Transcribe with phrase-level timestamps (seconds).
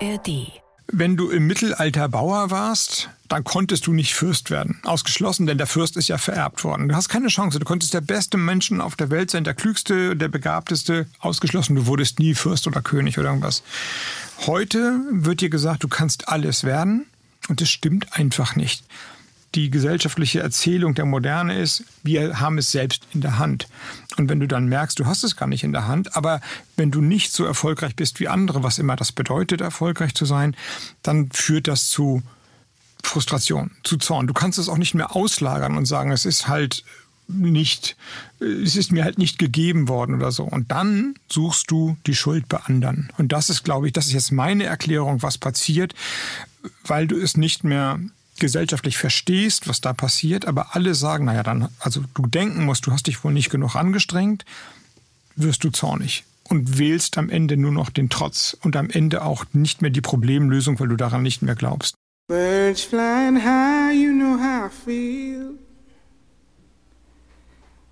[0.00, 0.52] ARD.
[0.92, 4.80] Wenn du im Mittelalter Bauer warst, dann konntest du nicht Fürst werden.
[4.82, 6.88] Ausgeschlossen, denn der Fürst ist ja vererbt worden.
[6.88, 7.60] Du hast keine Chance.
[7.60, 11.06] Du konntest der beste Menschen auf der Welt sein, der klügste, der begabteste.
[11.20, 13.62] Ausgeschlossen, du wurdest nie Fürst oder König oder irgendwas.
[14.46, 17.06] Heute wird dir gesagt, du kannst alles werden.
[17.48, 18.84] Und das stimmt einfach nicht
[19.54, 23.68] die gesellschaftliche Erzählung der Moderne ist, wir haben es selbst in der Hand.
[24.16, 26.40] Und wenn du dann merkst, du hast es gar nicht in der Hand, aber
[26.76, 30.56] wenn du nicht so erfolgreich bist wie andere, was immer das bedeutet, erfolgreich zu sein,
[31.02, 32.22] dann führt das zu
[33.02, 34.26] Frustration, zu Zorn.
[34.26, 36.84] Du kannst es auch nicht mehr auslagern und sagen, es ist halt
[37.26, 37.96] nicht,
[38.40, 40.44] es ist mir halt nicht gegeben worden oder so.
[40.44, 43.12] Und dann suchst du die Schuld bei anderen.
[43.18, 45.94] Und das ist, glaube ich, das ist jetzt meine Erklärung, was passiert,
[46.84, 48.00] weil du es nicht mehr
[48.40, 52.92] gesellschaftlich verstehst, was da passiert, aber alle sagen, naja, dann, also du denken musst, du
[52.92, 54.44] hast dich wohl nicht genug angestrengt,
[55.36, 59.44] wirst du zornig und wählst am Ende nur noch den Trotz und am Ende auch
[59.52, 61.94] nicht mehr die Problemlösung, weil du daran nicht mehr glaubst.
[62.28, 65.58] Birds flying high, you know how I feel.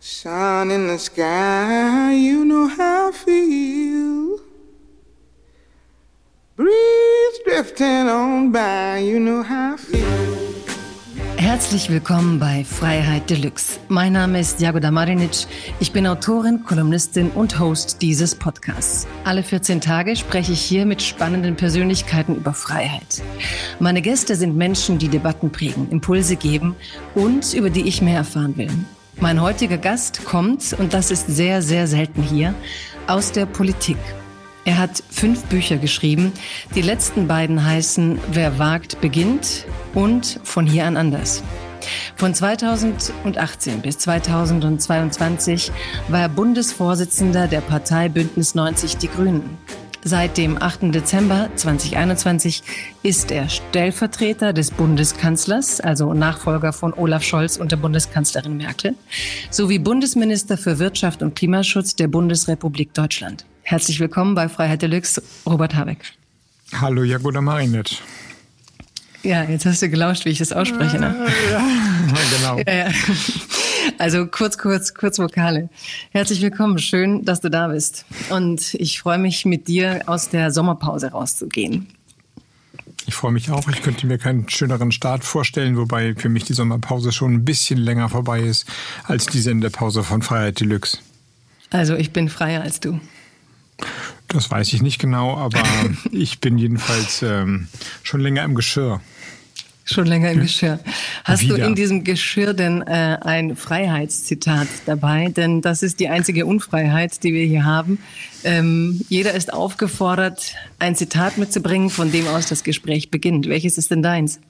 [0.01, 4.39] Sun in the sky, you know how I feel.
[6.57, 10.09] Breeze drifting on by, you know how I feel.
[11.37, 13.79] Herzlich willkommen bei Freiheit Deluxe.
[13.89, 15.47] Mein Name ist Jagoda Marinic.
[15.81, 19.07] Ich bin Autorin, Kolumnistin und Host dieses Podcasts.
[19.25, 23.23] Alle 14 Tage spreche ich hier mit spannenden Persönlichkeiten über Freiheit.
[23.79, 26.77] Meine Gäste sind Menschen, die Debatten prägen, Impulse geben
[27.15, 28.71] und über die ich mehr erfahren will.
[29.21, 32.55] Mein heutiger Gast kommt, und das ist sehr, sehr selten hier,
[33.07, 33.97] aus der Politik.
[34.69, 36.31] Er hat fünf Bücher geschrieben.
[36.75, 41.43] Die letzten beiden heißen Wer wagt, beginnt und Von hier an anders.
[42.17, 45.73] Von 2018 bis 2022
[46.09, 49.57] war er Bundesvorsitzender der Partei Bündnis 90 Die Grünen.
[50.05, 50.95] Seit dem 8.
[50.95, 52.63] Dezember 2021
[53.03, 58.97] ist er Stellvertreter des Bundeskanzlers, also Nachfolger von Olaf Scholz und der Bundeskanzlerin Merkel,
[59.49, 63.47] sowie Bundesminister für Wirtschaft und Klimaschutz der Bundesrepublik Deutschland.
[63.69, 65.99] Herzlich willkommen bei Freiheit Deluxe, Robert Habeck.
[66.81, 68.01] Hallo, Jagoda Marinet.
[69.23, 71.15] Ja, jetzt hast du gelauscht, wie ich das ausspreche, ne?
[71.51, 71.67] Ja,
[72.35, 72.59] genau.
[72.67, 72.95] Ja, ja.
[73.99, 75.69] Also kurz, kurz, kurz Vokale.
[76.13, 78.07] Herzlich willkommen, schön, dass du da bist.
[78.31, 81.89] Und ich freue mich, mit dir aus der Sommerpause rauszugehen.
[83.05, 83.69] Ich freue mich auch.
[83.69, 87.77] Ich könnte mir keinen schöneren Start vorstellen, wobei für mich die Sommerpause schon ein bisschen
[87.77, 88.67] länger vorbei ist
[89.05, 91.01] als die Sendepause von Freiheit Deluxe.
[91.69, 92.99] Also ich bin freier als du.
[94.29, 95.63] Das weiß ich nicht genau, aber
[96.13, 97.69] ich bin jedenfalls ähm,
[98.03, 99.01] schon länger im Geschirr.
[99.91, 100.81] Schon länger im Geschirr.
[101.25, 101.57] Hast Wieder.
[101.57, 105.29] du in diesem Geschirr denn äh, ein Freiheitszitat dabei?
[105.29, 107.99] Denn das ist die einzige Unfreiheit, die wir hier haben.
[108.45, 113.49] Ähm, jeder ist aufgefordert, ein Zitat mitzubringen, von dem aus das Gespräch beginnt.
[113.49, 114.41] Welches ist denn deins?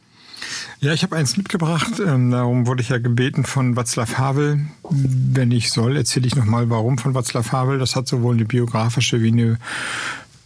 [0.81, 2.01] Ja, ich habe eins mitgebracht.
[2.01, 4.67] Ähm, darum wurde ich ja gebeten von Václav Havel.
[4.91, 7.79] Wenn ich soll, erzähle ich nochmal, warum von Václav Havel.
[7.79, 9.59] Das hat sowohl eine biografische wie eine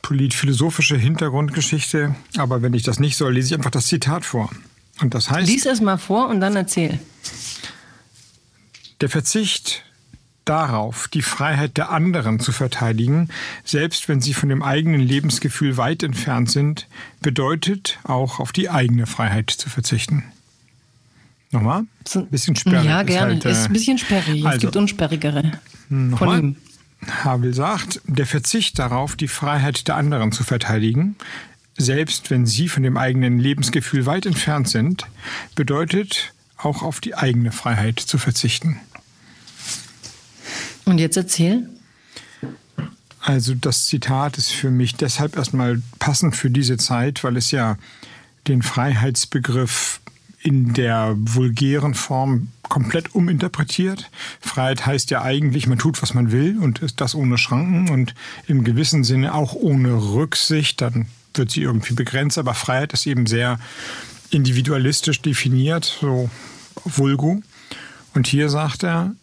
[0.01, 2.15] politphilosophische Hintergrundgeschichte.
[2.37, 4.51] Aber wenn ich das nicht soll, lese ich einfach das Zitat vor.
[5.01, 5.49] Und das heißt.
[5.49, 6.99] Lies es mal vor und dann erzähl.
[9.01, 9.85] Der Verzicht
[10.45, 13.29] darauf, die Freiheit der anderen zu verteidigen,
[13.65, 16.87] selbst wenn sie von dem eigenen Lebensgefühl weit entfernt sind,
[17.21, 20.25] bedeutet auch auf die eigene Freiheit zu verzichten.
[21.51, 21.85] Nochmal?
[22.15, 22.87] Ein bisschen sperrig.
[22.87, 23.35] Ja, gerne.
[23.35, 24.45] Ist, halt, ist ein bisschen sperrig.
[24.45, 25.53] Also, es gibt unsperrigere.
[25.89, 26.57] Von ihm.
[27.25, 31.17] Havel sagt, der Verzicht darauf, die Freiheit der anderen zu verteidigen,
[31.77, 35.07] selbst wenn sie von dem eigenen Lebensgefühl weit entfernt sind,
[35.55, 38.81] bedeutet auch auf die eigene Freiheit zu verzichten.
[40.85, 41.69] Und jetzt erzähl.
[43.21, 47.77] Also das Zitat ist für mich deshalb erstmal passend für diese Zeit, weil es ja
[48.49, 50.01] den Freiheitsbegriff
[50.43, 54.11] in der vulgären Form komplett uminterpretiert.
[54.41, 58.15] Freiheit heißt ja eigentlich, man tut, was man will und ist das ohne Schranken und
[58.49, 60.81] im gewissen Sinne auch ohne Rücksicht.
[60.81, 63.61] Dann wird sie irgendwie begrenzt, aber Freiheit ist eben sehr
[64.31, 66.29] individualistisch definiert, so
[66.85, 67.41] vulgo.
[68.15, 69.15] Und hier sagt er,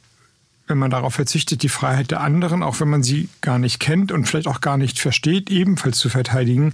[0.69, 4.12] wenn man darauf verzichtet, die Freiheit der anderen, auch wenn man sie gar nicht kennt
[4.12, 6.74] und vielleicht auch gar nicht versteht, ebenfalls zu verteidigen,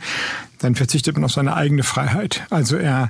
[0.59, 2.45] dann verzichtet man auf seine eigene Freiheit.
[2.49, 3.09] Also er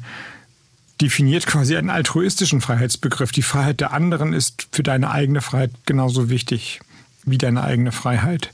[1.01, 3.31] definiert quasi einen altruistischen Freiheitsbegriff.
[3.31, 6.79] Die Freiheit der anderen ist für deine eigene Freiheit genauso wichtig
[7.23, 8.53] wie deine eigene Freiheit.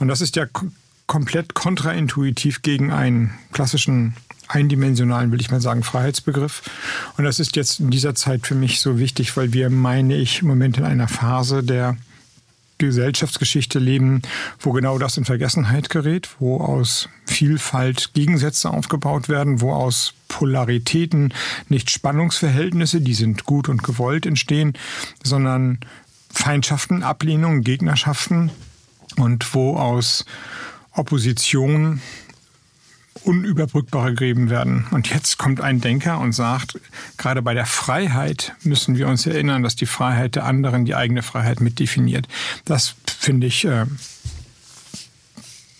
[0.00, 0.46] Und das ist ja
[1.06, 4.16] komplett kontraintuitiv gegen einen klassischen
[4.48, 6.62] eindimensionalen, will ich mal sagen, Freiheitsbegriff.
[7.16, 10.42] Und das ist jetzt in dieser Zeit für mich so wichtig, weil wir, meine ich,
[10.42, 11.96] im Moment in einer Phase der
[12.78, 14.22] Gesellschaftsgeschichte leben,
[14.60, 21.34] wo genau das in Vergessenheit gerät, wo aus Vielfalt Gegensätze aufgebaut werden, wo aus Polaritäten
[21.68, 24.74] nicht Spannungsverhältnisse, die sind gut und gewollt entstehen,
[25.24, 25.80] sondern
[26.30, 28.50] Feindschaften, Ablehnungen, Gegnerschaften
[29.16, 30.24] und wo aus
[30.92, 32.00] Opposition
[33.24, 34.86] unüberbrückbare Gräben werden.
[34.90, 36.78] Und jetzt kommt ein Denker und sagt,
[37.16, 41.22] gerade bei der Freiheit müssen wir uns erinnern, dass die Freiheit der anderen die eigene
[41.22, 42.26] Freiheit mitdefiniert.
[42.64, 43.86] Das finde ich äh,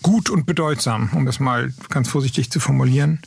[0.01, 3.19] gut und bedeutsam, um das mal ganz vorsichtig zu formulieren.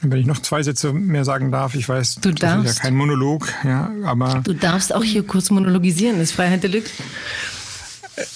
[0.00, 2.82] Wenn ich noch zwei Sätze mehr sagen darf, ich weiß, du darfst, das ist ja
[2.82, 4.40] kein Monolog, ja, aber.
[4.42, 6.90] Du darfst auch hier kurz monologisieren, das ist Freiheit Deluxe.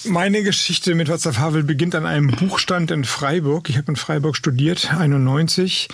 [0.05, 3.69] Meine Geschichte mit Václav Havel beginnt an einem Buchstand in Freiburg.
[3.69, 5.87] Ich habe in Freiburg studiert, 91.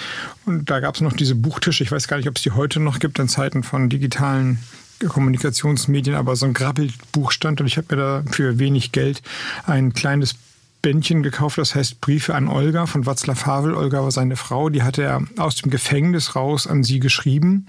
[0.45, 1.83] Und da gab es noch diese Buchtische.
[1.83, 4.59] Ich weiß gar nicht, ob es die heute noch gibt in Zeiten von digitalen
[5.05, 7.59] Kommunikationsmedien, aber so ein Grabbelbuchstand.
[7.59, 9.21] Und ich habe mir da für wenig Geld
[9.65, 10.35] ein kleines
[10.81, 13.73] Bändchen gekauft, das heißt Briefe an Olga von Václav Havel.
[13.73, 17.67] Olga war seine Frau, die hatte er aus dem Gefängnis raus an sie geschrieben.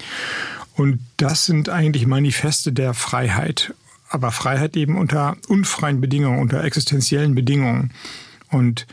[0.77, 3.75] Und das sind eigentlich Manifeste der Freiheit
[4.15, 7.91] aber Freiheit eben unter unfreien Bedingungen, unter existenziellen Bedingungen.
[8.49, 8.87] Und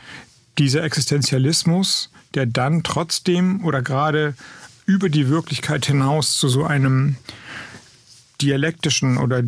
[0.58, 4.34] dieser Existenzialismus, der dann trotzdem oder gerade
[4.84, 7.16] über die Wirklichkeit hinaus zu so einem
[8.40, 9.42] dialektischen oder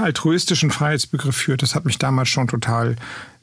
[0.00, 2.94] altruistischen Freiheitsbegriff führt, das hat mich damals schon total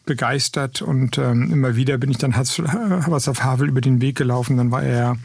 [0.06, 4.58] begeistert und ähm, immer wieder bin ich dann Václav Havel über den Weg gelaufen.
[4.58, 5.18] Dann war er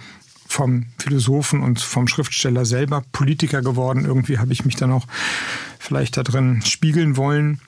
[0.49, 4.05] vom Philosophen und vom Schriftsteller selber Politiker geworden.
[4.05, 5.07] Irgendwie habe ich mich dann auch
[5.87, 7.61] vielleicht da drin spiegeln wollen.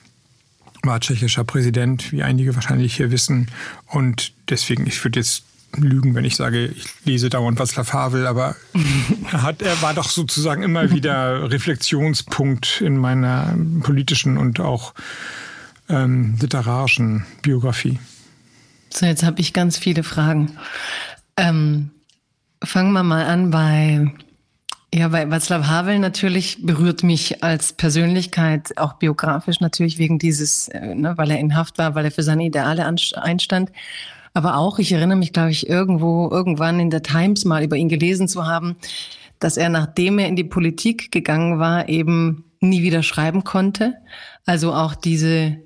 [0.83, 3.49] War tschechischer Präsident, wie einige wahrscheinlich hier wissen.
[3.85, 5.43] Und deswegen, ich würde jetzt
[5.75, 8.55] lügen, wenn ich sage, ich lese dauernd Václav Havel, aber
[9.31, 14.93] er, hat, er war doch sozusagen immer wieder Reflexionspunkt in meiner politischen und auch
[15.89, 17.99] ähm, literarischen Biografie.
[18.89, 20.57] So, jetzt habe ich ganz viele Fragen.
[21.37, 21.91] Ähm,
[22.63, 24.11] fangen wir mal an bei
[24.93, 30.95] ja, bei Václav Havel natürlich berührt mich als Persönlichkeit, auch biografisch natürlich wegen dieses, äh,
[30.95, 33.71] ne, weil er in Haft war, weil er für seine Ideale einstand.
[34.33, 37.89] Aber auch, ich erinnere mich, glaube ich, irgendwo, irgendwann in der Times mal über ihn
[37.89, 38.77] gelesen zu haben,
[39.39, 43.95] dass er, nachdem er in die Politik gegangen war, eben nie wieder schreiben konnte.
[44.45, 45.57] Also auch diese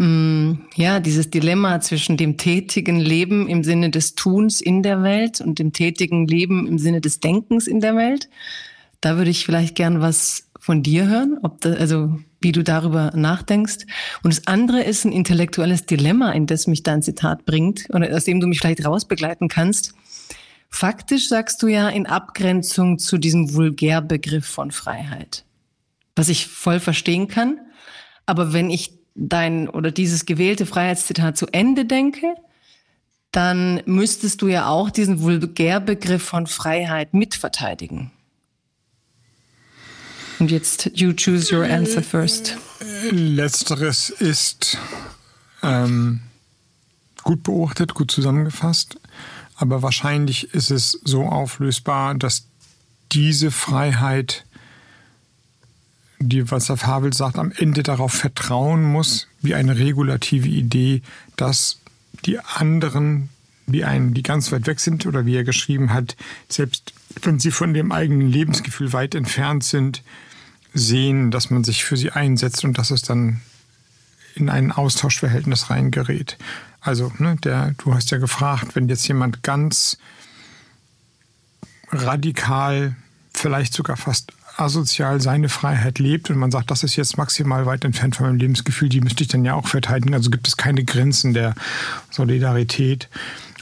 [0.00, 5.58] ja, dieses Dilemma zwischen dem tätigen Leben im Sinne des Tuns in der Welt und
[5.58, 8.28] dem tätigen Leben im Sinne des Denkens in der Welt.
[9.00, 13.10] Da würde ich vielleicht gern was von dir hören, ob da, also wie du darüber
[13.14, 13.86] nachdenkst.
[14.22, 18.24] Und das andere ist ein intellektuelles Dilemma, in das mich dein Zitat bringt oder aus
[18.24, 19.94] dem du mich vielleicht rausbegleiten kannst.
[20.70, 25.44] Faktisch sagst du ja in Abgrenzung zu diesem Vulgärbegriff von Freiheit,
[26.14, 27.58] was ich voll verstehen kann.
[28.26, 32.34] Aber wenn ich dein oder dieses gewählte Freiheitszitat zu Ende denke,
[33.32, 38.10] dann müsstest du ja auch diesen Vulgärbegriff von Freiheit mitverteidigen.
[40.38, 42.56] Und jetzt, you choose your answer first.
[43.10, 44.78] Letzteres ist
[45.64, 46.20] ähm,
[47.24, 49.00] gut beobachtet, gut zusammengefasst,
[49.56, 52.46] aber wahrscheinlich ist es so auflösbar, dass
[53.10, 54.44] diese Freiheit
[56.20, 61.02] die, was Herr Havel sagt, am Ende darauf vertrauen muss, wie eine regulative Idee,
[61.36, 61.80] dass
[62.24, 63.28] die anderen,
[63.66, 66.16] wie einen, die ganz weit weg sind oder wie er geschrieben hat,
[66.48, 70.02] selbst wenn sie von dem eigenen Lebensgefühl weit entfernt sind,
[70.74, 73.40] sehen, dass man sich für sie einsetzt und dass es dann
[74.34, 76.36] in ein Austauschverhältnis reingerät.
[76.80, 79.98] Also, ne, der, du hast ja gefragt, wenn jetzt jemand ganz
[81.90, 82.96] radikal,
[83.32, 87.84] vielleicht sogar fast asozial seine Freiheit lebt und man sagt, das ist jetzt maximal weit
[87.84, 90.14] entfernt von meinem Lebensgefühl, die müsste ich dann ja auch verteidigen.
[90.14, 91.54] Also gibt es keine Grenzen der
[92.10, 93.08] Solidarität.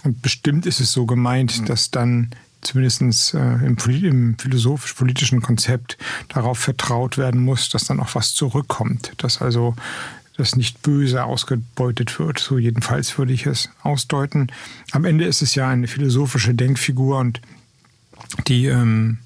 [0.05, 1.67] Und bestimmt ist es so gemeint, mhm.
[1.67, 2.31] dass dann
[2.63, 5.99] zumindest äh, im, im philosophisch-politischen Konzept
[6.29, 9.13] darauf vertraut werden muss, dass dann auch was zurückkommt.
[9.19, 9.77] Dass also
[10.37, 12.39] das nicht böse ausgebeutet wird.
[12.39, 14.49] So jedenfalls würde ich es ausdeuten.
[14.93, 17.41] Am Ende ist es ja eine philosophische Denkfigur und
[18.47, 19.19] die ähm,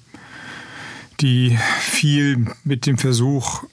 [1.21, 3.63] die viel mit dem Versuch,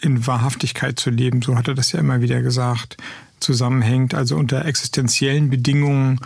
[0.00, 2.96] in Wahrhaftigkeit zu leben, so hat er das ja immer wieder gesagt,
[3.38, 4.14] zusammenhängt.
[4.14, 6.20] Also unter existenziellen Bedingungen,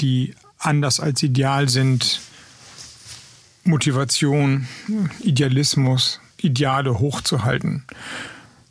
[0.00, 2.20] die anders als ideal sind,
[3.64, 4.66] Motivation,
[5.20, 7.84] Idealismus, Ideale hochzuhalten.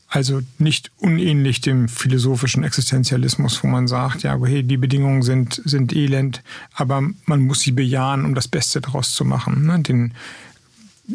[0.07, 5.93] Also nicht unähnlich dem philosophischen Existenzialismus, wo man sagt, ja, hey, die Bedingungen sind, sind
[5.95, 6.41] elend,
[6.73, 9.67] aber man muss sie bejahen, um das Beste daraus zu machen.
[9.67, 9.79] Ne?
[9.81, 10.15] Den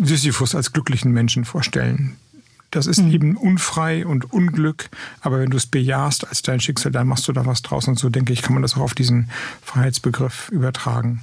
[0.03, 2.17] Sisyphus als glücklichen Menschen vorstellen,
[2.71, 3.13] Das ist mhm.
[3.13, 7.33] eben unfrei und Unglück, aber wenn du es bejahst als dein Schicksal, dann machst du
[7.33, 7.87] da was draus.
[7.87, 9.31] Und so denke ich, kann man das auch auf diesen
[9.63, 11.21] Freiheitsbegriff übertragen.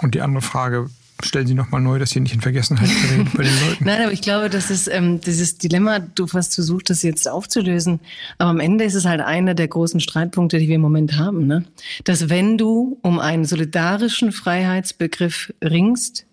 [0.00, 0.88] Und die andere Frage,
[1.22, 3.84] stellen Sie nochmal neu, dass Sie nicht in Vergessenheit gerät bei den Leuten.
[3.86, 8.00] Nein, aber ich glaube, das ist ähm, dieses Dilemma, du hast versucht, das jetzt aufzulösen.
[8.38, 11.46] Aber am Ende ist es halt einer der großen Streitpunkte, die wir im Moment haben.
[11.46, 11.64] Ne?
[12.04, 16.26] Dass wenn du um einen solidarischen Freiheitsbegriff ringst,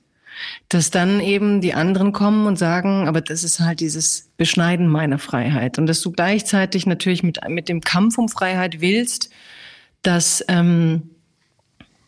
[0.70, 5.20] dass dann eben die anderen kommen und sagen, aber das ist halt dieses Beschneiden meiner
[5.20, 5.78] Freiheit.
[5.78, 9.30] Und dass du gleichzeitig natürlich mit, mit dem Kampf um Freiheit willst,
[10.04, 11.04] dass ähm,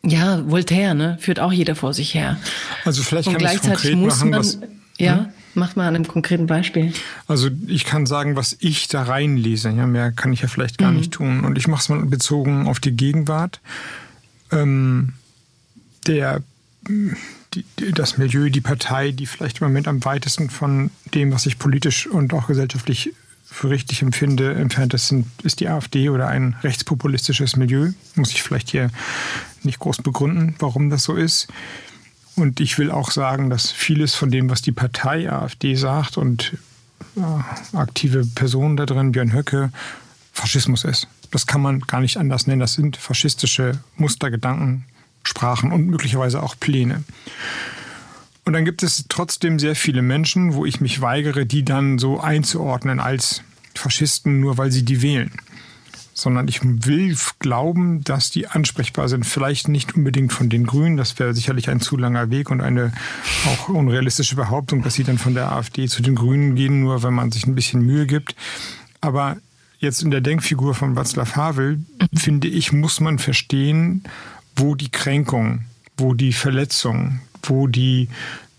[0.06, 1.16] ja, Voltaire, ne?
[1.20, 2.38] Führt auch jeder vor sich her.
[2.84, 4.58] Also vielleicht kann Und gleichzeitig muss machen, man, was,
[4.98, 5.26] ja, hm?
[5.54, 6.92] macht mal an einem konkreten Beispiel.
[7.26, 9.70] Also ich kann sagen, was ich da reinlese.
[9.70, 10.98] Ja, mehr kann ich ja vielleicht gar mhm.
[10.98, 11.44] nicht tun.
[11.44, 13.60] Und ich mache es mal bezogen auf die Gegenwart.
[14.52, 15.14] Ähm,
[16.06, 16.42] der,
[17.54, 21.58] die, das Milieu, die Partei, die vielleicht im Moment am weitesten von dem, was ich
[21.58, 23.12] politisch und auch gesellschaftlich
[23.44, 27.92] für richtig empfinde, entfernt ist, ist die AfD oder ein rechtspopulistisches Milieu.
[28.16, 28.90] Muss ich vielleicht hier
[29.62, 31.48] nicht groß begründen, warum das so ist.
[32.36, 36.56] Und ich will auch sagen, dass vieles von dem, was die Partei AfD sagt und
[37.16, 39.70] äh, aktive Personen da drin, Björn Höcke,
[40.32, 41.06] Faschismus ist.
[41.30, 42.60] Das kann man gar nicht anders nennen.
[42.60, 44.84] Das sind faschistische Mustergedanken,
[45.24, 47.04] Sprachen und möglicherweise auch Pläne.
[48.44, 52.20] Und dann gibt es trotzdem sehr viele Menschen, wo ich mich weigere, die dann so
[52.20, 53.42] einzuordnen als
[53.74, 55.32] Faschisten, nur weil sie die wählen.
[56.12, 59.24] Sondern ich will glauben, dass die ansprechbar sind.
[59.26, 62.92] Vielleicht nicht unbedingt von den Grünen, das wäre sicherlich ein zu langer Weg und eine
[63.46, 67.14] auch unrealistische Behauptung, dass sie dann von der AfD zu den Grünen gehen, nur wenn
[67.14, 68.36] man sich ein bisschen Mühe gibt.
[69.00, 69.38] Aber
[69.78, 71.80] jetzt in der Denkfigur von Václav Havel,
[72.14, 74.04] finde ich, muss man verstehen,
[74.56, 75.64] wo die Kränkung,
[75.96, 78.08] wo die Verletzung, wo die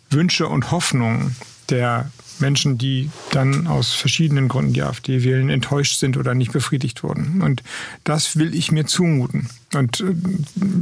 [0.10, 1.36] Wünsche und Hoffnungen
[1.70, 7.04] der Menschen, die dann aus verschiedenen Gründen die AfD wählen, enttäuscht sind oder nicht befriedigt
[7.04, 7.42] wurden.
[7.42, 7.64] Und
[8.04, 9.50] das will ich mir zumuten.
[9.74, 10.16] Und äh,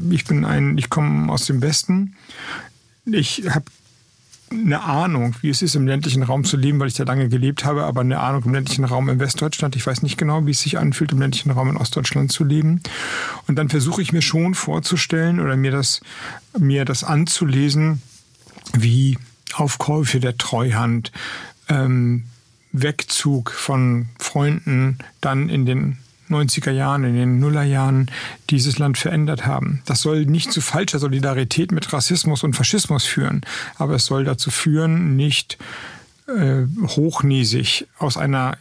[0.10, 2.16] ich bin ein, ich komme aus dem Westen.
[3.06, 3.66] Ich habe
[4.54, 7.66] eine Ahnung, wie es ist, im ländlichen Raum zu leben, weil ich da lange gelebt
[7.66, 9.76] habe, aber eine Ahnung im ländlichen Raum in Westdeutschland.
[9.76, 12.82] Ich weiß nicht genau, wie es sich anfühlt, im ländlichen Raum in Ostdeutschland zu leben.
[13.48, 16.02] Und dann versuche ich mir schon vorzustellen oder mir das,
[16.58, 18.02] mir das anzulesen,
[18.74, 19.18] wie
[19.54, 21.12] Aufkäufe der Treuhand,
[21.70, 22.24] ähm,
[22.72, 25.98] Wegzug von Freunden dann in den
[26.34, 28.10] 90er Jahren, in den Nullerjahren
[28.50, 29.82] dieses Land verändert haben.
[29.86, 33.42] Das soll nicht zu falscher Solidarität mit Rassismus und Faschismus führen,
[33.76, 35.58] aber es soll dazu führen, nicht
[36.28, 38.58] äh, hochnäsig aus einer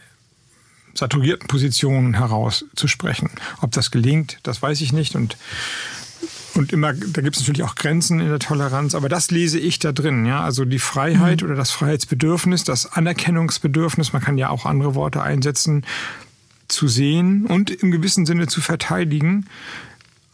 [0.93, 3.31] saturierten Position heraus zu sprechen.
[3.61, 5.37] Ob das gelingt, das weiß ich nicht und
[6.55, 9.79] und immer, da gibt es natürlich auch Grenzen in der Toleranz, aber das lese ich
[9.79, 10.43] da drin, ja.
[10.43, 11.47] Also die Freiheit mhm.
[11.47, 15.83] oder das Freiheitsbedürfnis, das Anerkennungsbedürfnis, man kann ja auch andere Worte einsetzen,
[16.67, 19.45] zu sehen und im gewissen Sinne zu verteidigen,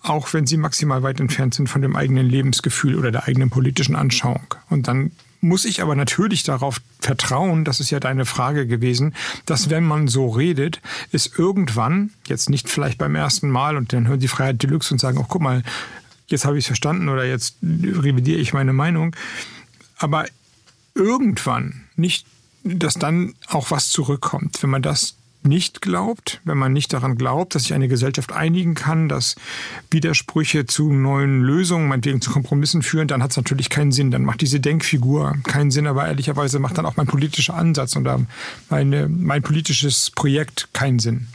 [0.02, 3.96] auch wenn sie maximal weit entfernt sind von dem eigenen Lebensgefühl oder der eigenen politischen
[3.96, 4.56] Anschauung.
[4.70, 9.70] Und dann muss ich aber natürlich darauf vertrauen, das ist ja deine Frage gewesen, dass
[9.70, 10.82] wenn man so redet,
[11.12, 15.00] es irgendwann, jetzt nicht vielleicht beim ersten Mal und dann hören die Freiheit Deluxe und
[15.00, 15.64] sagen, oh guck mal,
[16.28, 19.16] jetzt habe ich es verstanden oder jetzt revidiere ich meine Meinung,
[19.98, 20.26] aber
[20.94, 22.26] irgendwann nicht,
[22.64, 24.62] dass dann auch was zurückkommt.
[24.62, 28.76] Wenn man das nicht glaubt, wenn man nicht daran glaubt, dass sich eine Gesellschaft einigen
[28.76, 29.36] kann, dass
[29.90, 34.12] Widersprüche zu neuen Lösungen, meinetwegen zu Kompromissen führen, dann hat es natürlich keinen Sinn.
[34.12, 38.08] Dann macht diese Denkfigur keinen Sinn, aber ehrlicherweise macht dann auch mein politischer Ansatz und
[38.70, 41.28] meine, mein politisches Projekt keinen Sinn.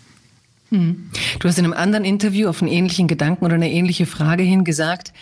[0.71, 1.11] Hm.
[1.39, 4.65] Du hast in einem anderen Interview auf einen ähnlichen Gedanken oder eine ähnliche Frage hin
[4.65, 5.13] gesagt,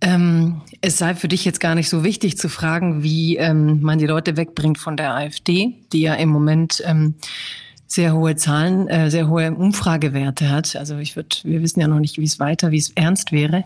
[0.00, 3.98] ähm, es sei für dich jetzt gar nicht so wichtig zu fragen, wie ähm, man
[3.98, 7.14] die Leute wegbringt von der AfD, die ja im Moment ähm,
[7.90, 10.76] sehr hohe Zahlen, äh, sehr hohe Umfragewerte hat.
[10.76, 13.64] Also ich würde, wir wissen ja noch nicht, wie es weiter, wie es ernst wäre,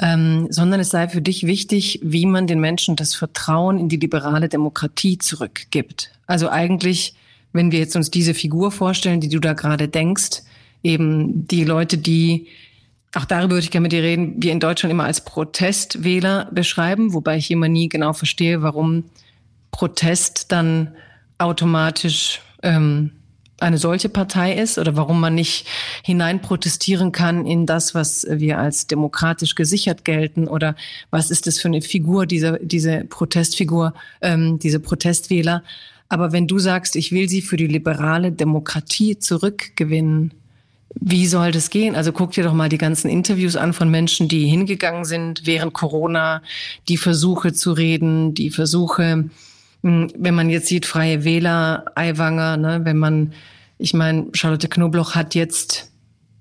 [0.00, 3.98] ähm, sondern es sei für dich wichtig, wie man den Menschen das Vertrauen in die
[3.98, 6.10] liberale Demokratie zurückgibt.
[6.26, 7.14] Also eigentlich,
[7.52, 10.42] wenn wir jetzt uns diese Figur vorstellen, die du da gerade denkst,
[10.82, 12.46] eben die Leute, die
[13.14, 17.12] auch darüber würde ich gerne mit dir reden, wir in Deutschland immer als Protestwähler beschreiben,
[17.12, 19.04] wobei ich immer nie genau verstehe, warum
[19.70, 20.94] Protest dann
[21.38, 23.12] automatisch ähm,
[23.60, 25.66] eine solche Partei ist oder warum man nicht
[26.04, 30.76] hinein protestieren kann in das, was wir als demokratisch gesichert gelten oder
[31.10, 35.62] was ist das für eine Figur, diese, diese Protestfigur, ähm, diese Protestwähler.
[36.08, 40.32] Aber wenn du sagst, ich will sie für die liberale Demokratie zurückgewinnen,
[40.94, 41.94] wie soll das gehen?
[41.94, 45.74] Also guck dir doch mal die ganzen Interviews an von Menschen, die hingegangen sind während
[45.74, 46.42] Corona,
[46.88, 49.28] die Versuche zu reden, die Versuche,
[49.82, 53.32] wenn man jetzt sieht, Freie Wähler, Aiwanger, ne, wenn man,
[53.78, 55.90] ich meine, Charlotte Knobloch hat jetzt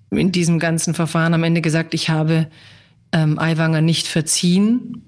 [0.10, 2.48] in diesem ganzen Verfahren am Ende gesagt, ich habe
[3.12, 5.04] ähm, Aiwanger nicht verziehen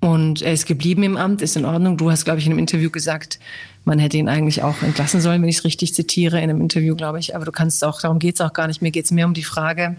[0.00, 1.96] und er ist geblieben im Amt, ist in Ordnung.
[1.96, 3.38] Du hast, glaube ich, in einem Interview gesagt,
[3.84, 6.94] man hätte ihn eigentlich auch entlassen sollen, wenn ich es richtig zitiere, in einem Interview,
[6.94, 7.34] glaube ich.
[7.34, 8.82] Aber du kannst auch, darum geht es auch gar nicht.
[8.82, 9.96] Mir geht es mehr um die Frage,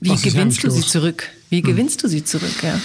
[0.00, 1.30] wie Was gewinnst du sie zurück?
[1.50, 1.64] Wie hm.
[1.64, 2.80] gewinnst du sie zurück, ja?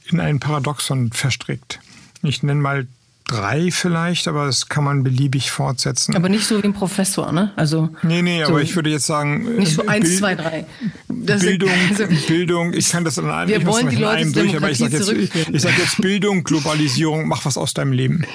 [0.05, 1.79] in ein Paradoxon verstrickt.
[2.23, 2.87] Ich nenne mal
[3.31, 6.15] drei vielleicht, aber das kann man beliebig fortsetzen.
[6.15, 7.51] Aber nicht so wie ein Professor, ne?
[7.55, 10.65] Also nee, nee, so aber ich würde jetzt sagen nicht so eins, Bild, zwei, drei.
[11.07, 12.73] Das Bildung, also, Bildung.
[12.73, 15.61] Ich kann das in einem, wir wollen die Leute durch, aber ich sage jetzt, ich
[15.61, 18.25] sag jetzt Bildung, Globalisierung, mach was aus deinem Leben.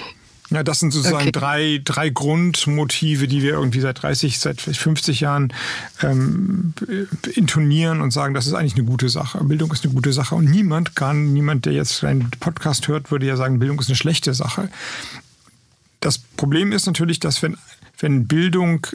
[0.50, 1.32] Ja, das sind sozusagen okay.
[1.32, 5.52] drei, drei Grundmotive, die wir irgendwie seit 30, seit 50 Jahren
[6.02, 6.72] ähm,
[7.34, 9.42] intonieren und sagen, das ist eigentlich eine gute Sache.
[9.42, 10.36] Bildung ist eine gute Sache.
[10.36, 13.96] Und niemand kann, niemand, der jetzt einen Podcast hört, würde ja sagen, Bildung ist eine
[13.96, 14.68] schlechte Sache.
[16.00, 17.56] Das Problem ist natürlich, dass wenn,
[17.98, 18.86] wenn Bildung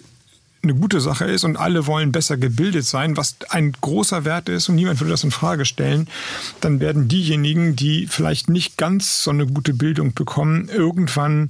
[0.64, 4.70] eine gute Sache ist und alle wollen besser gebildet sein, was ein großer Wert ist
[4.70, 6.08] und niemand würde das in Frage stellen,
[6.60, 11.50] dann werden diejenigen, die vielleicht nicht ganz so eine gute Bildung bekommen, irgendwann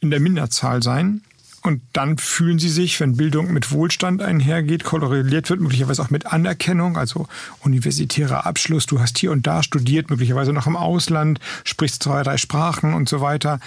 [0.00, 1.22] in der Minderzahl sein.
[1.64, 6.26] Und dann fühlen sie sich, wenn Bildung mit Wohlstand einhergeht, korreliert wird, möglicherweise auch mit
[6.26, 7.28] Anerkennung, also
[7.60, 12.36] universitärer Abschluss, du hast hier und da studiert, möglicherweise noch im Ausland, sprichst zwei, drei
[12.36, 13.60] Sprachen und so weiter,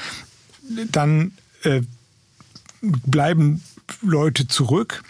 [0.91, 1.31] dann
[1.63, 1.83] äh,
[2.81, 3.63] bleiben
[4.01, 5.03] Leute zurück,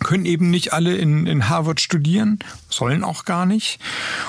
[0.00, 3.80] können eben nicht alle in, in Harvard studieren, sollen auch gar nicht.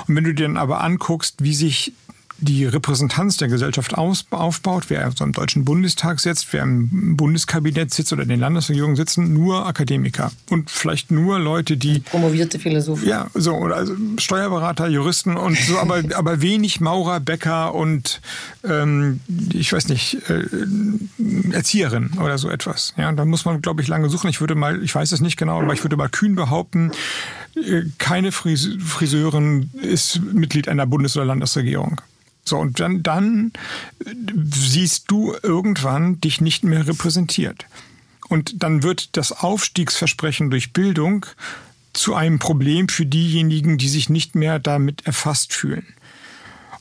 [0.08, 1.94] Und wenn du dir dann aber anguckst, wie sich
[2.42, 7.94] die Repräsentanz der Gesellschaft aus, aufbaut, wer so im Deutschen Bundestag sitzt, wer im Bundeskabinett
[7.94, 13.08] sitzt oder in den Landesregierungen sitzen, nur Akademiker und vielleicht nur Leute, die promovierte Philosophen.
[13.08, 18.22] Ja, so oder also Steuerberater, Juristen und so, aber aber wenig Maurer, Bäcker und
[18.64, 19.22] ähm,
[19.54, 20.44] ich weiß nicht äh,
[21.52, 22.94] Erzieherin oder so etwas.
[22.98, 24.30] Ja, da muss man glaube ich lange suchen.
[24.30, 26.92] Ich würde mal, ich weiß es nicht genau, aber ich würde mal kühn behaupten,
[27.56, 32.02] äh, keine Friseurin ist Mitglied einer Bundes- oder Landesregierung.
[32.44, 33.52] So, und dann, dann
[34.52, 37.66] siehst du irgendwann dich nicht mehr repräsentiert.
[38.30, 41.26] Und dann wird das Aufstiegsversprechen durch Bildung
[41.94, 45.86] zu einem Problem für diejenigen, die sich nicht mehr damit erfasst fühlen.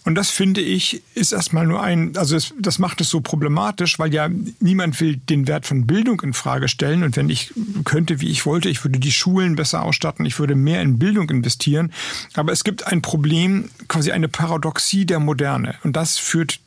[0.04, 3.98] Und das finde ich, ist erstmal nur ein, also das, das, macht es so problematisch,
[3.98, 7.02] weil ja niemand will den Wert von Bildung in Frage stellen.
[7.02, 7.52] Und wenn ich
[7.84, 11.28] könnte, wie ich wollte, ich würde die Schulen besser ausstatten, ich würde mehr in Bildung
[11.28, 11.92] investieren.
[12.32, 15.74] Aber es gibt ein Problem, quasi eine Paradoxie der Moderne.
[15.84, 16.60] Und das führt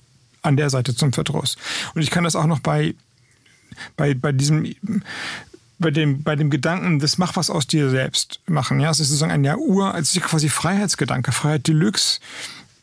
[0.44, 1.58] an der Seite zum Verdruss.
[1.96, 2.94] Und ich kann das auch noch bei,
[3.98, 4.76] bei, bei diesem
[5.80, 8.80] bei dem, bei dem Gedanken, das mach was aus dir selbst machen.
[8.80, 12.20] Ja, es ist sozusagen ein ja, Ur, als quasi Freiheitsgedanke, Freiheit Deluxe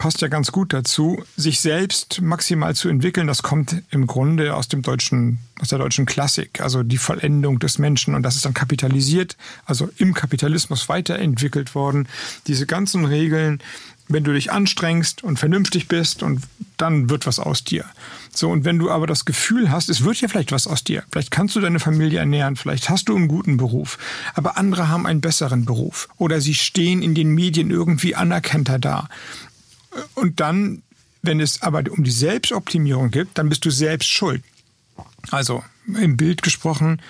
[0.01, 3.27] passt ja ganz gut dazu, sich selbst maximal zu entwickeln.
[3.27, 7.79] Das kommt im Grunde aus dem deutschen, aus der deutschen Klassik, also die Vollendung des
[7.79, 9.37] Menschen und das ist dann kapitalisiert,
[9.67, 12.09] also im Kapitalismus weiterentwickelt worden.
[12.47, 13.61] Diese ganzen Regeln,
[14.09, 16.41] wenn du dich anstrengst und vernünftig bist und
[16.79, 17.85] dann wird was aus dir.
[18.33, 21.03] So, und wenn du aber das Gefühl hast, es wird ja vielleicht was aus dir.
[21.13, 23.99] Vielleicht kannst du deine Familie ernähren, vielleicht hast du einen guten Beruf,
[24.35, 29.09] aber andere haben einen besseren Beruf oder sie stehen in den Medien irgendwie anerkannter da.
[30.15, 30.83] Und dann,
[31.23, 34.43] wenn es aber um die Selbstoptimierung geht, dann bist du selbst schuld.
[35.31, 37.01] Also im Bild gesprochen,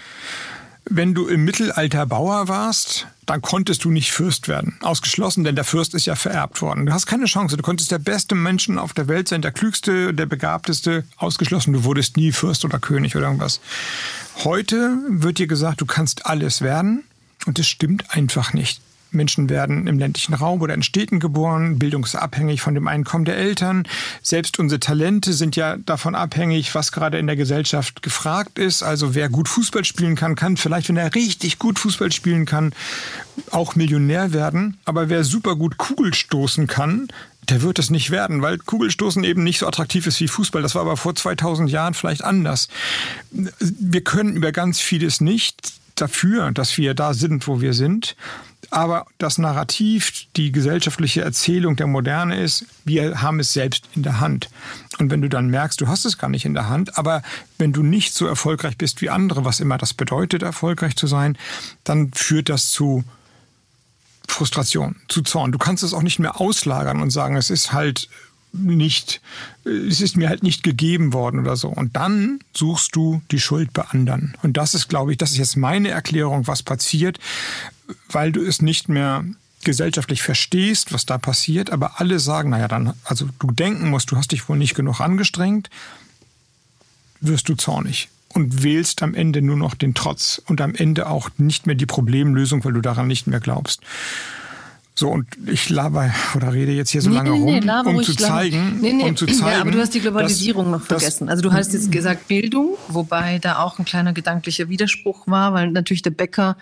[0.84, 4.76] wenn du im Mittelalter Bauer warst, dann konntest du nicht Fürst werden.
[4.80, 6.86] Ausgeschlossen, denn der Fürst ist ja vererbt worden.
[6.86, 7.56] Du hast keine Chance.
[7.56, 11.04] Du konntest der beste Menschen auf der Welt sein, der klügste, der begabteste.
[11.16, 13.60] Ausgeschlossen, du wurdest nie Fürst oder König oder irgendwas.
[14.42, 17.04] Heute wird dir gesagt, du kannst alles werden.
[17.46, 18.80] Und das stimmt einfach nicht.
[19.12, 23.86] Menschen werden im ländlichen Raum oder in Städten geboren, bildungsabhängig von dem Einkommen der Eltern.
[24.22, 28.82] Selbst unsere Talente sind ja davon abhängig, was gerade in der Gesellschaft gefragt ist.
[28.82, 32.72] Also wer gut Fußball spielen kann, kann vielleicht, wenn er richtig gut Fußball spielen kann,
[33.50, 34.78] auch Millionär werden.
[34.84, 37.08] Aber wer super gut Kugel stoßen kann,
[37.48, 40.62] der wird es nicht werden, weil Kugelstoßen eben nicht so attraktiv ist wie Fußball.
[40.62, 42.68] Das war aber vor 2000 Jahren vielleicht anders.
[43.30, 48.16] Wir können über ganz vieles nicht dafür, dass wir da sind, wo wir sind.
[48.70, 54.20] Aber das Narrativ, die gesellschaftliche Erzählung der Moderne ist, wir haben es selbst in der
[54.20, 54.48] Hand.
[54.98, 57.22] Und wenn du dann merkst, du hast es gar nicht in der Hand, aber
[57.58, 61.36] wenn du nicht so erfolgreich bist wie andere, was immer das bedeutet, erfolgreich zu sein,
[61.82, 63.04] dann führt das zu
[64.28, 65.50] Frustration, zu Zorn.
[65.50, 68.08] Du kannst es auch nicht mehr auslagern und sagen, es ist halt
[68.52, 69.20] nicht,
[69.64, 71.68] es ist mir halt nicht gegeben worden oder so.
[71.68, 74.36] Und dann suchst du die Schuld bei anderen.
[74.42, 77.18] Und das ist, glaube ich, das ist jetzt meine Erklärung, was passiert,
[78.10, 79.24] weil du es nicht mehr
[79.62, 84.16] gesellschaftlich verstehst, was da passiert, aber alle sagen, naja, dann, also du denken musst, du
[84.16, 85.68] hast dich wohl nicht genug angestrengt,
[87.20, 91.30] wirst du zornig und wählst am Ende nur noch den Trotz und am Ende auch
[91.36, 93.82] nicht mehr die Problemlösung, weil du daran nicht mehr glaubst.
[95.00, 98.14] So, und ich laber oder rede jetzt hier so nee, lange nee, rum, um zu,
[98.14, 99.50] zeigen, um zu zeigen.
[99.50, 101.30] Ja, aber du hast die Globalisierung dass, noch vergessen.
[101.30, 105.70] Also du hast jetzt gesagt Bildung, wobei da auch ein kleiner gedanklicher Widerspruch war, weil
[105.70, 106.58] natürlich der Bäcker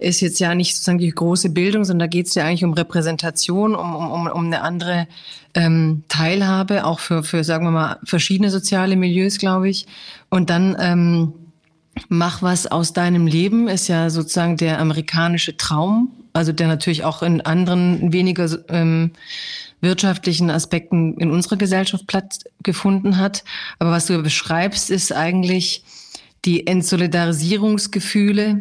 [0.00, 2.72] ist jetzt ja nicht sozusagen die große Bildung, sondern da geht es ja eigentlich um
[2.72, 5.06] Repräsentation, um, um, um eine andere
[5.54, 9.86] ähm, Teilhabe, auch für, für, sagen wir mal, verschiedene soziale Milieus, glaube ich.
[10.28, 11.34] Und dann ähm,
[12.08, 17.22] mach was aus deinem Leben ist ja sozusagen der amerikanische Traum also der natürlich auch
[17.22, 19.12] in anderen weniger ähm,
[19.80, 23.42] wirtschaftlichen Aspekten in unserer Gesellschaft Platz gefunden hat.
[23.78, 25.82] Aber was du beschreibst, ist eigentlich
[26.44, 28.60] die Entsolidarisierungsgefühle,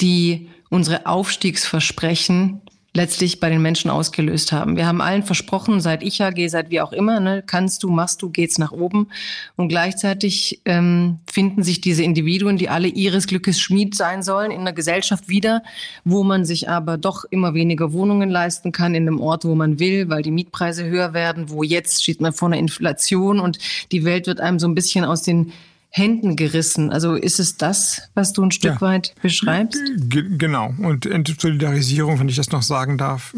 [0.00, 2.60] die unsere Aufstiegsversprechen
[2.98, 4.76] letztlich bei den Menschen ausgelöst haben.
[4.76, 7.90] Wir haben allen versprochen, seit ich ja gehe, seit wie auch immer, ne, kannst du,
[7.90, 9.08] machst du, geht's nach oben.
[9.56, 14.60] Und gleichzeitig ähm, finden sich diese Individuen, die alle ihres Glückes Schmied sein sollen, in
[14.60, 15.62] einer Gesellschaft wieder,
[16.04, 19.78] wo man sich aber doch immer weniger Wohnungen leisten kann, in einem Ort, wo man
[19.78, 23.58] will, weil die Mietpreise höher werden, wo jetzt steht man vor einer Inflation und
[23.92, 25.52] die Welt wird einem so ein bisschen aus den
[25.90, 26.90] Händen gerissen.
[26.90, 28.80] Also ist es das, was du ein Stück ja.
[28.80, 29.80] weit beschreibst?
[29.96, 30.74] G genau.
[30.78, 33.34] Und Entsolidarisierung, wenn ich das noch sagen darf,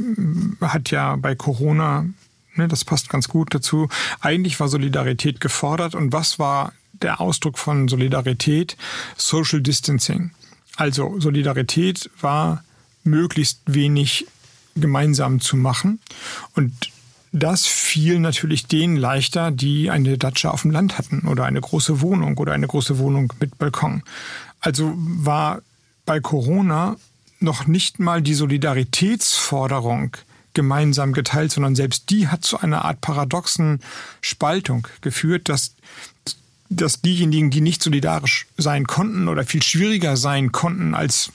[0.61, 2.07] hat ja bei Corona,
[2.57, 3.89] ne, das passt ganz gut dazu,
[4.21, 5.95] eigentlich war Solidarität gefordert.
[5.95, 8.77] Und was war der Ausdruck von Solidarität?
[9.17, 10.33] Social Distancing.
[10.77, 12.65] Also Solidarität war
[13.05, 14.27] möglichst wenig
[14.77, 16.01] gemeinsam zu machen.
[16.55, 16.73] Und
[17.33, 22.01] das fiel natürlich denen leichter, die eine Datscha auf dem Land hatten oder eine große
[22.01, 24.03] Wohnung oder eine große Wohnung mit Balkon.
[24.61, 25.63] Also war
[26.07, 26.97] bei Corona
[27.39, 30.17] noch nicht mal die Solidaritätsforderung
[30.55, 33.81] gemeinsam geteilt, sondern selbst die hat zu einer Art paradoxen
[34.21, 35.75] Spaltung geführt, dass,
[36.69, 41.31] dass diejenigen, die nicht solidarisch sein konnten oder viel schwieriger sein konnten als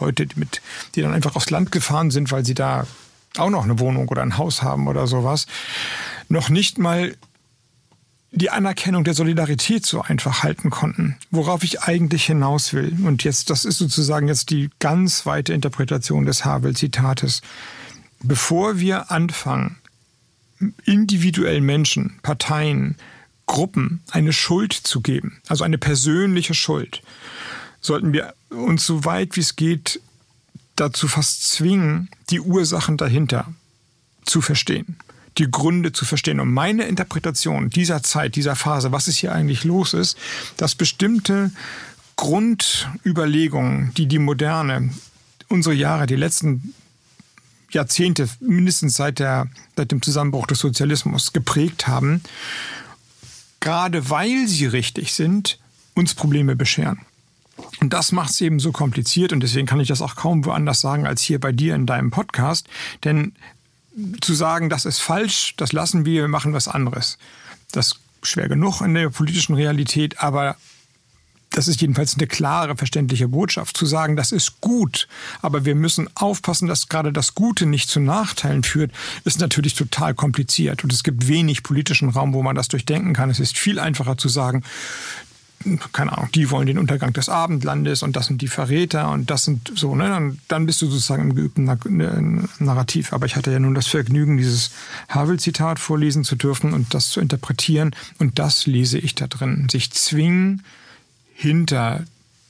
[0.00, 0.60] Leute, mit,
[0.94, 2.86] die dann einfach aufs Land gefahren sind, weil sie da
[3.36, 5.46] auch noch eine Wohnung oder ein Haus haben oder sowas,
[6.28, 7.14] noch nicht mal
[8.30, 12.94] die Anerkennung der Solidarität so einfach halten konnten, worauf ich eigentlich hinaus will.
[13.04, 17.40] Und jetzt, das ist sozusagen jetzt die ganz weite Interpretation des Havel-Zitates.
[18.20, 19.76] Bevor wir anfangen,
[20.84, 22.96] individuellen Menschen, Parteien,
[23.46, 27.02] Gruppen eine Schuld zu geben, also eine persönliche Schuld,
[27.80, 30.00] sollten wir uns so weit wie es geht
[30.80, 33.52] dazu fast zwingen, die Ursachen dahinter
[34.24, 34.96] zu verstehen,
[35.38, 36.40] die Gründe zu verstehen.
[36.40, 40.16] Und meine Interpretation dieser Zeit, dieser Phase, was es hier eigentlich los ist,
[40.56, 41.50] dass bestimmte
[42.16, 44.90] Grundüberlegungen, die die moderne,
[45.48, 46.74] unsere Jahre, die letzten
[47.70, 52.22] Jahrzehnte, mindestens seit, der, seit dem Zusammenbruch des Sozialismus geprägt haben,
[53.60, 55.58] gerade weil sie richtig sind,
[55.94, 57.00] uns Probleme bescheren.
[57.80, 60.80] Und das macht es eben so kompliziert und deswegen kann ich das auch kaum woanders
[60.80, 62.66] sagen als hier bei dir in deinem Podcast.
[63.04, 63.32] Denn
[64.20, 67.18] zu sagen, das ist falsch, das lassen wir, wir machen was anderes.
[67.72, 70.56] Das ist schwer genug in der politischen Realität, aber
[71.50, 75.08] das ist jedenfalls eine klare, verständliche Botschaft, zu sagen, das ist gut,
[75.40, 78.92] aber wir müssen aufpassen, dass gerade das Gute nicht zu Nachteilen führt,
[79.24, 80.84] ist natürlich total kompliziert.
[80.84, 83.30] Und es gibt wenig politischen Raum, wo man das durchdenken kann.
[83.30, 84.62] Es ist viel einfacher zu sagen,
[85.92, 89.44] keine Ahnung, die wollen den Untergang des Abendlandes und das sind die Verräter und das
[89.44, 90.08] sind so, ne?
[90.08, 93.12] Dann, dann bist du sozusagen im geübten ne, Narrativ.
[93.12, 94.70] Aber ich hatte ja nun das Vergnügen, dieses
[95.08, 97.94] Havel-Zitat vorlesen zu dürfen und das zu interpretieren.
[98.18, 99.68] Und das lese ich da drin.
[99.70, 100.62] Sich zwingen,
[101.34, 102.04] hinter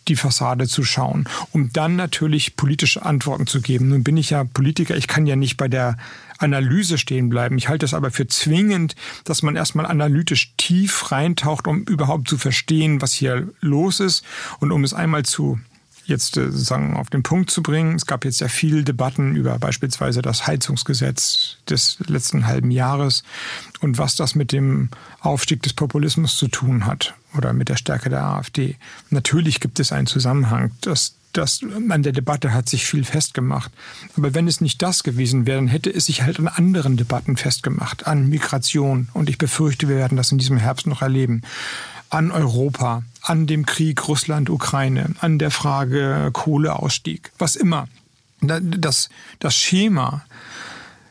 [0.09, 3.89] die Fassade zu schauen, um dann natürlich politische Antworten zu geben.
[3.89, 5.99] Nun bin ich ja Politiker, ich kann ja nicht bei der
[6.39, 7.59] Analyse stehen bleiben.
[7.59, 12.39] Ich halte es aber für zwingend, dass man erstmal analytisch tief reintaucht, um überhaupt zu
[12.39, 14.25] verstehen, was hier los ist
[14.61, 15.59] und um es einmal zu
[16.09, 17.95] jetzt äh, sozusagen auf den Punkt zu bringen.
[17.95, 23.23] Es gab jetzt sehr viele Debatten über beispielsweise das Heizungsgesetz des letzten halben Jahres
[23.81, 24.89] und was das mit dem
[25.21, 28.77] Aufstieg des Populismus zu tun hat oder mit der Stärke der AfD.
[29.11, 30.73] Natürlich gibt es einen Zusammenhang.
[30.81, 33.71] Das, das, an der Debatte hat sich viel festgemacht.
[34.17, 37.37] Aber wenn es nicht das gewesen wäre, dann hätte es sich halt an anderen Debatten
[37.37, 39.09] festgemacht, an Migration.
[39.13, 41.43] Und ich befürchte, wir werden das in diesem Herbst noch erleben
[42.11, 47.89] an Europa, an dem Krieg Russland-Ukraine, an der Frage Kohleausstieg, was immer.
[48.41, 49.11] Das,
[49.41, 50.25] das Schema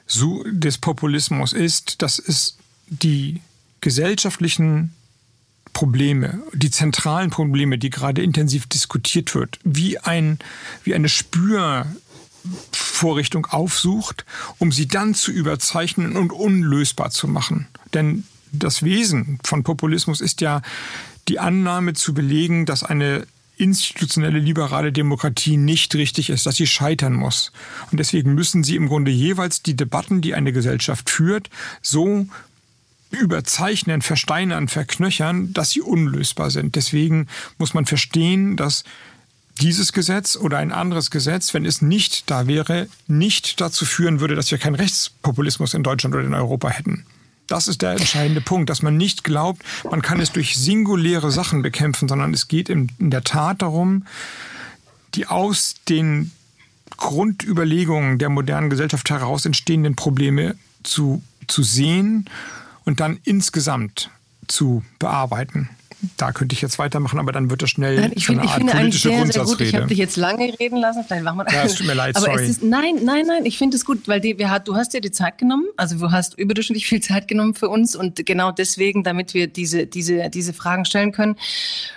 [0.08, 3.42] des Populismus ist, dass es die
[3.82, 4.94] gesellschaftlichen
[5.78, 10.40] Probleme, die zentralen Probleme, die gerade intensiv diskutiert wird, wie, ein,
[10.84, 14.26] wie eine Spürvorrichtung aufsucht,
[14.58, 17.68] um sie dann zu überzeichnen und unlösbar zu machen.
[17.94, 20.64] Denn das Wesen von Populismus ist ja
[21.28, 27.14] die Annahme zu belegen, dass eine institutionelle liberale Demokratie nicht richtig ist, dass sie scheitern
[27.14, 27.52] muss.
[27.92, 31.52] Und deswegen müssen sie im Grunde jeweils die Debatten, die eine Gesellschaft führt,
[31.84, 32.26] so
[33.10, 36.76] überzeichnen, versteinern, verknöchern, dass sie unlösbar sind.
[36.76, 38.84] Deswegen muss man verstehen, dass
[39.62, 44.36] dieses Gesetz oder ein anderes Gesetz, wenn es nicht da wäre, nicht dazu führen würde,
[44.36, 47.06] dass wir keinen Rechtspopulismus in Deutschland oder in Europa hätten.
[47.48, 51.62] Das ist der entscheidende Punkt, dass man nicht glaubt, man kann es durch singuläre Sachen
[51.62, 54.06] bekämpfen, sondern es geht in, der Tat darum,
[55.16, 56.32] die aus den
[56.98, 62.26] Grundüberlegungen der modernen Gesellschaft heraus entstehenden Probleme zu, zu sehen
[62.88, 64.10] und dann insgesamt
[64.48, 65.70] zu bearbeiten
[66.16, 68.68] da könnte ich jetzt weitermachen, aber dann wird es schnell nein, ich find, eine Art
[68.68, 69.62] politische sehr, sehr gut.
[69.62, 72.16] Ich habe dich jetzt lange reden lassen, vielleicht machen wir Ja, es tut mir leid,
[72.16, 72.48] aber sorry.
[72.48, 75.02] Ist, nein, nein, nein, ich finde es gut, weil die, wir hat, du hast dir
[75.02, 79.04] die Zeit genommen, also du hast überdurchschnittlich viel Zeit genommen für uns und genau deswegen,
[79.04, 81.36] damit wir diese, diese, diese Fragen stellen können.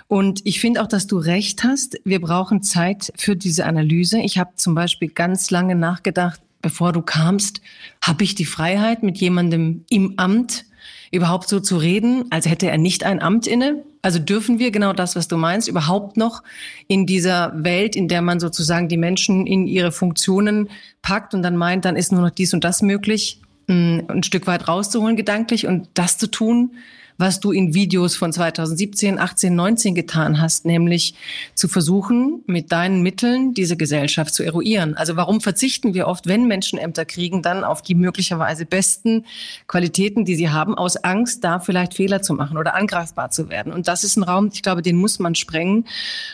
[0.08, 1.98] Und ich finde auch, dass du recht hast.
[2.04, 4.20] Wir brauchen Zeit für diese Analyse.
[4.20, 7.60] Ich habe zum Beispiel ganz lange nachgedacht, bevor du kamst,
[8.02, 10.64] habe ich die Freiheit, mit jemandem im Amt
[11.10, 13.84] überhaupt so zu reden, als hätte er nicht ein Amt inne?
[14.02, 16.42] Also dürfen wir genau das, was du meinst, überhaupt noch
[16.88, 20.70] in dieser Welt, in der man sozusagen die Menschen in ihre Funktionen
[21.02, 24.68] packt und dann meint, dann ist nur noch dies und das möglich, ein Stück weit
[24.68, 26.72] rauszuholen gedanklich und das zu tun,
[27.20, 31.14] was du in Videos von 2017, 18, 19 getan hast, nämlich
[31.54, 34.94] zu versuchen, mit deinen Mitteln diese Gesellschaft zu eruieren.
[34.96, 39.26] Also warum verzichten wir oft, wenn Menschen Ämter kriegen, dann auf die möglicherweise besten
[39.66, 43.72] Qualitäten, die sie haben, aus Angst, da vielleicht Fehler zu machen oder angreifbar zu werden.
[43.72, 45.84] Und das ist ein Raum, ich glaube, den muss man sprengen.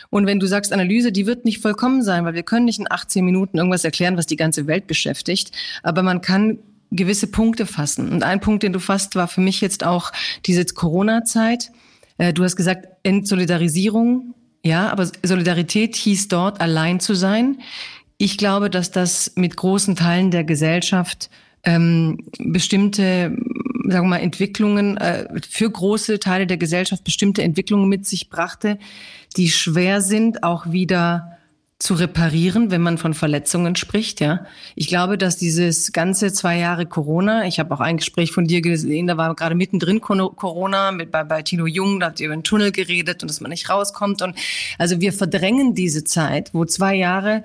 [0.09, 2.89] Und wenn du sagst, Analyse, die wird nicht vollkommen sein, weil wir können nicht in
[2.89, 5.51] 18 Minuten irgendwas erklären, was die ganze Welt beschäftigt.
[5.83, 6.59] Aber man kann
[6.91, 8.09] gewisse Punkte fassen.
[8.09, 10.11] Und ein Punkt, den du fasst, war für mich jetzt auch
[10.45, 11.71] diese Corona-Zeit.
[12.17, 14.33] Äh, du hast gesagt, Entsolidarisierung.
[14.63, 17.59] Ja, aber Solidarität hieß dort, allein zu sein.
[18.17, 21.29] Ich glaube, dass das mit großen Teilen der Gesellschaft
[21.63, 23.37] ähm, bestimmte,
[23.85, 28.79] sagen wir mal, Entwicklungen äh, für große Teile der Gesellschaft bestimmte Entwicklungen mit sich brachte,
[29.35, 31.36] die schwer sind, auch wieder
[31.79, 34.45] zu reparieren, wenn man von Verletzungen spricht, ja.
[34.75, 38.61] Ich glaube, dass dieses ganze zwei Jahre Corona, ich habe auch ein Gespräch von dir
[38.61, 42.35] gesehen, da war gerade mittendrin Corona mit bei, bei Tino Jung, da habt ihr über
[42.35, 44.35] den Tunnel geredet und dass man nicht rauskommt und
[44.79, 47.43] also wir verdrängen diese Zeit, wo zwei Jahre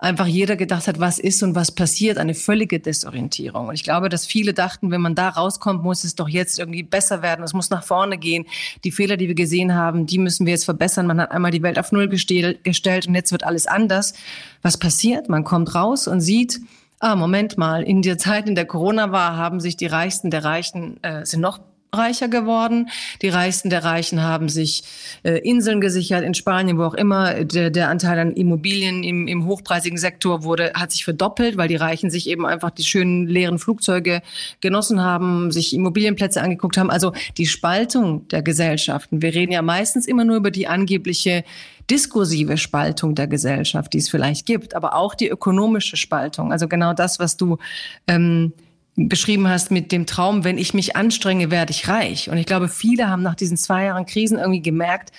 [0.00, 3.68] einfach jeder gedacht hat, was ist und was passiert, eine völlige Desorientierung.
[3.68, 6.82] Und ich glaube, dass viele dachten, wenn man da rauskommt, muss es doch jetzt irgendwie
[6.82, 8.46] besser werden, es muss nach vorne gehen.
[8.82, 11.06] Die Fehler, die wir gesehen haben, die müssen wir jetzt verbessern.
[11.06, 14.14] Man hat einmal die Welt auf Null gestellt und jetzt wird alles anders.
[14.62, 15.28] Was passiert?
[15.28, 16.60] Man kommt raus und sieht,
[16.98, 20.44] ah, Moment mal, in der Zeit, in der Corona war, haben sich die Reichsten der
[20.44, 21.60] Reichen, äh, sind noch
[21.92, 22.90] reicher geworden.
[23.22, 24.82] Die Reichsten der Reichen haben sich
[25.22, 27.44] äh, Inseln gesichert in Spanien, wo auch immer.
[27.44, 31.76] Der, der Anteil an Immobilien im, im hochpreisigen Sektor wurde, hat sich verdoppelt, weil die
[31.76, 34.22] Reichen sich eben einfach die schönen leeren Flugzeuge
[34.60, 36.90] genossen haben, sich Immobilienplätze angeguckt haben.
[36.90, 39.22] Also die Spaltung der Gesellschaften.
[39.22, 41.44] Wir reden ja meistens immer nur über die angebliche
[41.90, 46.52] diskursive Spaltung der Gesellschaft, die es vielleicht gibt, aber auch die ökonomische Spaltung.
[46.52, 47.58] Also genau das, was du
[48.06, 48.52] ähm,
[49.08, 52.28] beschrieben hast mit dem Traum, wenn ich mich anstrenge, werde ich reich.
[52.28, 55.12] Und ich glaube, viele haben nach diesen zwei Jahren Krisen irgendwie gemerkt,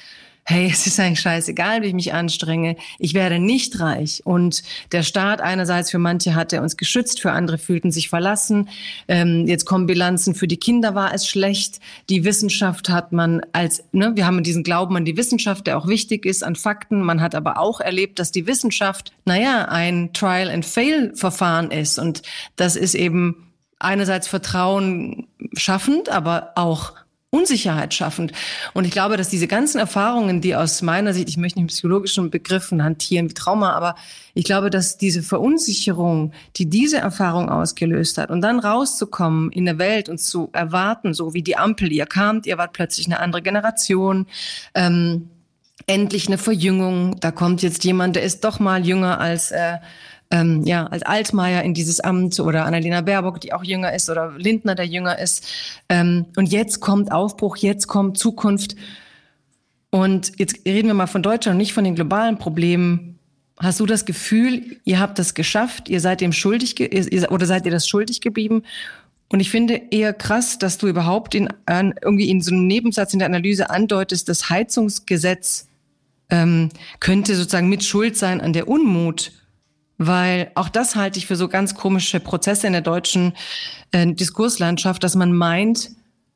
[0.43, 4.21] hey, es ist eigentlich scheißegal, wie ich mich anstrenge, ich werde nicht reich.
[4.25, 8.69] Und der Staat einerseits für manche hat er uns geschützt, für andere fühlten sich verlassen.
[9.07, 11.79] Ähm, jetzt kommen Bilanzen, für die Kinder war es schlecht.
[12.09, 15.87] Die Wissenschaft hat man als, ne, wir haben diesen Glauben an die Wissenschaft, der auch
[15.87, 17.01] wichtig ist, an Fakten.
[17.01, 21.99] Man hat aber auch erlebt, dass die Wissenschaft, naja, ein Trial-and-Fail-Verfahren ist.
[21.99, 22.23] Und
[22.55, 23.50] das ist eben
[23.83, 26.93] einerseits Vertrauen schaffend, aber auch
[27.33, 28.33] Unsicherheit schaffend.
[28.73, 31.71] Und ich glaube, dass diese ganzen Erfahrungen, die aus meiner Sicht, ich möchte nicht mit
[31.71, 33.95] psychologischen Begriffen hantieren wie Trauma, aber
[34.33, 39.77] ich glaube, dass diese Verunsicherung, die diese Erfahrung ausgelöst hat und dann rauszukommen in der
[39.77, 43.41] Welt und zu erwarten, so wie die Ampel, ihr kamt, ihr wart plötzlich eine andere
[43.41, 44.27] Generation,
[44.75, 45.29] ähm,
[45.87, 49.77] endlich eine Verjüngung, da kommt jetzt jemand, der ist doch mal jünger als äh,
[50.31, 54.33] ähm, ja, als Altmaier in dieses Amt oder Annalena Baerbock, die auch jünger ist, oder
[54.37, 55.45] Lindner, der jünger ist.
[55.89, 58.75] Ähm, und jetzt kommt Aufbruch, jetzt kommt Zukunft.
[59.89, 63.19] Und jetzt reden wir mal von Deutschland und nicht von den globalen Problemen.
[63.59, 67.65] Hast du das Gefühl, ihr habt das geschafft, ihr seid dem schuldig ihr, oder seid
[67.65, 68.63] ihr das schuldig geblieben?
[69.27, 73.19] Und ich finde eher krass, dass du überhaupt in, irgendwie in so einem Nebensatz in
[73.19, 75.67] der Analyse andeutest, das Heizungsgesetz
[76.29, 79.31] ähm, könnte sozusagen mit Schuld sein an der Unmut
[80.03, 83.33] weil auch das halte ich für so ganz komische Prozesse in der deutschen
[83.91, 85.91] äh, Diskurslandschaft, dass man meint,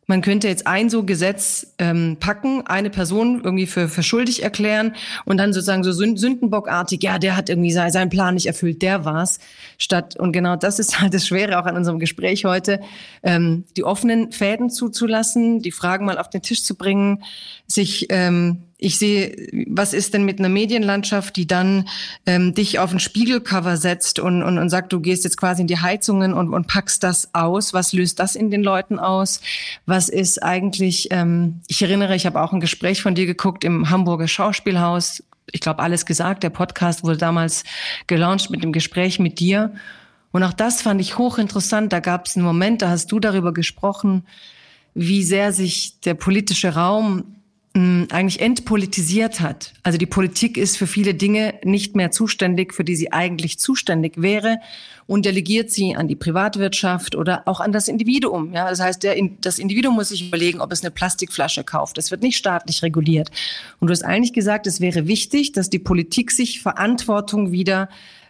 [0.06, 4.96] man könnte jetzt ein so Gesetz ähm, packen, eine Person irgendwie für, für schuldig erklären
[5.26, 9.40] und dann sozusagen so Sündenbockartig, ja, der hat irgendwie seinen Plan nicht erfüllt, der war's.
[9.80, 12.82] Statt, und genau das ist halt das Schwere auch an unserem Gespräch heute,
[13.24, 17.24] ähm, die offenen Fäden zuzulassen, die Fragen mal auf den Tisch zu bringen,
[17.66, 21.88] sich ähm, ich sehe, was ist denn mit einer Medienlandschaft, die dann
[22.26, 25.68] ähm, dich auf ein Spiegelcover setzt und, und, und sagt, du gehst jetzt quasi in
[25.68, 27.74] die Heizungen und, und packst das aus.
[27.74, 29.40] Was löst das in den Leuten aus?
[29.86, 33.90] Was ist eigentlich, ähm, ich erinnere, ich habe auch ein Gespräch von dir geguckt im
[33.90, 35.24] Hamburger Schauspielhaus.
[35.52, 36.44] Ich glaube, alles gesagt.
[36.44, 37.64] Der Podcast wurde damals
[38.08, 39.74] gelauncht mit dem Gespräch mit dir.
[40.34, 41.94] Und auch das fand ich hochinteressant.
[41.94, 44.26] Da gab es einen Moment, da hast du darüber gesprochen,
[44.94, 47.36] wie sehr sich der politische Raum
[47.76, 49.74] eigentlich entpolitisiert hat.
[49.84, 54.14] Also die Politik ist für viele Dinge nicht mehr zuständig, für die sie eigentlich zuständig
[54.22, 54.60] wäre
[55.08, 58.54] und delegiert sie an die Privatwirtschaft oder auch an das Individuum.
[58.54, 61.98] Ja, das heißt, der, das Individuum muss sich überlegen, ob es eine Plastikflasche kauft.
[61.98, 63.30] Das wird nicht staatlich reguliert.
[63.82, 67.90] Und du hast eigentlich gesagt, es wäre wichtig, dass die Politik sich Verantwortung wieder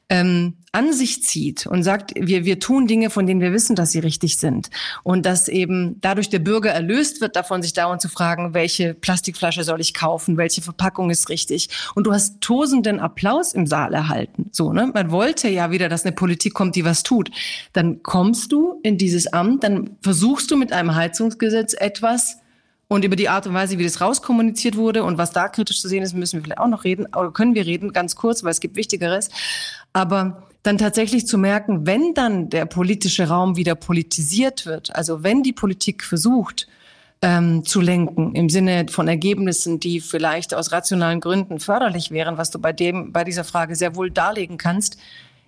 [0.09, 3.91] ähm, an sich zieht und sagt, wir, wir tun Dinge, von denen wir wissen, dass
[3.91, 4.69] sie richtig sind.
[5.03, 9.63] Und dass eben dadurch der Bürger erlöst wird, davon sich dauernd zu fragen, welche Plastikflasche
[9.63, 11.69] soll ich kaufen, welche Verpackung ist richtig.
[11.95, 14.49] Und du hast tosenden Applaus im Saal erhalten.
[14.51, 14.91] So, ne?
[14.93, 17.31] Man wollte ja wieder, dass eine Politik kommt, die was tut.
[17.73, 22.37] Dann kommst du in dieses Amt, dann versuchst du mit einem Heizungsgesetz etwas,
[22.87, 25.87] und über die Art und Weise, wie das rauskommuniziert wurde und was da kritisch zu
[25.87, 28.51] sehen ist, müssen wir vielleicht auch noch reden, oder können wir reden, ganz kurz, weil
[28.51, 29.29] es gibt Wichtigeres.
[29.95, 35.41] Aber dann tatsächlich zu merken, wenn dann der politische Raum wieder politisiert wird, also wenn
[35.41, 36.67] die Politik versucht,
[37.21, 42.51] ähm, zu lenken im Sinne von Ergebnissen, die vielleicht aus rationalen Gründen förderlich wären, was
[42.51, 44.97] du bei dem, bei dieser Frage sehr wohl darlegen kannst,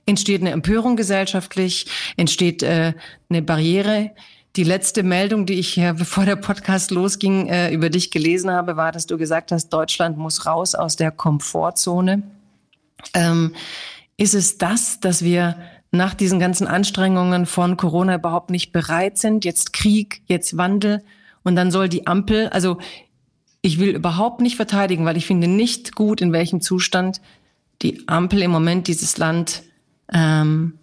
[0.05, 2.93] entsteht eine Empörung gesellschaftlich, entsteht äh,
[3.29, 4.12] eine Barriere.
[4.55, 8.77] Die letzte Meldung, die ich hier, bevor der Podcast losging, äh, über dich gelesen habe,
[8.77, 12.23] war, dass du gesagt hast, Deutschland muss raus aus der Komfortzone.
[13.13, 13.53] Ähm,
[14.17, 15.58] ist es das, dass wir
[15.91, 19.45] nach diesen ganzen Anstrengungen von Corona überhaupt nicht bereit sind?
[19.45, 21.03] Jetzt Krieg, jetzt Wandel
[21.43, 22.77] und dann soll die Ampel, also
[23.62, 27.21] ich will überhaupt nicht verteidigen, weil ich finde nicht gut, in welchem Zustand
[27.82, 29.63] die Ampel im Moment dieses Land,
[30.12, 30.80] ähm,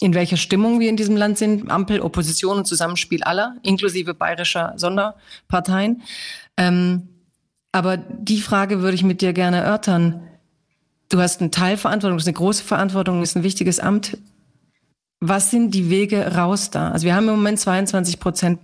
[0.00, 1.70] in welcher Stimmung wir in diesem Land sind.
[1.70, 6.02] Ampel, Opposition und Zusammenspiel aller, inklusive bayerischer Sonderparteien.
[6.56, 7.08] Ähm,
[7.72, 10.28] aber die Frage würde ich mit dir gerne erörtern
[11.08, 14.18] du hast eine Teilverantwortung, ist eine große Verantwortung, ist ein wichtiges Amt.
[15.20, 16.90] Was sind die Wege raus da?
[16.90, 18.58] Also wir haben im Moment 22 Prozent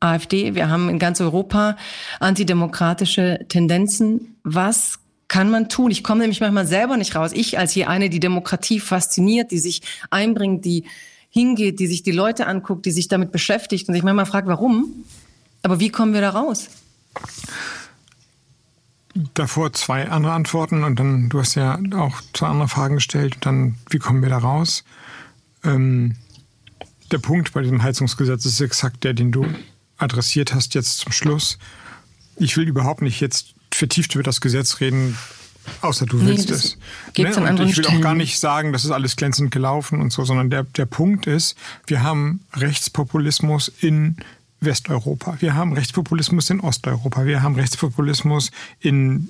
[0.00, 1.76] AfD, wir haben in ganz Europa
[2.20, 4.36] antidemokratische Tendenzen.
[4.44, 5.90] Was kann man tun?
[5.90, 7.32] Ich komme nämlich manchmal selber nicht raus.
[7.34, 10.84] Ich als hier eine, die Demokratie fasziniert, die sich einbringt, die
[11.30, 15.04] hingeht, die sich die Leute anguckt, die sich damit beschäftigt und sich manchmal fragt, warum?
[15.62, 16.68] Aber wie kommen wir da raus?
[19.34, 23.46] Davor zwei andere Antworten und dann, du hast ja auch zwei andere Fragen gestellt und
[23.46, 24.84] dann, wie kommen wir da raus?
[25.64, 26.16] Ähm,
[27.10, 29.46] der Punkt bei diesem Heizungsgesetz ist exakt der, den du
[29.96, 31.58] adressiert hast jetzt zum Schluss.
[32.36, 35.16] Ich will überhaupt nicht jetzt vertieft über das Gesetz reden,
[35.80, 36.78] außer du willst nee, es.
[37.16, 37.50] Ne?
[37.50, 40.50] Und ich will auch gar nicht sagen, das ist alles glänzend gelaufen und so, sondern
[40.50, 44.16] der, der Punkt ist, wir haben Rechtspopulismus in
[44.60, 45.36] Westeuropa.
[45.40, 47.24] Wir haben Rechtspopulismus in Osteuropa.
[47.24, 48.50] Wir haben Rechtspopulismus
[48.80, 49.28] in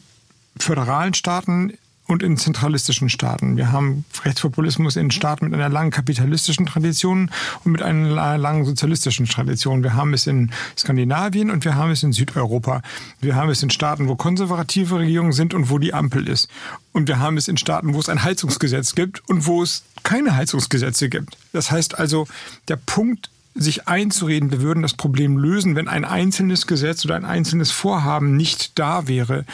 [0.58, 1.72] föderalen Staaten
[2.08, 3.58] und in zentralistischen Staaten.
[3.58, 7.30] Wir haben Rechtspopulismus in Staaten mit einer langen kapitalistischen Tradition
[7.64, 9.82] und mit einer langen sozialistischen Tradition.
[9.82, 12.80] Wir haben es in Skandinavien und wir haben es in Südeuropa.
[13.20, 16.48] Wir haben es in Staaten, wo konservative Regierungen sind und wo die Ampel ist.
[16.92, 20.34] Und wir haben es in Staaten, wo es ein Heizungsgesetz gibt und wo es keine
[20.34, 21.36] Heizungsgesetze gibt.
[21.52, 22.26] Das heißt also,
[22.68, 23.28] der Punkt
[23.61, 28.36] sich einzureden, wir würden das Problem lösen, wenn ein einzelnes Gesetz oder ein einzelnes Vorhaben
[28.36, 29.44] nicht da wäre,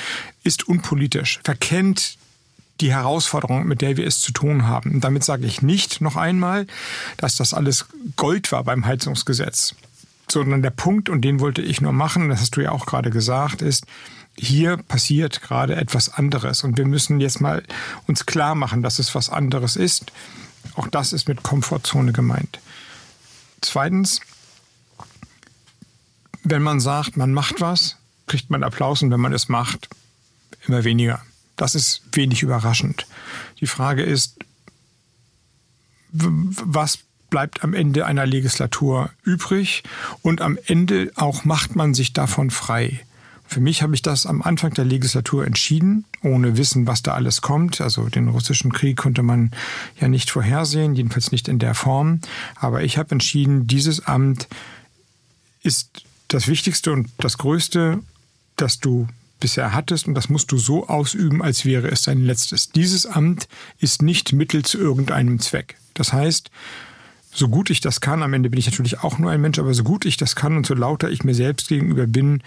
[0.43, 2.17] ist unpolitisch, verkennt
[2.81, 4.93] die Herausforderung, mit der wir es zu tun haben.
[4.93, 6.67] Und damit sage ich nicht noch einmal,
[7.17, 7.87] dass das alles
[8.17, 9.75] Gold war beim Heizungsgesetz,
[10.29, 13.11] sondern der Punkt, und den wollte ich nur machen, das hast du ja auch gerade
[13.11, 13.87] gesagt, ist,
[14.37, 17.63] hier passiert gerade etwas anderes und wir müssen jetzt mal
[18.09, 20.13] uns klar machen, dass es was anderes ist.
[20.75, 22.59] Auch das ist mit Komfortzone gemeint.
[23.65, 24.21] Zweitens,
[26.43, 27.97] wenn man sagt, man macht was,
[28.27, 29.89] kriegt man Applaus und wenn man es macht,
[30.67, 31.23] immer weniger.
[31.57, 33.07] Das ist wenig überraschend.
[33.61, 34.39] Die Frage ist,
[36.13, 36.99] was
[37.31, 39.83] bleibt am Ende einer Legislatur übrig
[40.21, 43.01] und am Ende auch macht man sich davon frei.
[43.55, 47.41] Für mich habe ich das am Anfang der Legislatur entschieden, ohne Wissen, was da alles
[47.41, 47.81] kommt.
[47.81, 49.53] Also den russischen Krieg konnte man
[50.01, 52.19] ja nicht vorhersehen, jedenfalls nicht in der Form.
[52.57, 54.49] Aber ich habe entschieden, dieses Amt
[55.63, 58.01] ist das Wichtigste und das Größte,
[58.57, 59.07] das du
[59.39, 62.71] bisher hattest und das musst du so ausüben, als wäre es dein letztes.
[62.71, 63.47] Dieses Amt
[63.79, 65.77] ist nicht Mittel zu irgendeinem Zweck.
[65.95, 66.51] Das heißt,
[67.31, 69.75] so gut ich das kann, am Ende bin ich natürlich auch nur ein Mensch, aber
[69.75, 72.43] so gut ich das kann und so lauter ich mir selbst gegenüber bin,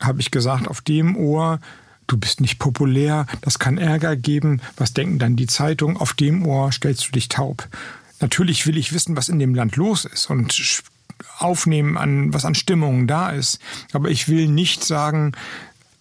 [0.00, 1.60] habe ich gesagt, auf dem Ohr,
[2.06, 6.44] du bist nicht populär, das kann Ärger geben, was denken dann die Zeitungen, auf dem
[6.46, 7.68] Ohr stellst du dich taub.
[8.20, 10.82] Natürlich will ich wissen, was in dem Land los ist und
[11.38, 13.58] aufnehmen an, was an Stimmungen da ist.
[13.92, 15.32] Aber ich will nicht sagen,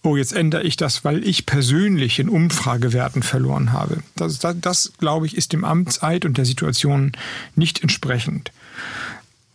[0.03, 4.01] oh, jetzt ändere ich das, weil ich persönlich in Umfragewerten verloren habe.
[4.15, 7.11] Das, das, das glaube ich, ist dem Amtseid und der Situation
[7.55, 8.51] nicht entsprechend.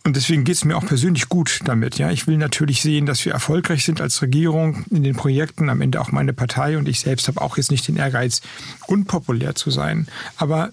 [0.05, 1.97] Und deswegen geht es mir auch persönlich gut damit.
[1.97, 5.67] Ja, ich will natürlich sehen, dass wir erfolgreich sind als Regierung in den Projekten.
[5.67, 8.41] Am Ende auch meine Partei und ich selbst habe auch jetzt nicht den Ehrgeiz,
[8.85, 10.07] unpopulär zu sein.
[10.37, 10.71] Aber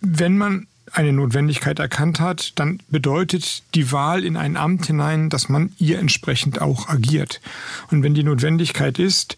[0.00, 5.50] wenn man eine Notwendigkeit erkannt hat, dann bedeutet die Wahl in ein Amt hinein, dass
[5.50, 7.42] man ihr entsprechend auch agiert.
[7.90, 9.36] Und wenn die Notwendigkeit ist,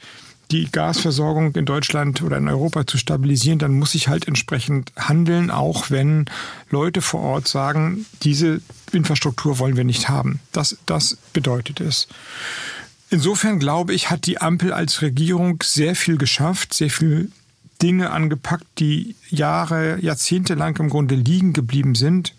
[0.51, 5.51] die Gasversorgung in Deutschland oder in Europa zu stabilisieren, dann muss ich halt entsprechend handeln,
[5.51, 6.27] auch wenn
[6.71, 8.61] Leute vor Ort sagen, diese
[8.93, 10.41] Infrastruktur wollen wir nicht haben.
[10.53, 12.09] Das, das bedeutet es.
[13.11, 17.31] Insofern glaube ich, hat die Ampel als Regierung sehr viel geschafft, sehr viel
[17.83, 22.35] Dinge angepackt, die Jahre, Jahrzehnte lang im Grunde liegen geblieben sind.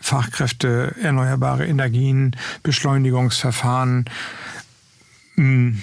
[0.00, 4.04] Fachkräfte, erneuerbare Energien, Beschleunigungsverfahren,
[5.36, 5.82] hm,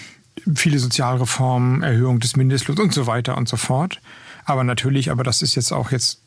[0.55, 3.99] viele Sozialreformen, Erhöhung des Mindestlohns und so weiter und so fort.
[4.45, 6.19] Aber natürlich, aber das ist jetzt auch jetzt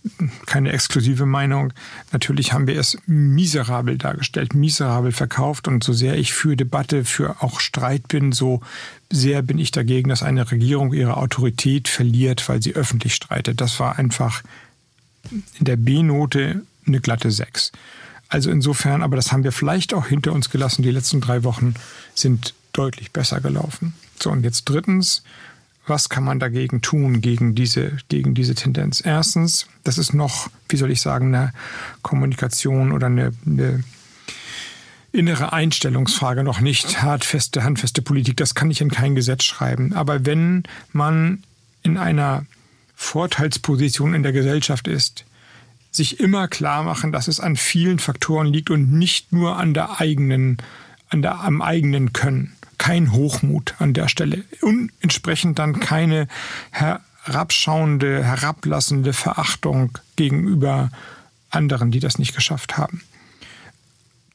[0.46, 1.72] keine exklusive Meinung,
[2.12, 7.42] natürlich haben wir es miserabel dargestellt, miserabel verkauft und so sehr ich für Debatte, für
[7.42, 8.60] auch Streit bin, so
[9.10, 13.60] sehr bin ich dagegen, dass eine Regierung ihre Autorität verliert, weil sie öffentlich streitet.
[13.60, 14.42] Das war einfach
[15.58, 17.72] in der B-Note eine glatte 6.
[18.28, 20.82] Also insofern, aber das haben wir vielleicht auch hinter uns gelassen.
[20.82, 21.74] Die letzten drei Wochen
[22.14, 23.94] sind deutlich besser gelaufen.
[24.20, 25.22] So, und jetzt drittens,
[25.86, 29.02] was kann man dagegen tun, gegen diese, gegen diese Tendenz?
[29.04, 31.52] Erstens, das ist noch, wie soll ich sagen, eine
[32.02, 33.84] Kommunikation oder eine, eine
[35.12, 38.36] innere Einstellungsfrage, noch nicht hartfeste, handfeste Politik.
[38.36, 39.92] Das kann ich in kein Gesetz schreiben.
[39.92, 41.42] Aber wenn man
[41.82, 42.46] in einer
[42.96, 45.24] Vorteilsposition in der Gesellschaft ist,
[45.90, 50.00] sich immer klar machen, dass es an vielen Faktoren liegt und nicht nur an der
[50.00, 50.56] eigenen,
[51.10, 56.28] an der, am eigenen Können kein Hochmut an der Stelle und entsprechend dann keine
[56.70, 60.90] herabschauende, herablassende Verachtung gegenüber
[61.50, 63.02] anderen, die das nicht geschafft haben.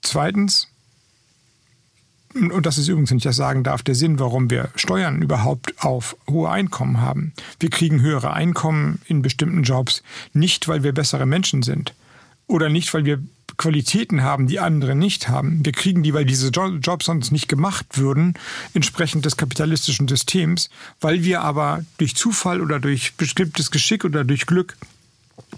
[0.01, 0.67] Zweitens,
[2.33, 5.73] und das ist übrigens, wenn ich das sagen darf, der Sinn, warum wir Steuern überhaupt
[5.83, 7.33] auf hohe Einkommen haben.
[7.59, 11.93] Wir kriegen höhere Einkommen in bestimmten Jobs, nicht weil wir bessere Menschen sind
[12.47, 13.19] oder nicht, weil wir
[13.59, 15.63] Qualitäten haben, die andere nicht haben.
[15.63, 18.33] Wir kriegen die, weil diese Jobs sonst nicht gemacht würden,
[18.73, 24.47] entsprechend des kapitalistischen Systems, weil wir aber durch Zufall oder durch bestimmtes Geschick oder durch
[24.47, 24.77] Glück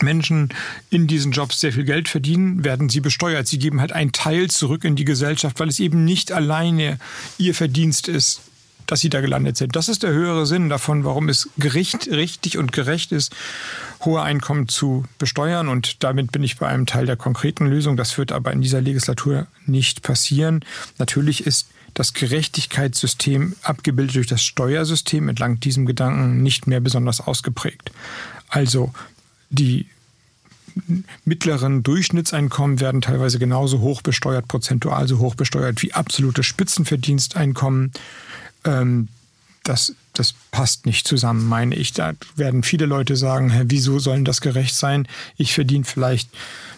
[0.02, 0.50] Menschen
[0.90, 3.48] in diesen Jobs sehr viel Geld verdienen, werden sie besteuert.
[3.48, 6.98] Sie geben halt einen Teil zurück in die Gesellschaft, weil es eben nicht alleine
[7.38, 8.42] ihr Verdienst ist,
[8.92, 9.78] dass sie da gelandet sind.
[9.78, 13.34] Das ist der höhere Sinn davon, warum es gericht, richtig und gerecht ist,
[14.04, 15.70] hohe Einkommen zu besteuern.
[15.70, 17.96] Und damit bin ich bei einem Teil der konkreten Lösung.
[17.96, 20.66] Das wird aber in dieser Legislatur nicht passieren.
[20.98, 27.92] Natürlich ist das Gerechtigkeitssystem, abgebildet durch das Steuersystem, entlang diesem Gedanken nicht mehr besonders ausgeprägt.
[28.50, 28.92] Also
[29.50, 29.88] die
[31.24, 37.92] mittleren Durchschnittseinkommen werden teilweise genauso hoch besteuert, prozentual so hoch besteuert wie absolute Spitzenverdiensteinkommen.
[38.64, 39.08] Ähm,
[39.64, 41.94] das, das passt nicht zusammen, meine ich.
[41.94, 45.08] Da werden viele Leute sagen, hä, wieso sollen das gerecht sein?
[45.38, 46.30] Ich verdiene vielleicht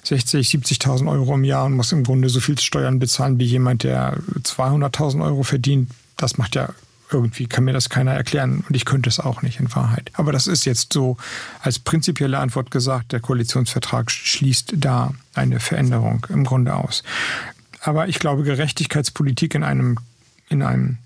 [0.03, 3.83] 60, 70.000 Euro im Jahr und muss im Grunde so viel Steuern bezahlen wie jemand,
[3.83, 5.91] der 200.000 Euro verdient.
[6.17, 6.69] Das macht ja
[7.11, 10.11] irgendwie, kann mir das keiner erklären und ich könnte es auch nicht in Wahrheit.
[10.13, 11.17] Aber das ist jetzt so
[11.61, 17.03] als prinzipielle Antwort gesagt, der Koalitionsvertrag schließt da eine Veränderung im Grunde aus.
[17.81, 19.99] Aber ich glaube, Gerechtigkeitspolitik in einem,
[20.49, 20.97] in einem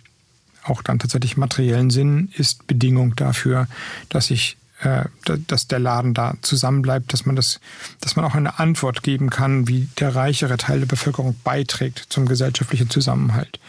[0.69, 3.67] auch dann tatsächlich materiellen Sinn ist Bedingung dafür,
[4.09, 5.05] dass ich äh,
[5.47, 7.59] dass der Laden da zusammenbleibt, dass man das,
[7.99, 12.27] dass man auch eine Antwort geben kann, wie der reichere Teil der Bevölkerung beiträgt zum
[12.27, 13.59] gesellschaftlichen Zusammenhalt.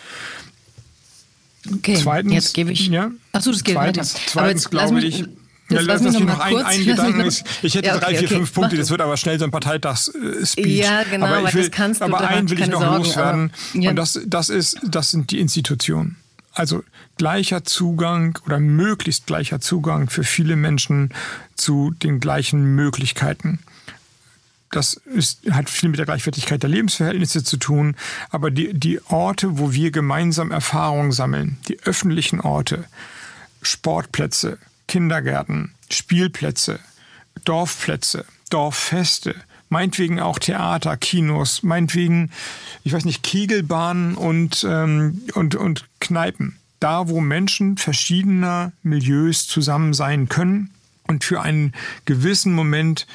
[1.73, 2.89] Okay, zweitens, jetzt gebe ich.
[2.89, 4.25] Ja, Achso, das geht zweitens, weiter.
[4.27, 5.29] Zweitens glaube mich, ich.
[5.71, 7.45] Ja, lass uns noch ein, ein Gedanken ist.
[7.63, 8.77] Ich hätte ja, okay, drei, vier, okay, fünf Punkte.
[8.77, 10.79] Das wird aber schnell so ein Parteitags-Speech.
[10.79, 12.05] Ja, genau, aber, ich will, das kannst du.
[12.05, 13.53] Aber einen will ich noch Sorgen, loswerden.
[13.73, 13.91] Aber, ja.
[13.91, 16.17] Und das, das ist, das sind die Institutionen.
[16.59, 16.83] Also
[17.19, 21.15] gleicher Zugang oder möglichst gleicher Zugang für viele Menschen
[21.55, 23.61] zu den gleichen Möglichkeiten.
[24.73, 27.95] Das ist, hat viel mit der Gleichwertigkeit der Lebensverhältnisse zu tun.
[28.31, 32.87] Aber die, die Orte, wo wir gemeinsam Erfahrungen sammeln, die öffentlichen Orte,
[33.63, 36.81] Sportplätze, Kindergärten, Spielplätze,
[37.45, 39.37] Dorfplätze, Dorffeste,
[39.69, 42.31] meinetwegen auch Theater, Kinos, meinetwegen,
[42.85, 46.57] ich weiß nicht, Kegelbahnen und, ähm, und, und Kneipen.
[46.81, 50.71] Da, wo Menschen verschiedener Milieus zusammen sein können
[51.09, 53.07] und für einen gewissen Moment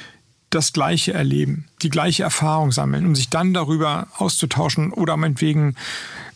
[0.50, 5.76] das Gleiche erleben, die gleiche Erfahrung sammeln, um sich dann darüber auszutauschen oder meinetwegen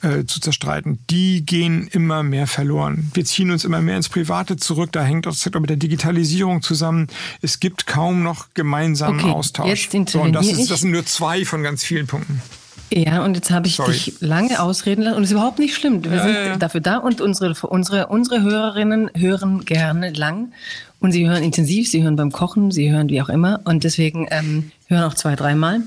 [0.02, 3.12] äh, zu zerstreiten, die gehen immer mehr verloren.
[3.14, 4.92] Wir ziehen uns immer mehr ins Private zurück.
[4.92, 7.08] Da hängt das mit der Digitalisierung zusammen.
[7.42, 9.90] Es gibt kaum noch gemeinsamen okay, Austausch.
[9.92, 12.42] Jetzt so, und das, ist, das sind nur zwei von ganz vielen Punkten.
[12.90, 13.92] Ja, und jetzt habe ich Sorry.
[13.92, 16.04] dich lange ausreden lassen und es ist überhaupt nicht schlimm.
[16.04, 16.58] Wir ja, sind ja.
[16.58, 20.54] dafür da und unsere, unsere, unsere Hörerinnen hören gerne lang
[21.00, 24.28] und sie hören intensiv, sie hören beim Kochen, sie hören wie auch immer und deswegen
[24.32, 25.82] ähm, hören auch zwei, dreimal.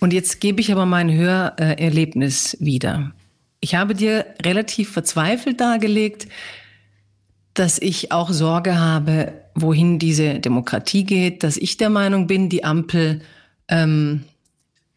[0.00, 3.12] Und jetzt gebe ich aber mein Hörerlebnis wieder.
[3.66, 6.28] Ich habe dir relativ verzweifelt dargelegt,
[7.52, 12.62] dass ich auch Sorge habe, wohin diese Demokratie geht, dass ich der Meinung bin, die
[12.62, 13.22] Ampel
[13.66, 14.22] ähm,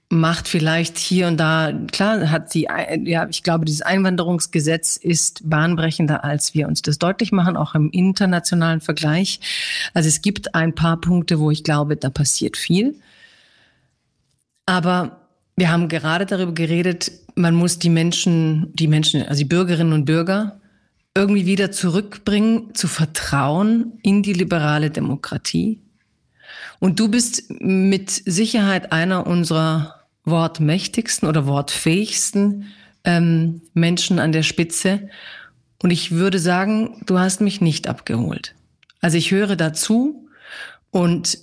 [0.09, 2.67] macht vielleicht hier und da, klar, hat sie,
[3.05, 7.89] ja, ich glaube, dieses Einwanderungsgesetz ist bahnbrechender, als wir uns das deutlich machen, auch im
[7.89, 9.39] internationalen Vergleich.
[9.95, 12.93] Also es gibt ein paar Punkte, wo ich glaube, da passiert viel.
[14.67, 15.18] Aber
[15.59, 20.05] wir haben gerade darüber geredet, man muss die Menschen, die Menschen, also die Bürgerinnen und
[20.05, 20.59] Bürger
[21.15, 25.81] irgendwie wieder zurückbringen zu Vertrauen in die liberale Demokratie.
[26.79, 32.67] Und du bist mit Sicherheit einer unserer wortmächtigsten oder wortfähigsten
[33.03, 35.09] ähm, Menschen an der Spitze.
[35.81, 38.55] Und ich würde sagen, du hast mich nicht abgeholt.
[39.01, 40.29] Also ich höre dazu
[40.91, 41.37] und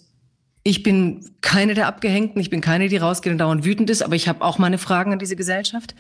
[0.67, 4.17] ich bin keine der Abgehängten, ich bin keine, die rausgeht und dauernd wütend ist, aber
[4.17, 5.95] ich habe auch meine Fragen an diese Gesellschaft.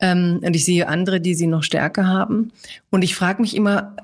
[0.00, 2.52] Ähm, und ich sehe andere, die sie noch stärker haben.
[2.90, 3.96] Und ich frage mich immer,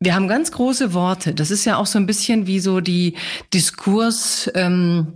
[0.00, 1.32] wir haben ganz große Worte.
[1.32, 3.14] Das ist ja auch so ein bisschen wie so die
[3.54, 4.50] Diskurs.
[4.54, 5.14] Ähm.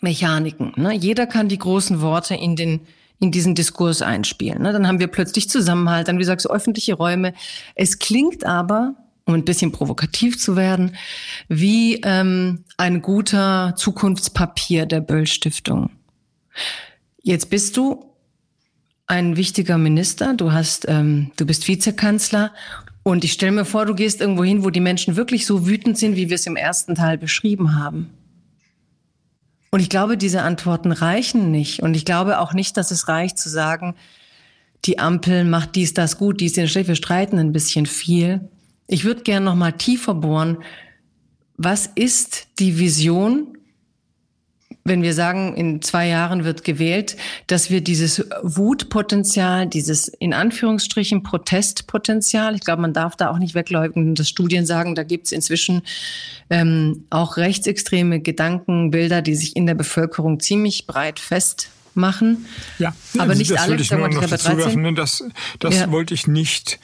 [0.00, 0.94] Ne?
[0.94, 2.80] Jeder kann die großen Worte in den
[3.20, 4.62] in diesen Diskurs einspielen.
[4.62, 4.72] Ne?
[4.72, 7.32] Dann haben wir plötzlich Zusammenhalt, dann wie sagst du öffentliche Räume.
[7.74, 8.94] Es klingt aber,
[9.26, 10.96] um ein bisschen provokativ zu werden,
[11.48, 15.90] wie ähm, ein guter Zukunftspapier der Böll Stiftung.
[17.22, 18.04] Jetzt bist du
[19.06, 22.52] ein wichtiger Minister, du hast, ähm, du bist Vizekanzler
[23.02, 25.98] und ich stelle mir vor, du gehst irgendwo hin, wo die Menschen wirklich so wütend
[25.98, 28.10] sind, wie wir es im ersten Teil beschrieben haben.
[29.70, 31.82] Und ich glaube, diese Antworten reichen nicht.
[31.82, 33.96] Und ich glaube auch nicht, dass es reicht zu sagen,
[34.84, 36.88] die Ampel macht dies, das gut, dies, den schlecht.
[36.88, 38.48] Wir streiten ein bisschen viel.
[38.86, 40.58] Ich würde gerne noch mal tiefer bohren.
[41.56, 43.54] Was ist die Vision
[44.84, 47.16] wenn wir sagen, in zwei Jahren wird gewählt,
[47.46, 53.54] dass wir dieses Wutpotenzial, dieses in Anführungsstrichen Protestpotenzial, ich glaube, man darf da auch nicht
[53.54, 55.82] wegleugnen, dass Studien sagen, da gibt es inzwischen
[56.50, 62.44] ähm, auch rechtsextreme Gedankenbilder, die sich in der Bevölkerung ziemlich breit festmachen.
[62.78, 63.76] Ja, aber nicht das alle.
[63.76, 65.24] Ich nur noch dazu werfen, das
[65.60, 65.90] das ja.
[65.90, 66.78] wollte ich nicht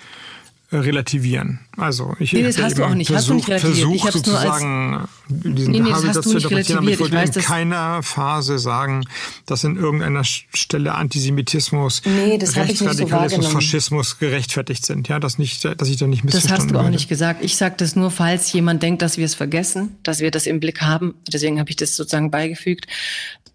[0.73, 1.61] relativieren.
[1.77, 3.09] Also ich nee, das hast du auch nicht.
[3.09, 3.95] Versuch, hast du nicht relativiert.
[3.95, 6.93] ich sozusagen diesen nee, nee, das hast du nicht relativiert.
[6.93, 9.05] ich wollte ich weiß, in keiner Phase sagen,
[9.47, 15.09] dass in irgendeiner Stelle Antisemitismus, nee, Rechtsradikalismus, so Faschismus gerechtfertigt sind.
[15.09, 16.95] Ja, das nicht, dass ich da nicht missverstanden Das hast du auch werde.
[16.95, 17.45] nicht gesagt.
[17.45, 20.61] Ich sage das nur, falls jemand denkt, dass wir es vergessen, dass wir das im
[20.61, 21.14] Blick haben.
[21.33, 22.87] Deswegen habe ich das sozusagen beigefügt.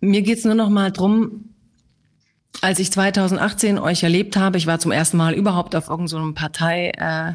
[0.01, 1.54] Mir geht es nur noch mal drum,
[2.61, 6.33] als ich 2018 euch erlebt habe, ich war zum ersten Mal überhaupt auf irgendeinem so
[6.33, 7.33] Partei, äh,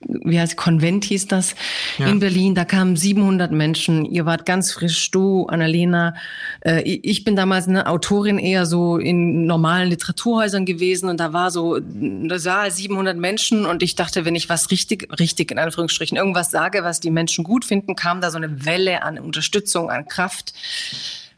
[0.00, 1.56] wie heißt Konvent hieß das,
[1.98, 2.06] ja.
[2.06, 2.54] in Berlin.
[2.54, 4.04] Da kamen 700 Menschen.
[4.04, 6.14] Ihr wart ganz frisch, du, Annalena.
[6.60, 11.50] Äh, ich bin damals eine Autorin eher so in normalen Literaturhäusern gewesen und da war
[11.50, 16.16] so eine Saal 700 Menschen und ich dachte, wenn ich was richtig, richtig in Anführungsstrichen,
[16.16, 20.06] irgendwas sage, was die Menschen gut finden, kam da so eine Welle an Unterstützung, an
[20.06, 20.54] Kraft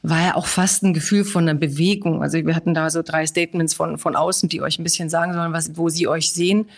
[0.03, 2.23] war ja auch fast ein Gefühl von einer Bewegung.
[2.23, 5.35] Also wir hatten da so drei Statements von, von außen, die euch ein bisschen sagen
[5.35, 6.69] sollen, was, wo sie euch sehen.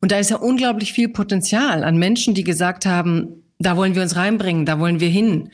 [0.00, 4.02] Und da ist ja unglaublich viel Potenzial an Menschen, die gesagt haben, da wollen wir
[4.02, 5.50] uns reinbringen, da wollen wir hin.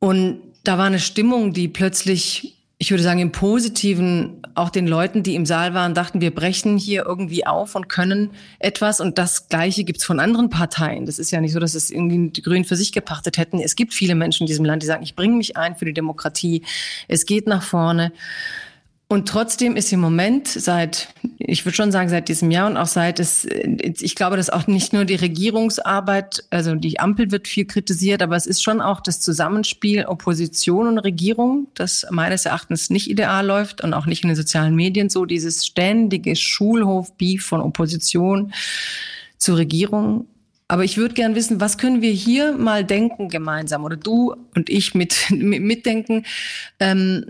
[0.00, 5.22] Und da war eine Stimmung, die plötzlich ich würde sagen, im Positiven auch den Leuten,
[5.22, 9.00] die im Saal waren, dachten, wir brechen hier irgendwie auf und können etwas.
[9.00, 11.06] Und das Gleiche gibt's von anderen Parteien.
[11.06, 13.58] Das ist ja nicht so, dass es irgendwie die Grünen für sich gepachtet hätten.
[13.58, 15.94] Es gibt viele Menschen in diesem Land, die sagen, ich bringe mich ein für die
[15.94, 16.62] Demokratie.
[17.08, 18.12] Es geht nach vorne.
[19.12, 22.86] Und trotzdem ist im Moment seit, ich würde schon sagen, seit diesem Jahr und auch
[22.86, 27.66] seit es, ich glaube, dass auch nicht nur die Regierungsarbeit, also die Ampel wird viel
[27.66, 33.10] kritisiert, aber es ist schon auch das Zusammenspiel Opposition und Regierung, das meines Erachtens nicht
[33.10, 38.54] ideal läuft und auch nicht in den sozialen Medien so, dieses ständige Schulhof-Beef von Opposition
[39.36, 40.26] zur Regierung.
[40.68, 44.70] Aber ich würde gern wissen, was können wir hier mal denken gemeinsam oder du und
[44.70, 46.24] ich mit, mitdenken,
[46.80, 47.26] ähm,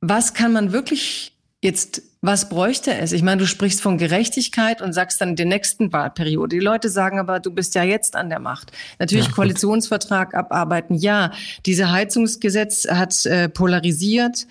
[0.00, 1.32] was kann man wirklich
[1.62, 3.12] jetzt, was bräuchte es?
[3.12, 6.56] Ich meine, du sprichst von Gerechtigkeit und sagst dann der nächsten Wahlperiode.
[6.56, 8.72] Die Leute sagen aber, du bist ja jetzt an der Macht.
[8.98, 11.32] Natürlich ja, Koalitionsvertrag abarbeiten, ja.
[11.66, 14.46] Diese Heizungsgesetz hat äh, polarisiert.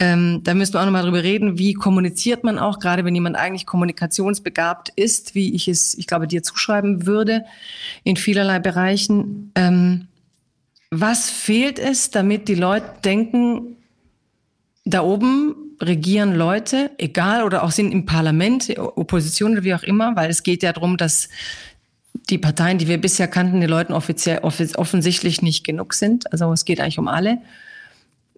[0.00, 3.34] Ähm, da müssen wir auch nochmal drüber reden, wie kommuniziert man auch, gerade wenn jemand
[3.34, 7.44] eigentlich kommunikationsbegabt ist, wie ich es, ich glaube, dir zuschreiben würde,
[8.04, 9.50] in vielerlei Bereichen.
[9.56, 10.06] Ähm,
[10.90, 13.76] was fehlt es, damit die Leute denken,
[14.88, 20.16] da oben regieren Leute, egal oder auch sind im Parlament, Opposition oder wie auch immer,
[20.16, 21.28] weil es geht ja darum, dass
[22.30, 26.30] die Parteien, die wir bisher kannten, den Leuten offiziell offensichtlich nicht genug sind.
[26.32, 27.38] Also es geht eigentlich um alle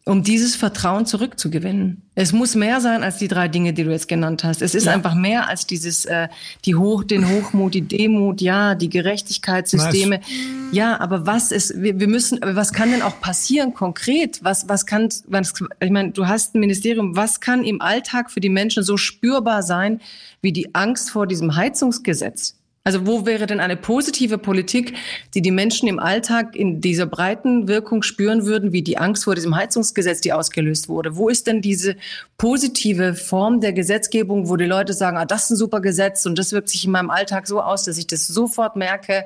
[0.07, 2.03] um dieses Vertrauen zurückzugewinnen.
[2.15, 4.63] Es muss mehr sein als die drei Dinge, die du jetzt genannt hast.
[4.63, 4.93] Es ist ja.
[4.93, 6.29] einfach mehr als dieses, äh,
[6.65, 10.19] die Hoch, den Hochmut, die Demut, ja, die Gerechtigkeitssysteme.
[10.19, 10.27] Nice.
[10.73, 14.43] Ja, aber was ist, wir, wir müssen, was kann denn auch passieren konkret?
[14.43, 18.41] Was, was kann, was, ich meine, du hast ein Ministerium, was kann im Alltag für
[18.41, 20.01] die Menschen so spürbar sein
[20.41, 22.60] wie die Angst vor diesem Heizungsgesetz?
[22.83, 24.95] Also wo wäre denn eine positive Politik,
[25.35, 29.35] die die Menschen im Alltag in dieser breiten Wirkung spüren würden, wie die Angst vor
[29.35, 31.15] diesem Heizungsgesetz, die ausgelöst wurde?
[31.15, 31.97] Wo ist denn diese
[32.39, 36.39] positive Form der Gesetzgebung, wo die Leute sagen, ah, das ist ein super Gesetz und
[36.39, 39.25] das wirkt sich in meinem Alltag so aus, dass ich das sofort merke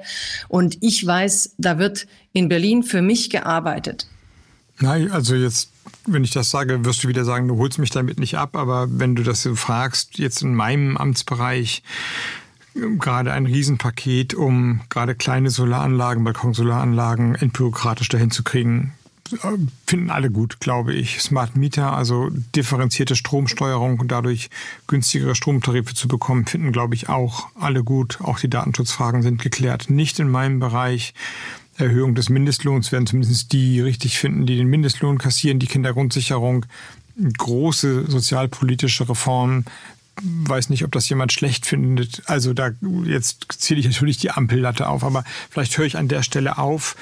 [0.49, 4.09] und ich weiß, da wird in Berlin für mich gearbeitet.
[4.81, 5.71] Nein, also jetzt
[6.07, 8.57] wenn ich das sage, wirst du wieder sagen, du holst mich damit nicht ab.
[8.57, 11.83] Aber wenn du das so fragst, jetzt in meinem Amtsbereich,
[12.75, 18.93] gerade ein Riesenpaket, um gerade kleine Solaranlagen, Balkonsolaranlagen entbürokratisch dahin zu kriegen.
[19.87, 21.21] Finden alle gut, glaube ich.
[21.21, 24.51] Smart Meter, also differenzierte Stromsteuerung und dadurch
[24.87, 28.19] günstigere Stromtarife zu bekommen, finden, glaube ich, auch alle gut.
[28.21, 29.89] Auch die Datenschutzfragen sind geklärt.
[29.89, 31.15] Nicht in meinem Bereich.
[31.77, 36.67] Erhöhung des Mindestlohns werden zumindest die richtig finden, die den Mindestlohn kassieren, die Kindergrundsicherung,
[37.39, 39.65] große sozialpolitische Reformen
[40.23, 42.23] weiß nicht, ob das jemand schlecht findet.
[42.27, 42.71] Also da
[43.05, 46.97] jetzt zähle ich natürlich die Ampellatte auf, aber vielleicht höre ich an der Stelle auf,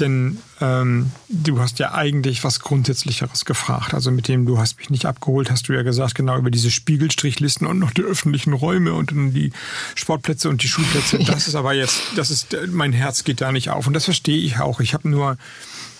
[0.00, 3.94] denn ähm, du hast ja eigentlich was Grundsätzlicheres gefragt.
[3.94, 6.70] Also mit dem du hast mich nicht abgeholt, hast du ja gesagt, genau über diese
[6.70, 9.52] Spiegelstrichlisten und noch die öffentlichen Räume und dann die
[9.94, 11.18] Sportplätze und die Schulplätze.
[11.30, 13.86] Das ist aber jetzt, das ist, mein Herz geht da nicht auf.
[13.86, 14.80] Und das verstehe ich auch.
[14.80, 15.36] Ich habe nur,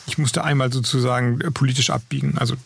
[0.06, 2.56] ich musste einmal sozusagen politisch abbiegen, also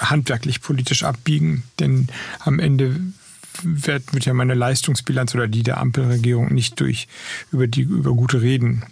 [0.00, 2.08] handwerklich politisch abbiegen, denn
[2.40, 3.00] am Ende
[3.62, 7.08] wird, wird ja meine Leistungsbilanz oder die der Ampelregierung nicht durch
[7.52, 8.84] über die über gute Reden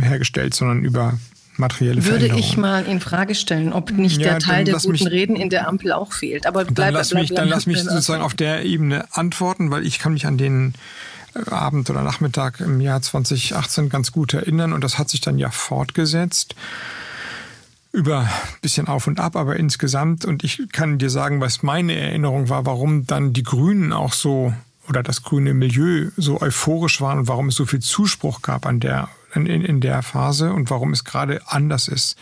[0.00, 1.18] hergestellt, sondern über
[1.56, 5.06] materielle Würde ich mal in Frage stellen, ob nicht ja, der Teil der guten mich,
[5.06, 6.46] Reden in der Ampel auch fehlt.
[6.46, 9.86] Aber bleib, dann lass bleib, mich, dann lass mich sozusagen auf der Ebene antworten, weil
[9.86, 10.74] ich kann mich an den
[11.34, 15.38] äh, Abend oder Nachmittag im Jahr 2018 ganz gut erinnern und das hat sich dann
[15.38, 16.54] ja fortgesetzt
[17.94, 18.28] über ein
[18.60, 22.66] bisschen auf und ab, aber insgesamt, und ich kann dir sagen, was meine Erinnerung war,
[22.66, 24.52] warum dann die Grünen auch so
[24.88, 28.80] oder das grüne Milieu so euphorisch waren und warum es so viel Zuspruch gab an
[28.80, 32.16] der, in, in der Phase und warum es gerade anders ist.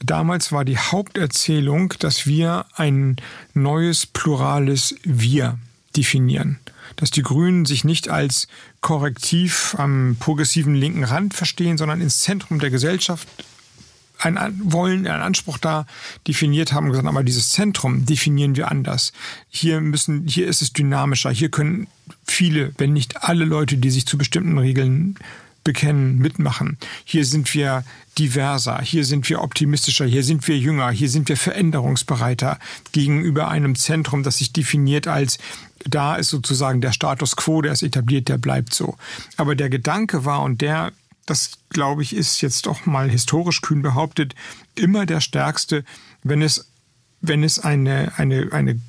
[0.00, 3.16] Damals war die Haupterzählung, dass wir ein
[3.52, 5.58] neues plurales Wir
[5.96, 6.58] definieren.
[6.96, 8.48] Dass die Grünen sich nicht als
[8.80, 13.28] Korrektiv am progressiven linken Rand verstehen, sondern ins Zentrum der Gesellschaft
[14.18, 15.86] ein Wollen, einen Anspruch da
[16.26, 19.12] definiert haben und gesagt, aber dieses Zentrum definieren wir anders.
[19.48, 21.30] Hier müssen, hier ist es dynamischer.
[21.30, 21.86] Hier können
[22.26, 25.16] viele, wenn nicht alle Leute, die sich zu bestimmten Regeln
[25.64, 26.78] bekennen, mitmachen.
[27.04, 27.84] Hier sind wir
[28.18, 32.58] diverser, hier sind wir optimistischer, hier sind wir jünger, hier sind wir veränderungsbereiter
[32.92, 35.38] gegenüber einem Zentrum, das sich definiert als
[35.84, 38.96] da ist sozusagen der Status quo, der ist etabliert, der bleibt so.
[39.36, 40.92] Aber der Gedanke war und der
[41.28, 44.34] das glaube ich ist jetzt doch mal historisch kühn behauptet,
[44.74, 45.84] immer der stärkste,
[46.22, 46.70] wenn es,
[47.20, 48.80] wenn es eine, eine, eine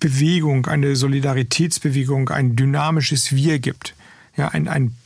[0.00, 3.94] Bewegung, eine Solidaritätsbewegung, ein dynamisches Wir gibt.
[4.36, 4.96] Ja, ein, ein,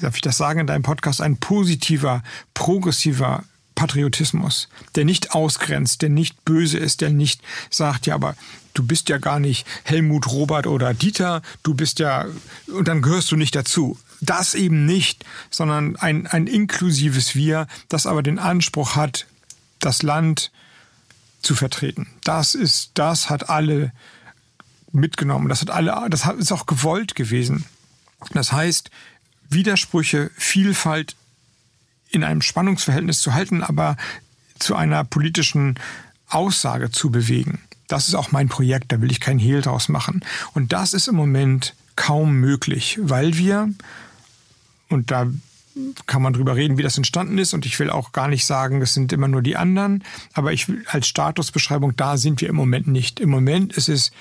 [0.00, 2.22] darf ich das sagen in deinem Podcast, ein positiver,
[2.52, 3.44] progressiver
[3.76, 8.36] Patriotismus, der nicht ausgrenzt, der nicht böse ist, der nicht sagt, ja, aber
[8.74, 12.26] du bist ja gar nicht Helmut, Robert oder Dieter, du bist ja,
[12.66, 18.06] und dann gehörst du nicht dazu das eben nicht, sondern ein, ein inklusives Wir, das
[18.06, 19.26] aber den Anspruch hat,
[19.80, 20.50] das Land
[21.42, 22.08] zu vertreten.
[22.24, 23.92] Das ist, das hat alle
[24.92, 25.48] mitgenommen.
[25.48, 27.64] Das hat alle, das ist auch gewollt gewesen.
[28.32, 28.90] Das heißt,
[29.50, 31.16] Widersprüche, Vielfalt
[32.10, 33.96] in einem Spannungsverhältnis zu halten, aber
[34.58, 35.78] zu einer politischen
[36.28, 37.60] Aussage zu bewegen.
[37.88, 40.24] Das ist auch mein Projekt, da will ich kein Hehl draus machen.
[40.54, 43.70] Und das ist im Moment kaum möglich, weil wir
[44.88, 45.26] und da
[46.06, 47.52] kann man drüber reden, wie das entstanden ist.
[47.52, 50.04] Und ich will auch gar nicht sagen, es sind immer nur die anderen.
[50.32, 53.18] Aber ich als Statusbeschreibung, da sind wir im Moment nicht.
[53.18, 54.12] Im Moment ist es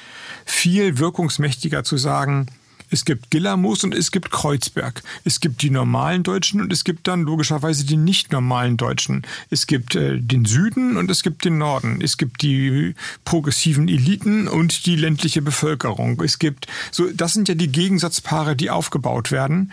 [0.46, 2.48] viel wirkungsmächtiger zu sagen,
[2.94, 5.02] es gibt Gillermoos und es gibt Kreuzberg.
[5.26, 9.24] Es gibt die normalen Deutschen und es gibt dann logischerweise die nicht normalen Deutschen.
[9.50, 12.00] Es gibt äh, den Süden und es gibt den Norden.
[12.02, 12.94] Es gibt die
[13.26, 16.22] progressiven Eliten und die ländliche Bevölkerung.
[16.22, 19.72] Es gibt so, das sind ja die Gegensatzpaare, die aufgebaut werden.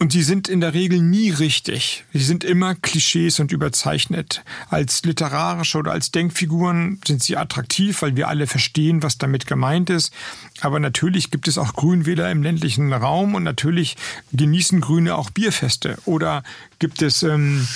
[0.00, 2.04] Und sie sind in der Regel nie richtig.
[2.12, 4.44] Sie sind immer Klischees und überzeichnet.
[4.70, 9.90] Als literarische oder als Denkfiguren sind sie attraktiv, weil wir alle verstehen, was damit gemeint
[9.90, 10.12] ist.
[10.60, 13.96] Aber natürlich gibt es auch Grünwähler im ländlichen Raum und natürlich
[14.32, 15.98] genießen Grüne auch Bierfeste.
[16.04, 16.44] Oder
[16.78, 17.66] gibt es ähm,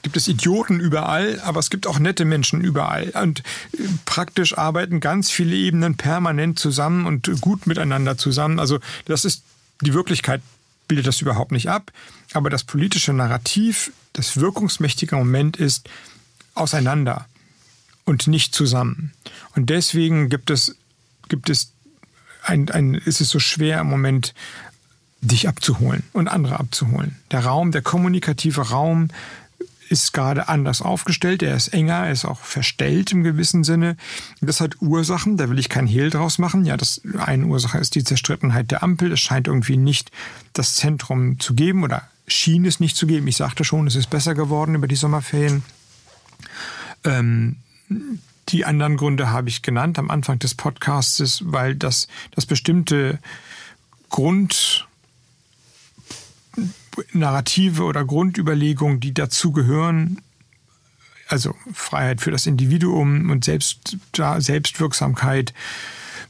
[0.00, 3.10] gibt es Idioten überall, aber es gibt auch nette Menschen überall.
[3.10, 8.58] Und äh, praktisch arbeiten ganz viele Ebenen permanent zusammen und gut miteinander zusammen.
[8.58, 9.42] Also das ist
[9.82, 10.40] die Wirklichkeit
[10.88, 11.92] bildet das überhaupt nicht ab.
[12.32, 15.88] Aber das politische Narrativ, das wirkungsmächtige Moment ist
[16.54, 17.26] auseinander
[18.04, 19.12] und nicht zusammen.
[19.54, 20.76] Und deswegen gibt es,
[21.28, 21.72] gibt es
[22.42, 24.34] ein, ein, ist es so schwer im Moment,
[25.20, 27.16] dich abzuholen und andere abzuholen.
[27.30, 29.08] Der Raum, der kommunikative Raum
[29.90, 33.96] ist gerade anders aufgestellt, er ist enger, er ist auch verstellt im gewissen Sinne.
[34.40, 36.64] Das hat Ursachen, da will ich kein Hehl draus machen.
[36.64, 39.12] Ja, das eine Ursache ist die Zerstrittenheit der Ampel.
[39.12, 40.10] Es scheint irgendwie nicht
[40.52, 43.26] das Zentrum zu geben oder schien es nicht zu geben.
[43.28, 45.62] Ich sagte schon, es ist besser geworden über die Sommerferien.
[47.04, 47.56] Ähm,
[48.48, 53.18] die anderen Gründe habe ich genannt am Anfang des Podcasts, weil das, das bestimmte
[54.10, 54.87] Grund
[57.12, 60.20] Narrative oder Grundüberlegungen, die dazugehören,
[61.28, 63.96] also Freiheit für das Individuum und Selbst,
[64.38, 65.52] Selbstwirksamkeit,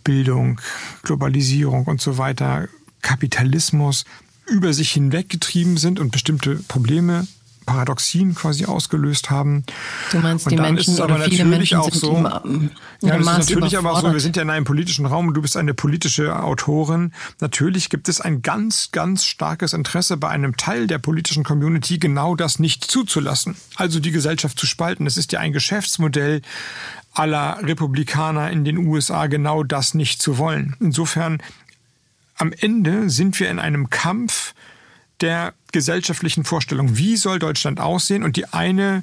[0.05, 0.61] Bildung,
[1.03, 2.69] Globalisierung und so weiter,
[3.03, 4.05] Kapitalismus
[4.47, 7.27] über sich hinweggetrieben sind und bestimmte Probleme
[7.69, 9.63] Paradoxien quasi ausgelöst haben.
[10.11, 12.17] Du meinst, und die Menschen ist aber viele Menschen auch so.
[12.17, 12.71] Im,
[13.03, 14.11] ja, das ist natürlich aber auch so.
[14.11, 17.13] Wir sind ja in einem politischen Raum und du bist eine politische Autorin.
[17.41, 22.35] Natürlich gibt es ein ganz, ganz starkes Interesse bei einem Teil der politischen Community, genau
[22.35, 23.57] das nicht zuzulassen.
[23.77, 25.07] Also die Gesellschaft zu spalten.
[25.07, 26.41] Es ist ja ein Geschäftsmodell
[27.13, 30.75] aller Republikaner in den USA, genau das nicht zu wollen.
[30.81, 31.43] Insofern
[32.37, 34.55] am Ende sind wir in einem Kampf
[35.21, 36.97] der gesellschaftlichen Vorstellung.
[36.97, 38.23] Wie soll Deutschland aussehen?
[38.23, 39.03] Und die eine,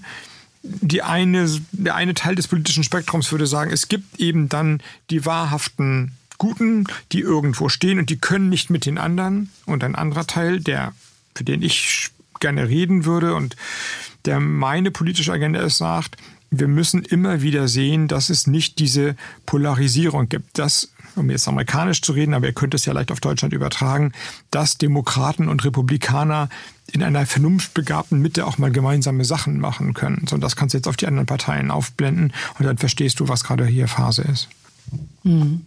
[0.64, 5.26] die eine, der eine Teil des politischen Spektrums würde sagen, es gibt eben dann die
[5.26, 9.52] wahrhaften Guten, die irgendwo stehen und die können nicht mit den anderen.
[9.66, 10.94] Und ein anderer Teil, der,
[11.34, 12.10] für den ich
[12.40, 13.56] gerne reden würde und
[14.26, 16.18] der meine politische Agenda es sagt,
[16.52, 20.58] wir müssen immer wieder sehen, dass es nicht diese Polarisierung gibt.
[20.58, 24.12] Dass um jetzt amerikanisch zu reden, aber ihr könnt es ja leicht auf Deutschland übertragen,
[24.52, 26.50] dass Demokraten und Republikaner
[26.92, 30.26] in einer vernunftbegabten Mitte auch mal gemeinsame Sachen machen können.
[30.30, 33.44] So, das kannst du jetzt auf die anderen Parteien aufblenden und dann verstehst du, was
[33.44, 34.50] gerade hier Phase ist.
[35.24, 35.66] Hm.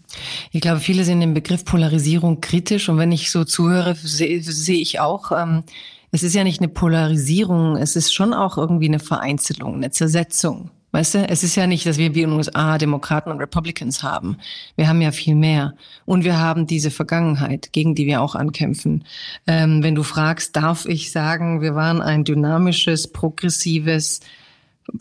[0.53, 4.81] Ich glaube, viele sehen den Begriff Polarisierung kritisch und wenn ich so zuhöre, sehe seh
[4.81, 5.65] ich auch, ähm,
[6.11, 10.71] es ist ja nicht eine Polarisierung, es ist schon auch irgendwie eine Vereinzelung, eine Zersetzung.
[10.91, 14.03] Weißt du, es ist ja nicht, dass wir wie in den USA Demokraten und Republicans
[14.03, 14.39] haben.
[14.77, 15.75] Wir haben ja viel mehr.
[16.07, 19.05] Und wir haben diese Vergangenheit, gegen die wir auch ankämpfen.
[19.47, 24.21] Ähm, wenn du fragst, darf ich sagen, wir waren ein dynamisches, progressives,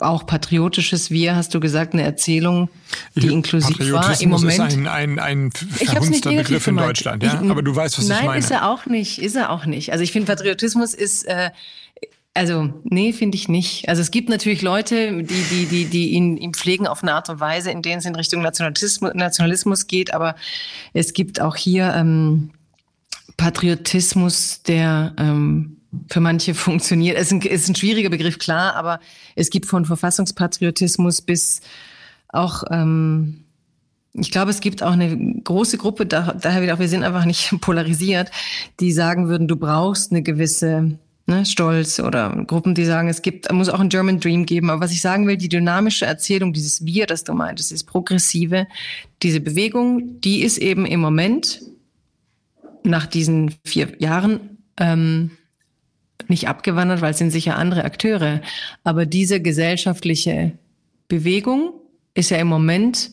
[0.00, 2.68] auch patriotisches Wir, hast du gesagt, eine Erzählung,
[3.14, 4.20] die inklusiv war.
[4.20, 7.40] Im Moment ist ein, ein, ein verhunzter Begriff in Deutschland, ja?
[7.42, 8.32] Ich, aber du weißt, was nein, ich meine.
[8.32, 9.92] Nein, ist er auch nicht, ist er auch nicht.
[9.92, 11.50] Also ich finde, Patriotismus ist äh,
[12.38, 13.88] also, nee, finde ich nicht.
[13.88, 17.28] Also es gibt natürlich Leute, die, die, die, die ihn, ihn pflegen auf eine Art
[17.28, 20.36] und Weise, in denen es in Richtung Nationalismus, Nationalismus geht, aber
[20.92, 22.52] es gibt auch hier ähm,
[23.36, 25.78] Patriotismus, der ähm,
[26.08, 27.16] für manche funktioniert.
[27.16, 29.00] Es ist, ein, ist ein schwieriger Begriff, klar, aber
[29.34, 31.60] es gibt von Verfassungspatriotismus bis
[32.28, 33.46] auch ähm,
[34.12, 37.24] ich glaube, es gibt auch eine große Gruppe, da, daher wieder auch, wir sind einfach
[37.24, 38.30] nicht polarisiert,
[38.78, 40.98] die sagen würden, du brauchst eine gewisse
[41.28, 44.70] ne, Stolz oder Gruppen, die sagen, es gibt, muss auch ein German Dream geben.
[44.70, 48.66] Aber was ich sagen will, die dynamische Erzählung, dieses Wir, das du meintest, dieses Progressive,
[49.22, 51.60] diese Bewegung, die ist eben im Moment
[52.82, 55.32] nach diesen vier Jahren ähm,
[56.28, 58.40] nicht abgewandert, weil es sind sicher andere Akteure.
[58.82, 60.52] Aber diese gesellschaftliche
[61.08, 61.72] Bewegung
[62.14, 63.10] ist ja im Moment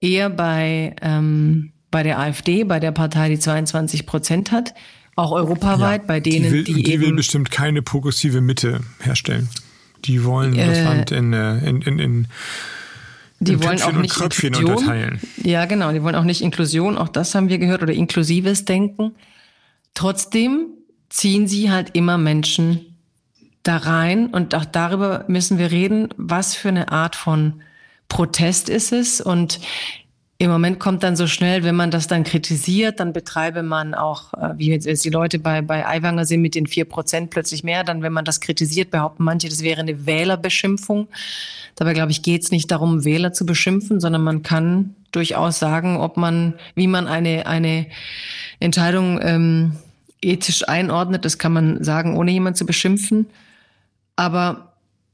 [0.00, 4.74] eher bei, ähm, bei der AfD, bei der Partei, die 22 Prozent hat,
[5.16, 9.48] auch europaweit, ja, bei denen, die, will, die, die will bestimmt keine progressive Mitte herstellen.
[10.04, 12.28] Die wollen äh, das Land in, äh, in, in, in
[13.40, 14.76] die in wollen auch nicht Kröpfchen Inklusion.
[14.76, 15.20] unterteilen.
[15.42, 15.92] Ja, genau.
[15.92, 16.98] Die wollen auch nicht Inklusion.
[16.98, 19.12] Auch das haben wir gehört oder inklusives Denken.
[19.94, 20.66] Trotzdem
[21.08, 22.96] ziehen sie halt immer Menschen
[23.62, 27.62] da rein und auch darüber müssen wir reden, was für eine Art von
[28.08, 29.60] Protest ist es und
[30.40, 34.32] im Moment kommt dann so schnell, wenn man das dann kritisiert, dann betreibe man auch,
[34.32, 37.84] äh, wie jetzt die Leute bei, bei Aiwanger sind mit den vier Prozent plötzlich mehr.
[37.84, 41.08] Dann, wenn man das kritisiert, behaupten manche, das wäre eine Wählerbeschimpfung.
[41.74, 45.98] Dabei, glaube ich, geht es nicht darum, Wähler zu beschimpfen, sondern man kann durchaus sagen,
[45.98, 47.84] ob man, wie man eine, eine
[48.60, 49.76] Entscheidung ähm,
[50.22, 51.26] ethisch einordnet.
[51.26, 53.26] Das kann man sagen, ohne jemand zu beschimpfen.
[54.16, 54.69] Aber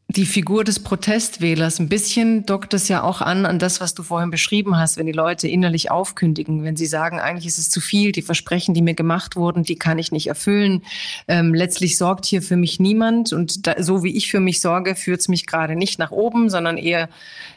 [0.09, 1.81] die Figur des Protestwählers.
[1.81, 5.07] Ein bisschen dockt es ja auch an an das, was du vorhin beschrieben hast, wenn
[5.07, 8.83] die Leute innerlich aufkündigen, wenn sie sagen, eigentlich ist es zu viel, die Versprechen, die
[8.83, 10.83] mir gemacht wurden, die kann ich nicht erfüllen.
[11.27, 14.95] Ähm, letztlich sorgt hier für mich niemand und da, so wie ich für mich sorge,
[14.95, 17.09] führt es mich gerade nicht nach oben, sondern eher,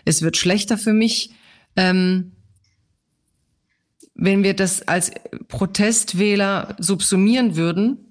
[0.04, 1.32] es wird schlechter für mich.
[1.76, 2.32] Ähm,
[4.16, 5.12] wenn wir das als
[5.48, 8.09] Protestwähler subsumieren würden,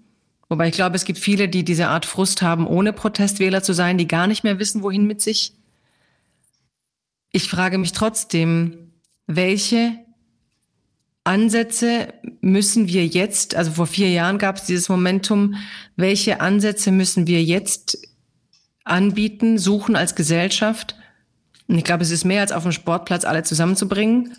[0.49, 3.99] Wobei ich glaube, es gibt viele, die diese Art Frust haben, ohne Protestwähler zu sein,
[3.99, 5.53] die gar nicht mehr wissen, wohin mit sich.
[7.30, 8.92] Ich frage mich trotzdem,
[9.26, 9.92] welche
[11.24, 15.57] Ansätze müssen wir jetzt, also vor vier Jahren gab es dieses Momentum,
[15.96, 17.99] welche Ansätze müssen wir jetzt
[18.84, 20.96] anbieten, suchen als Gesellschaft?
[21.66, 24.32] Und ich glaube, es ist mehr als auf dem Sportplatz alle zusammenzubringen,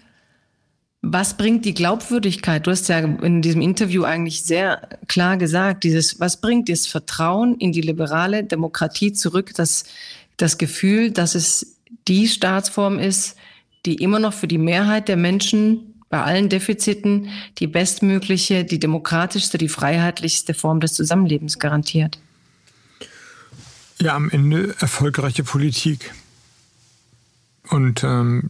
[1.01, 2.67] was bringt die Glaubwürdigkeit?
[2.67, 7.55] Du hast ja in diesem Interview eigentlich sehr klar gesagt, dieses, was bringt das Vertrauen
[7.55, 9.85] in die liberale Demokratie zurück, das,
[10.37, 11.77] das Gefühl, dass es
[12.07, 13.37] die Staatsform ist,
[13.85, 17.29] die immer noch für die Mehrheit der Menschen bei allen Defiziten
[17.59, 22.19] die bestmögliche, die demokratischste, die freiheitlichste Form des Zusammenlebens garantiert.
[24.01, 26.13] Ja, am Ende erfolgreiche Politik.
[27.69, 28.49] Und ähm,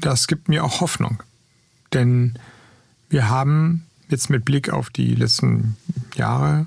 [0.00, 1.22] das gibt mir auch Hoffnung.
[1.92, 2.38] Denn
[3.08, 5.76] wir haben jetzt mit Blick auf die letzten
[6.16, 6.66] Jahre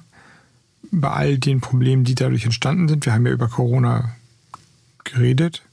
[0.92, 4.16] bei all den Problemen, die dadurch entstanden sind, wir haben ja über Corona
[5.04, 5.64] geredet,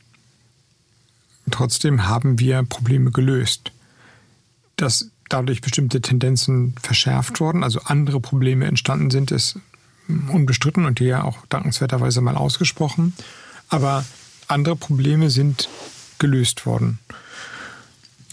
[1.51, 3.73] trotzdem haben wir Probleme gelöst.
[4.77, 9.59] Dass dadurch bestimmte Tendenzen verschärft wurden, also andere Probleme entstanden sind, ist
[10.29, 13.15] unbestritten und hier auch dankenswerterweise mal ausgesprochen.
[13.69, 14.05] Aber
[14.49, 15.69] andere Probleme sind
[16.19, 16.99] gelöst worden.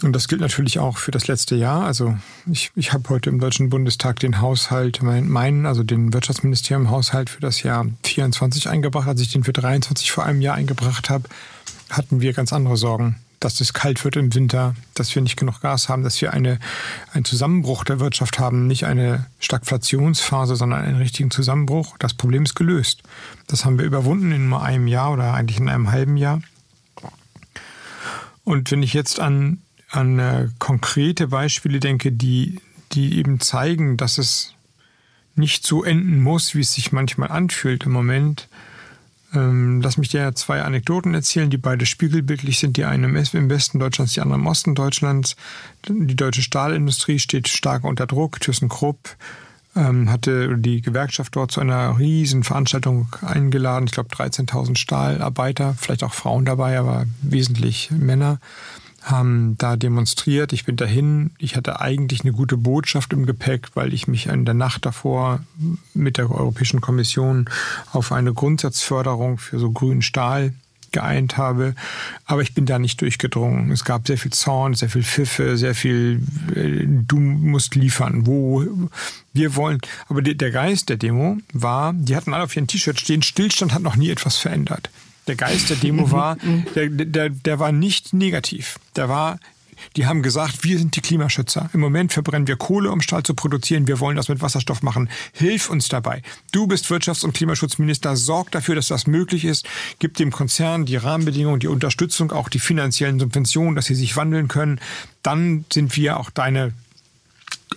[0.02, 1.84] Und das gilt natürlich auch für das letzte Jahr.
[1.84, 7.30] Also ich, ich habe heute im Deutschen Bundestag den Haushalt, meinen, also den Wirtschaftsministerium Haushalt
[7.30, 9.08] für das Jahr 24 eingebracht.
[9.08, 11.28] Als ich den für 23 vor einem Jahr eingebracht habe,
[11.90, 13.16] hatten wir ganz andere Sorgen.
[13.40, 16.58] Dass es kalt wird im Winter, dass wir nicht genug Gas haben, dass wir eine,
[17.12, 21.96] einen Zusammenbruch der Wirtschaft haben, nicht eine Stagflationsphase, sondern einen richtigen Zusammenbruch.
[21.98, 23.02] Das Problem ist gelöst.
[23.48, 26.40] Das haben wir überwunden in nur einem Jahr oder eigentlich in einem halben Jahr.
[28.44, 29.60] Und wenn ich jetzt an
[29.90, 32.60] an äh, konkrete Beispiele denke, die,
[32.92, 34.54] die eben zeigen, dass es
[35.34, 38.48] nicht so enden muss, wie es sich manchmal anfühlt im Moment,
[39.34, 42.78] Ähm, lass mich dir zwei Anekdoten erzählen, die beide spiegelbildlich sind.
[42.78, 45.36] Die eine im Westen Deutschlands, die andere im Osten Deutschlands.
[45.86, 48.40] Die deutsche Stahlindustrie steht stark unter Druck.
[48.40, 49.16] ThyssenKrupp
[49.76, 53.86] ähm, hatte die Gewerkschaft dort zu einer riesen Veranstaltung eingeladen.
[53.86, 58.40] Ich glaube 13.000 Stahlarbeiter, vielleicht auch Frauen dabei, aber wesentlich Männer
[59.10, 60.52] haben da demonstriert.
[60.52, 61.30] Ich bin dahin.
[61.38, 65.40] Ich hatte eigentlich eine gute Botschaft im Gepäck, weil ich mich in der Nacht davor
[65.94, 67.48] mit der Europäischen Kommission
[67.92, 70.52] auf eine Grundsatzförderung für so grünen Stahl
[70.92, 71.74] geeint habe.
[72.24, 73.70] Aber ich bin da nicht durchgedrungen.
[73.70, 76.22] Es gab sehr viel Zorn, sehr viel Pfiffe, sehr viel,
[76.54, 78.64] äh, du musst liefern, wo
[79.32, 79.80] wir wollen.
[80.08, 83.82] Aber der Geist der Demo war, die hatten alle auf ihren T-Shirt stehen, Stillstand hat
[83.82, 84.90] noch nie etwas verändert
[85.28, 86.36] der Geist der Demo war,
[86.74, 88.78] der, der, der war nicht negativ.
[88.96, 89.38] Der war,
[89.96, 91.70] die haben gesagt, wir sind die Klimaschützer.
[91.72, 93.86] Im Moment verbrennen wir Kohle, um Stahl zu produzieren.
[93.86, 95.08] Wir wollen das mit Wasserstoff machen.
[95.32, 96.22] Hilf uns dabei.
[96.52, 98.16] Du bist Wirtschafts- und Klimaschutzminister.
[98.16, 99.66] Sorg dafür, dass das möglich ist.
[99.98, 104.48] Gib dem Konzern die Rahmenbedingungen, die Unterstützung, auch die finanziellen Subventionen, dass sie sich wandeln
[104.48, 104.80] können.
[105.22, 106.72] Dann sind wir auch deine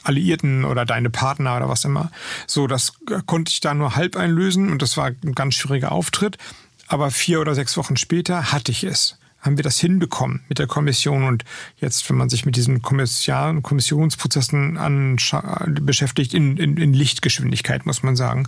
[0.04, 2.12] Alliierten oder deine Partner oder was immer.
[2.47, 2.93] So, das
[3.26, 6.38] konnte ich da nur halb einlösen und das war ein ganz schwieriger Auftritt.
[6.92, 10.68] Aber vier oder sechs Wochen später hatte ich es haben wir das hinbekommen mit der
[10.68, 11.24] Kommission.
[11.24, 11.46] Und
[11.78, 15.18] jetzt, wenn man sich mit diesen Kommissionsprozessen
[15.82, 18.46] beschäftigt, in, in, in Lichtgeschwindigkeit, muss man sagen.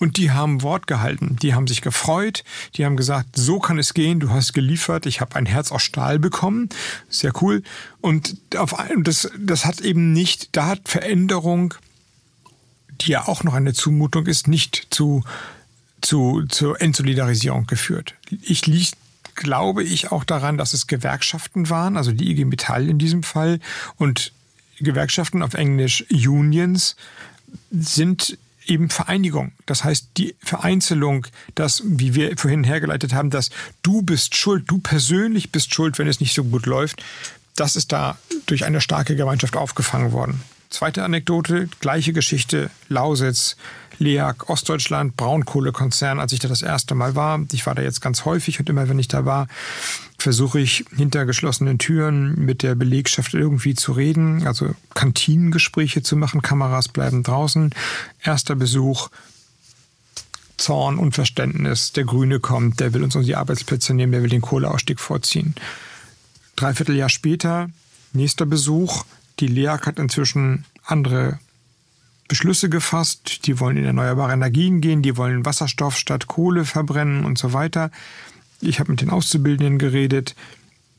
[0.00, 1.38] Und die haben Wort gehalten.
[1.40, 2.44] Die haben sich gefreut.
[2.74, 4.20] Die haben gesagt, so kann es gehen.
[4.20, 5.06] Du hast geliefert.
[5.06, 6.68] Ich habe ein Herz aus Stahl bekommen.
[7.08, 7.62] Sehr cool.
[8.02, 11.72] Und auf, das, das hat eben nicht, da hat Veränderung,
[13.00, 15.24] die ja auch noch eine Zumutung ist, nicht zu
[16.04, 18.14] zu, zur Entsolidarisierung geführt.
[18.42, 18.96] Ich liegt,
[19.34, 23.60] glaube ich, auch daran, dass es Gewerkschaften waren, also die IG Metall in diesem Fall
[23.96, 24.32] und
[24.78, 26.96] Gewerkschaften auf Englisch Unions
[27.70, 29.52] sind eben Vereinigung.
[29.66, 33.50] Das heißt, die Vereinzelung, das, wie wir vorhin hergeleitet haben, dass
[33.82, 37.02] du bist schuld, du persönlich bist schuld, wenn es nicht so gut läuft,
[37.56, 40.42] das ist da durch eine starke Gemeinschaft aufgefangen worden.
[40.70, 43.56] Zweite Anekdote, gleiche Geschichte, Lausitz,
[43.98, 47.40] LEAG, Ostdeutschland, Braunkohlekonzern, als ich da das erste Mal war.
[47.52, 49.48] Ich war da jetzt ganz häufig und immer wenn ich da war,
[50.18, 56.42] versuche ich hinter geschlossenen Türen mit der Belegschaft irgendwie zu reden, also Kantinengespräche zu machen,
[56.42, 57.70] Kameras bleiben draußen.
[58.22, 59.10] Erster Besuch,
[60.56, 65.00] Zorn, Unverständnis, der Grüne kommt, der will uns die Arbeitsplätze nehmen, der will den Kohleausstieg
[65.00, 65.54] vorziehen.
[66.56, 67.68] Dreiviertel Jahr später,
[68.12, 69.04] nächster Besuch,
[69.40, 71.38] die LEAG hat inzwischen andere
[72.28, 73.46] Beschlüsse gefasst.
[73.46, 77.90] Die wollen in erneuerbare Energien gehen, die wollen Wasserstoff statt Kohle verbrennen und so weiter.
[78.60, 80.34] Ich habe mit den Auszubildenden geredet.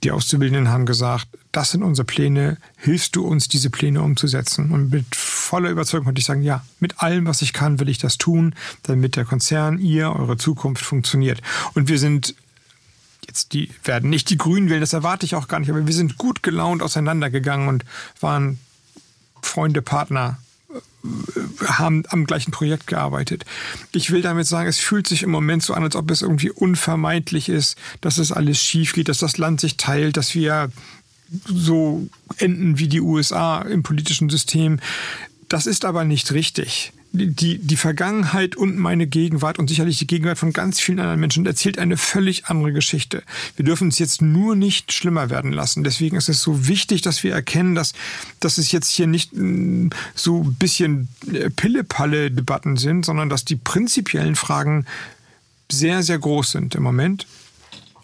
[0.03, 4.71] Die Auszubildenden haben gesagt, das sind unsere Pläne, hilfst du uns, diese Pläne umzusetzen?
[4.71, 7.97] Und mit voller Überzeugung konnte ich sagen, ja, mit allem, was ich kann, will ich
[7.97, 8.53] das tun,
[8.84, 11.41] damit der Konzern, ihr, eure Zukunft funktioniert.
[11.73, 12.36] Und wir sind
[13.26, 15.93] jetzt die werden nicht die Grünen wählen, das erwarte ich auch gar nicht, aber wir
[15.93, 17.86] sind gut gelaunt auseinandergegangen und
[18.19, 18.59] waren
[19.41, 20.38] Freunde, Partner,
[21.66, 23.45] haben am gleichen Projekt gearbeitet.
[23.91, 26.51] Ich will damit sagen, es fühlt sich im Moment so an, als ob es irgendwie
[26.51, 30.72] unvermeidlich ist, dass es alles schief geht, dass das Land sich teilt, dass wir
[31.45, 34.80] so enden wie die USA im politischen System.
[35.49, 40.38] Das ist aber nicht richtig die, die Vergangenheit und meine Gegenwart und sicherlich die Gegenwart
[40.38, 43.24] von ganz vielen anderen Menschen erzählt eine völlig andere Geschichte.
[43.55, 45.84] Wir dürfen es jetzt nur nicht schlimmer werden lassen.
[45.84, 47.93] Deswegen ist es so wichtig, dass wir erkennen, dass,
[48.39, 53.55] dass es jetzt hier nicht mm, so ein bisschen äh, Pille-Palle-Debatten sind, sondern dass die
[53.55, 54.86] prinzipiellen Fragen
[55.72, 57.26] sehr, sehr groß sind im Moment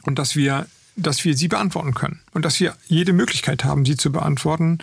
[0.03, 0.65] und dass wir
[0.97, 4.79] dass wir sie beantworten können und dass wir jede Möglichkeit haben, sie zu beantworten.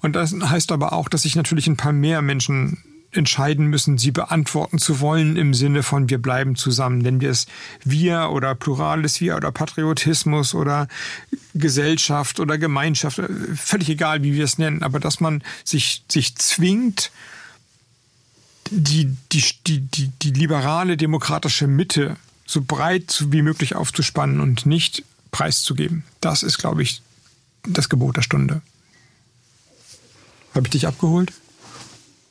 [0.00, 2.82] Und das heißt aber auch, dass sich natürlich ein paar mehr Menschen
[3.14, 6.98] entscheiden müssen, sie beantworten zu wollen im Sinne von wir bleiben zusammen.
[6.98, 7.46] Nennen wir es
[7.84, 10.88] wir oder plurales wir oder Patriotismus oder
[11.54, 16.36] Gesellschaft oder Gemeinschaft, äh, völlig egal, wie wir es nennen, aber dass man sich, sich
[16.36, 17.10] zwingt,
[18.70, 25.04] die, die, die, die, die liberale demokratische Mitte so breit wie möglich aufzuspannen und nicht
[25.30, 26.04] preiszugeben.
[26.20, 27.02] Das ist, glaube ich,
[27.66, 28.62] das Gebot der Stunde.
[30.54, 31.32] Habe ich dich abgeholt?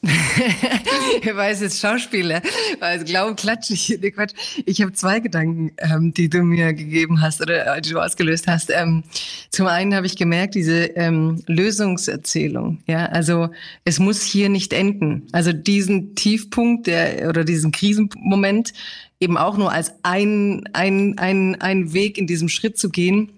[1.22, 2.42] er weiß jetzt Schauspieler,
[2.82, 3.98] also glaube klatsch ich.
[4.02, 4.34] Nee, Quatsch.
[4.66, 8.48] Ich habe zwei Gedanken, ähm, die du mir gegeben hast oder äh, die du ausgelöst
[8.48, 8.70] hast.
[8.70, 9.04] Ähm,
[9.50, 12.84] zum einen habe ich gemerkt, diese ähm, Lösungserzählung.
[12.86, 13.50] Ja, also
[13.86, 15.28] es muss hier nicht enden.
[15.32, 18.74] Also diesen Tiefpunkt der oder diesen Krisenmoment
[19.22, 23.32] eben auch nur als ein ein ein ein Weg in diesem Schritt zu gehen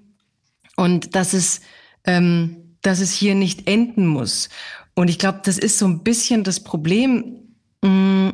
[0.75, 1.61] und dass es
[2.05, 4.49] ähm, dass es hier nicht enden muss.
[4.95, 7.53] Und ich glaube, das ist so ein bisschen das Problem.
[7.81, 8.29] Mm,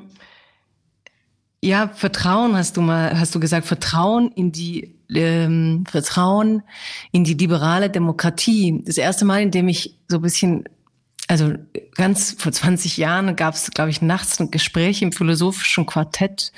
[1.63, 6.63] ja, Vertrauen hast du mal, hast du gesagt, Vertrauen in die ähm, Vertrauen
[7.11, 8.81] in die liberale Demokratie.
[8.85, 10.63] Das erste Mal, in dem ich so ein bisschen,
[11.27, 11.53] also
[11.95, 16.51] ganz vor 20 Jahren gab es, glaube ich, nachts ein Gespräch im philosophischen Quartett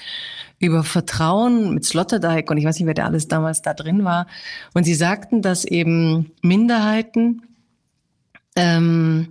[0.59, 4.27] über Vertrauen mit Sloterdijk und ich weiß nicht, wer da alles damals da drin war.
[4.73, 7.41] Und sie sagten, dass eben Minderheiten
[8.55, 9.29] ähm,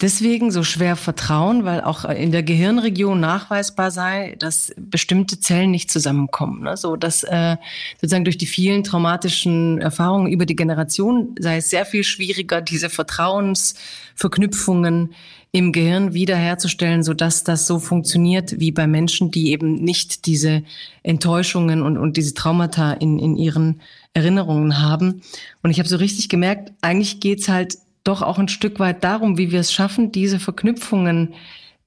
[0.00, 5.90] deswegen so schwer vertrauen, weil auch in der Gehirnregion nachweisbar sei, dass bestimmte Zellen nicht
[5.90, 6.62] zusammenkommen.
[6.62, 6.76] Ne?
[6.76, 7.56] So dass äh,
[8.00, 12.90] sozusagen durch die vielen traumatischen Erfahrungen über die Generation sei es sehr viel schwieriger, diese
[12.90, 15.14] Vertrauensverknüpfungen
[15.54, 20.62] im Gehirn wiederherzustellen, so dass das so funktioniert wie bei Menschen, die eben nicht diese
[21.02, 23.82] Enttäuschungen und, und diese Traumata in, in ihren
[24.14, 25.20] Erinnerungen haben.
[25.62, 29.38] Und ich habe so richtig gemerkt, eigentlich geht's halt doch auch ein Stück weit darum,
[29.38, 31.34] wie wir es schaffen, diese Verknüpfungen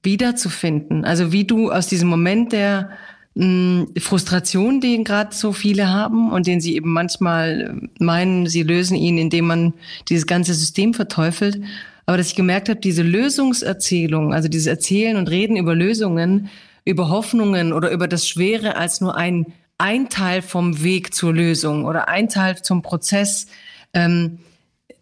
[0.02, 1.04] wiederzufinden.
[1.04, 2.90] Also wie du aus diesem Moment der
[3.34, 8.96] mh, Frustration, den gerade so viele haben und den sie eben manchmal meinen, sie lösen
[8.96, 9.74] ihn, indem man
[10.08, 11.60] dieses ganze System verteufelt.
[12.06, 16.48] Aber dass ich gemerkt habe, diese Lösungserzählung, also dieses Erzählen und Reden über Lösungen,
[16.84, 19.46] über Hoffnungen oder über das Schwere als nur ein,
[19.76, 23.48] ein Teil vom Weg zur Lösung oder ein Teil zum Prozess,
[23.92, 24.38] ähm,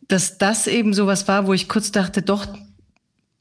[0.08, 2.46] dass das eben sowas war, wo ich kurz dachte, doch,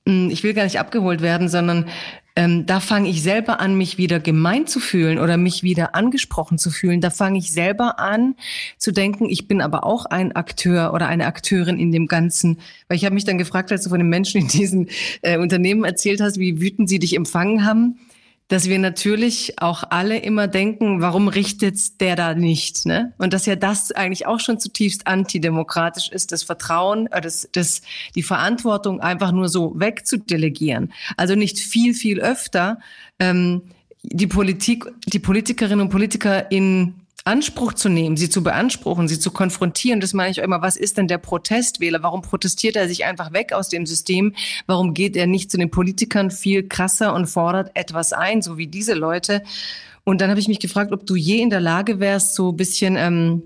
[0.07, 1.87] hm, ich will gar nicht abgeholt werden, sondern
[2.35, 6.57] ähm, da fange ich selber an, mich wieder gemeint zu fühlen oder mich wieder angesprochen
[6.57, 6.99] zu fühlen.
[6.99, 8.35] Da fange ich selber an
[8.77, 12.59] zu denken, ich bin aber auch ein Akteur oder eine Akteurin in dem Ganzen.
[12.87, 14.89] Weil ich habe mich dann gefragt, als du von den Menschen in diesen
[15.21, 17.99] äh, Unternehmen erzählt hast, wie wütend sie dich empfangen haben
[18.47, 22.85] dass wir natürlich auch alle immer denken, warum richtet der da nicht?
[22.85, 23.13] Ne?
[23.17, 27.81] Und dass ja das eigentlich auch schon zutiefst antidemokratisch ist, das Vertrauen, äh, das, das,
[28.15, 30.93] die Verantwortung einfach nur so wegzudelegieren.
[31.17, 32.79] Also nicht viel, viel öfter
[33.19, 33.63] ähm,
[34.03, 36.95] die Politik, die Politikerinnen und Politiker in
[37.25, 40.01] Anspruch zu nehmen, sie zu beanspruchen, sie zu konfrontieren.
[40.01, 40.61] Das meine ich auch immer.
[40.61, 42.03] Was ist denn der Protestwähler?
[42.03, 44.33] Warum protestiert er sich einfach weg aus dem System?
[44.65, 48.67] Warum geht er nicht zu den Politikern viel krasser und fordert etwas ein, so wie
[48.67, 49.43] diese Leute?
[50.03, 52.57] Und dann habe ich mich gefragt, ob du je in der Lage wärst, so ein
[52.57, 53.43] bisschen ähm,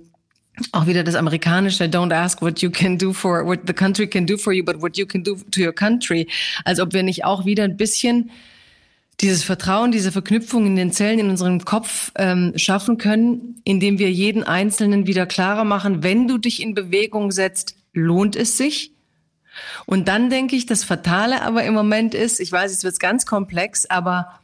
[0.71, 4.25] auch wieder das amerikanische Don't ask what you can do for what the country can
[4.25, 6.27] do for you, but what you can do to your country.
[6.65, 8.31] Als ob wir nicht auch wieder ein bisschen
[9.21, 14.11] dieses Vertrauen, diese Verknüpfung in den Zellen in unserem Kopf ähm, schaffen können, indem wir
[14.11, 18.93] jeden Einzelnen wieder klarer machen, wenn du dich in Bewegung setzt, lohnt es sich.
[19.87, 23.25] Und dann denke ich, das Fatale aber im Moment ist, ich weiß, es wird ganz
[23.25, 24.39] komplex, aber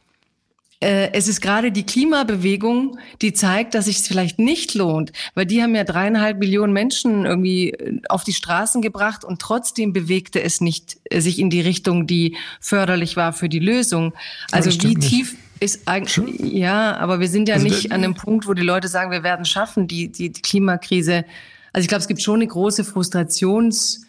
[0.84, 5.62] es ist gerade die Klimabewegung, die zeigt, dass sich es vielleicht nicht lohnt, weil die
[5.62, 10.60] haben ja dreieinhalb Millionen Menschen irgendwie äh, auf die Straßen gebracht und trotzdem bewegte es
[10.60, 14.12] nicht äh, sich in die Richtung, die förderlich war für die Lösung.
[14.50, 15.42] Also wie tief nicht.
[15.60, 18.88] ist eigentlich, ja, aber wir sind ja also nicht an dem Punkt, wo die Leute
[18.88, 21.24] sagen, wir werden schaffen, die, die, die Klimakrise.
[21.72, 24.03] Also ich glaube, es gibt schon eine große Frustrations-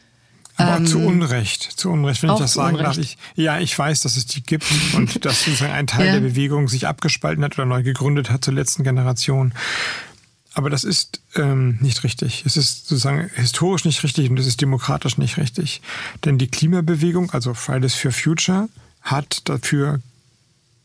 [0.57, 2.97] aber ähm, zu Unrecht, zu Unrecht, wenn ich das sagen darf.
[2.97, 6.13] Ich, ja, ich weiß, dass es die gibt und dass sozusagen ein Teil ja.
[6.13, 9.53] der Bewegung sich abgespalten hat oder neu gegründet hat zur letzten Generation.
[10.53, 12.43] Aber das ist ähm, nicht richtig.
[12.45, 15.81] Es ist sozusagen historisch nicht richtig und es ist demokratisch nicht richtig.
[16.23, 18.69] Denn die Klimabewegung, also Fridays for Future,
[19.01, 19.99] hat dafür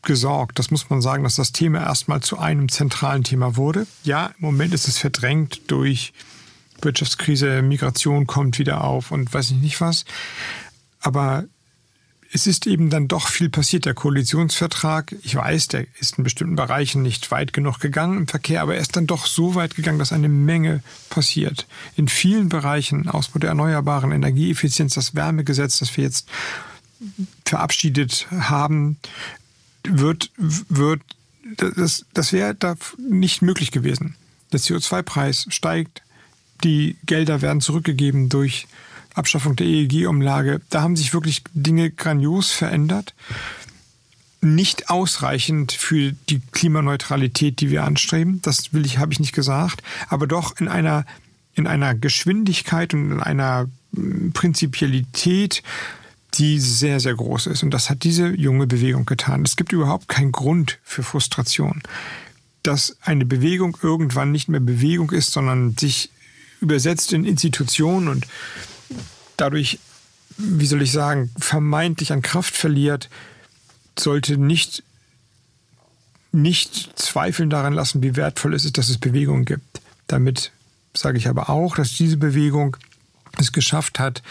[0.01, 3.87] gesorgt, das muss man sagen, dass das Thema erstmal zu einem zentralen Thema wurde.
[4.03, 6.11] Ja, im Moment ist es verdrängt durch
[6.83, 10.05] Wirtschaftskrise, Migration kommt wieder auf und weiß ich nicht was.
[10.99, 11.45] Aber
[12.33, 13.85] es ist eben dann doch viel passiert.
[13.85, 18.61] Der Koalitionsvertrag, ich weiß, der ist in bestimmten Bereichen nicht weit genug gegangen im Verkehr,
[18.61, 21.67] aber er ist dann doch so weit gegangen, dass eine Menge passiert.
[21.95, 26.27] In vielen Bereichen, Ausbau der erneuerbaren Energieeffizienz, das Wärmegesetz, das wir jetzt
[27.45, 28.97] verabschiedet haben,
[29.83, 31.01] wird, wird,
[31.57, 34.15] das, das wäre da nicht möglich gewesen.
[34.53, 36.01] Der CO2-Preis steigt,
[36.63, 38.67] die Gelder werden zurückgegeben durch
[39.13, 40.61] Abschaffung der EEG-Umlage.
[40.69, 43.13] Da haben sich wirklich Dinge grandios verändert.
[44.41, 48.41] Nicht ausreichend für die Klimaneutralität, die wir anstreben.
[48.41, 49.83] Das will ich, habe ich nicht gesagt.
[50.07, 51.05] Aber doch in einer,
[51.53, 55.61] in einer Geschwindigkeit und in einer hm, Prinzipialität,
[56.35, 57.61] die sehr, sehr groß ist.
[57.61, 59.43] Und das hat diese junge Bewegung getan.
[59.43, 61.83] Es gibt überhaupt keinen Grund für Frustration.
[62.63, 66.09] Dass eine Bewegung irgendwann nicht mehr Bewegung ist, sondern sich
[66.61, 68.27] übersetzt in Institutionen und
[69.37, 69.79] dadurch,
[70.37, 73.09] wie soll ich sagen, vermeintlich an Kraft verliert,
[73.99, 74.83] sollte nicht,
[76.31, 79.81] nicht zweifeln daran lassen, wie wertvoll es ist, dass es Bewegung gibt.
[80.07, 80.51] Damit
[80.93, 82.77] sage ich aber auch, dass diese Bewegung
[83.39, 84.21] es geschafft hat,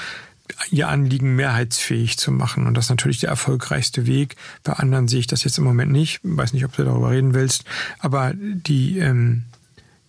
[0.70, 2.66] ihr Anliegen mehrheitsfähig zu machen.
[2.66, 4.36] Und das ist natürlich der erfolgreichste Weg.
[4.62, 6.20] Bei anderen sehe ich das jetzt im Moment nicht.
[6.22, 7.64] Ich weiß nicht, ob du darüber reden willst.
[7.98, 9.44] Aber die, ähm,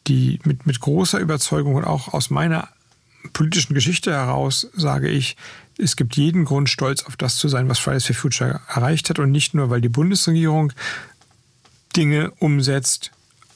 [0.07, 2.69] die mit, mit großer Überzeugung und auch aus meiner
[3.33, 5.37] politischen Geschichte heraus sage ich,
[5.77, 9.19] es gibt jeden Grund, stolz auf das zu sein, was Fridays for Future erreicht hat.
[9.19, 10.73] Und nicht nur, weil die Bundesregierung
[11.95, 13.11] Dinge umsetzt,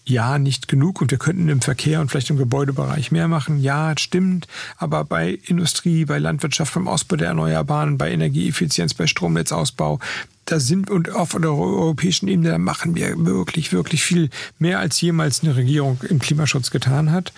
[0.07, 3.59] ja, nicht genug und wir könnten im Verkehr und vielleicht im Gebäudebereich mehr machen.
[3.59, 4.47] Ja, stimmt.
[4.77, 9.99] Aber bei Industrie, bei Landwirtschaft, beim Ausbau der Erneuerbaren, bei Energieeffizienz, bei Stromnetzausbau,
[10.45, 15.01] da sind und auf der europäischen Ebene, da machen wir wirklich, wirklich viel mehr als
[15.01, 17.34] jemals eine Regierung im Klimaschutz getan hat.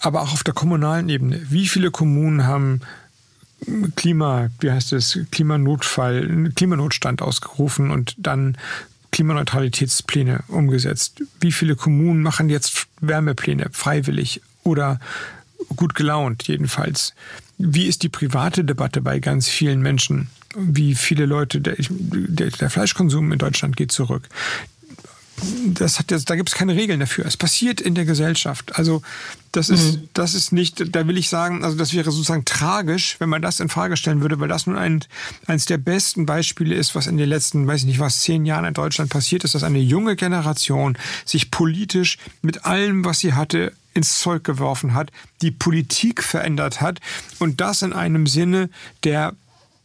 [0.00, 1.40] Aber auch auf der kommunalen Ebene.
[1.50, 2.80] Wie viele Kommunen haben
[3.96, 8.56] Klima, wie heißt es, Klimanotfall, Klimanotstand ausgerufen und dann
[9.12, 11.22] Klimaneutralitätspläne umgesetzt?
[11.40, 15.00] Wie viele Kommunen machen jetzt Wärmepläne freiwillig oder
[15.76, 17.12] gut gelaunt jedenfalls?
[17.58, 20.30] Wie ist die private Debatte bei ganz vielen Menschen?
[20.56, 24.28] Wie viele Leute, der, der, der Fleischkonsum in Deutschland geht zurück
[25.66, 27.24] das hat jetzt, da gibt es keine Regeln dafür.
[27.26, 28.76] Es passiert in der Gesellschaft.
[28.76, 29.02] Also
[29.52, 30.08] das ist, mhm.
[30.12, 33.60] das ist nicht, da will ich sagen, also das wäre sozusagen tragisch, wenn man das
[33.60, 35.04] in Frage stellen würde, weil das nun ein,
[35.46, 38.64] eines der besten Beispiele ist, was in den letzten, weiß ich nicht was, zehn Jahren
[38.64, 43.72] in Deutschland passiert ist, dass eine junge Generation sich politisch mit allem, was sie hatte,
[43.92, 45.10] ins Zeug geworfen hat,
[45.42, 47.00] die Politik verändert hat
[47.38, 48.70] und das in einem Sinne,
[49.02, 49.34] der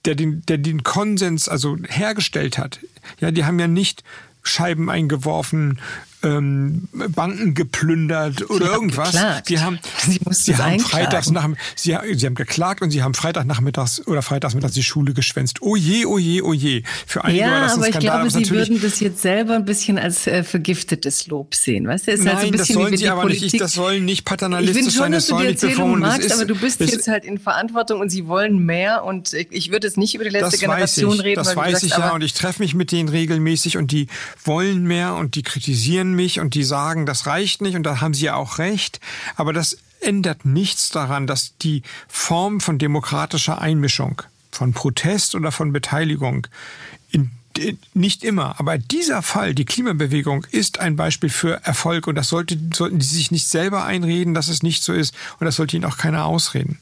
[0.05, 2.79] der den, der den Konsens also hergestellt hat.
[3.19, 4.03] Ja, die haben ja nicht
[4.43, 5.79] Scheiben eingeworfen,
[6.25, 9.11] ähm, Banken geplündert oder irgendwas.
[9.11, 9.49] Geklagt.
[9.49, 14.07] Die haben, sie, sie haben freitags nach, sie, sie haben geklagt und sie haben Freitagnachmittags
[14.07, 15.61] oder Freitagsmittags die Schule geschwänzt.
[15.61, 16.83] Oh je, oh je, oh je.
[17.05, 19.55] Für einige ja, war das ein aber Skandal, ich glaube, sie würden das jetzt selber
[19.55, 21.87] ein bisschen als äh, vergiftetes Lob sehen.
[21.87, 23.53] Weißt du, ist Nein, halt so ein bisschen das sollen wie sie aber Politik.
[23.53, 23.61] nicht.
[23.61, 25.11] Das sollen nicht paternalistisch ich sein.
[25.11, 28.65] Das soll nicht Erzählung magst, aber du bist jetzt halt in Verantwortung und sie wollen
[28.65, 31.35] mehr und ich, ich würde es nicht über die letzte Generation reden.
[31.35, 34.07] Das weiß ich ja und ich treffe mich mit denen regelmäßig und die
[34.43, 38.13] wollen mehr und die kritisieren mich und die sagen das reicht nicht und da haben
[38.13, 38.99] Sie ja auch recht.
[39.35, 44.21] Aber das ändert nichts daran, dass die Form von demokratischer Einmischung,
[44.51, 46.47] von Protest oder von Beteiligung
[47.11, 47.31] in
[47.93, 52.59] nicht immer, aber dieser Fall, die Klimabewegung, ist ein Beispiel für Erfolg und das sollte,
[52.73, 55.85] sollten die sich nicht selber einreden, dass es nicht so ist und das sollte ihnen
[55.85, 56.79] auch keiner ausreden.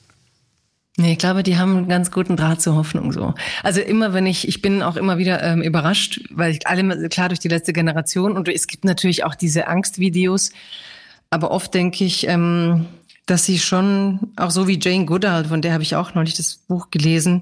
[0.96, 3.34] Nee, ich glaube, die haben einen ganz guten Draht zur Hoffnung so.
[3.64, 7.30] Also immer, wenn ich, ich bin auch immer wieder ähm, überrascht, weil ich alle klar
[7.30, 10.52] durch die letzte Generation und es gibt natürlich auch diese Angstvideos,
[11.32, 12.86] aber oft denke ich, ähm,
[13.26, 16.58] dass sie schon, auch so wie Jane Goodall, von der habe ich auch neulich das
[16.58, 17.42] Buch gelesen,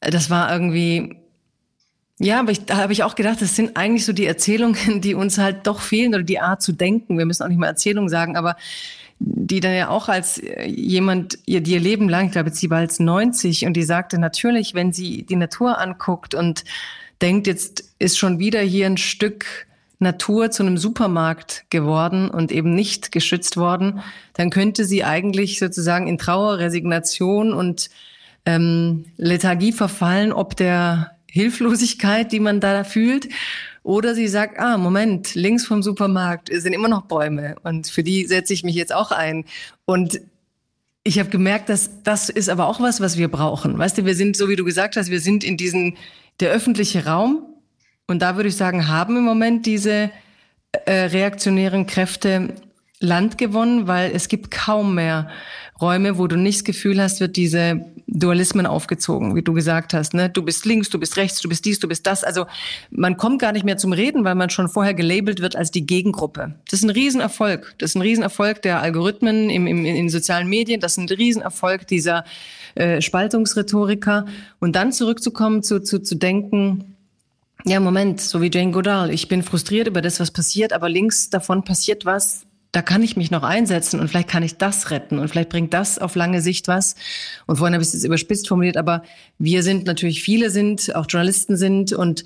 [0.00, 1.16] äh, das war irgendwie,
[2.20, 5.14] ja, aber ich, da habe ich auch gedacht, das sind eigentlich so die Erzählungen, die
[5.14, 7.18] uns halt doch fehlen oder die Art zu denken.
[7.18, 8.56] Wir müssen auch nicht mal Erzählungen sagen, aber
[9.20, 12.70] die dann ja auch als äh, jemand, ihr, die ihr Leben lang, ich glaube, sie
[12.70, 16.64] war als 90 und die sagte natürlich, wenn sie die Natur anguckt und
[17.20, 19.66] denkt, jetzt ist schon wieder hier ein Stück
[19.98, 24.00] Natur zu einem Supermarkt geworden und eben nicht geschützt worden,
[24.34, 27.90] dann könnte sie eigentlich sozusagen in Trauer, Resignation und
[28.46, 33.28] ähm, Lethargie verfallen, ob der Hilflosigkeit, die man da fühlt
[33.88, 38.26] oder sie sagt, ah, Moment, links vom Supermarkt sind immer noch Bäume und für die
[38.26, 39.46] setze ich mich jetzt auch ein.
[39.86, 40.20] Und
[41.04, 43.78] ich habe gemerkt, dass das ist aber auch was, was wir brauchen.
[43.78, 45.96] Weißt du, wir sind, so wie du gesagt hast, wir sind in diesen,
[46.38, 47.46] der öffentliche Raum.
[48.06, 50.10] Und da würde ich sagen, haben im Moment diese
[50.84, 52.56] äh, reaktionären Kräfte
[53.00, 55.30] Land gewonnen, weil es gibt kaum mehr
[55.80, 60.14] Räume, wo du nicht das Gefühl hast, wird diese Dualismen aufgezogen, wie du gesagt hast.
[60.14, 60.30] Ne?
[60.30, 62.24] Du bist links, du bist rechts, du bist dies, du bist das.
[62.24, 62.46] Also
[62.90, 65.86] man kommt gar nicht mehr zum Reden, weil man schon vorher gelabelt wird als die
[65.86, 66.54] Gegengruppe.
[66.70, 67.74] Das ist ein Riesenerfolg.
[67.78, 70.80] Das ist ein Riesenerfolg der Algorithmen im, im, in sozialen Medien.
[70.80, 72.24] Das ist ein Riesenerfolg dieser
[72.74, 74.24] äh, Spaltungsrhetoriker.
[74.58, 76.96] Und dann zurückzukommen, zu, zu, zu denken,
[77.66, 79.10] ja, Moment, so wie Jane Goodall.
[79.10, 83.16] Ich bin frustriert über das, was passiert, aber links davon passiert was, da kann ich
[83.16, 86.42] mich noch einsetzen und vielleicht kann ich das retten und vielleicht bringt das auf lange
[86.42, 86.96] Sicht was.
[87.46, 89.02] Und vorhin habe ich es überspitzt formuliert, aber
[89.38, 92.24] wir sind natürlich, viele sind, auch Journalisten sind und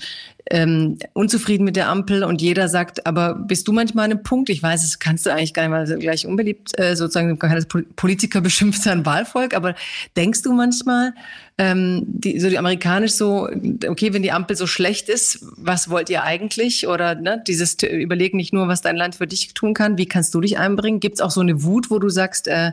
[0.51, 4.51] ähm, unzufrieden mit der Ampel und jeder sagt, aber bist du manchmal an einem Punkt,
[4.51, 8.41] ich weiß, es kannst du eigentlich gar nicht mal gleich unbeliebt, äh, sozusagen keines Politiker
[8.41, 9.75] beschimpft sein Wahlvolk, aber
[10.17, 11.15] denkst du manchmal,
[11.59, 13.49] ähm, die, so die amerikanisch so,
[13.87, 16.89] okay, wenn die Ampel so schlecht ist, was wollt ihr eigentlich?
[16.89, 20.35] Oder ne, dieses Überlegen nicht nur, was dein Land für dich tun kann, wie kannst
[20.35, 20.99] du dich einbringen?
[20.99, 22.73] Gibt es auch so eine Wut, wo du sagst, äh,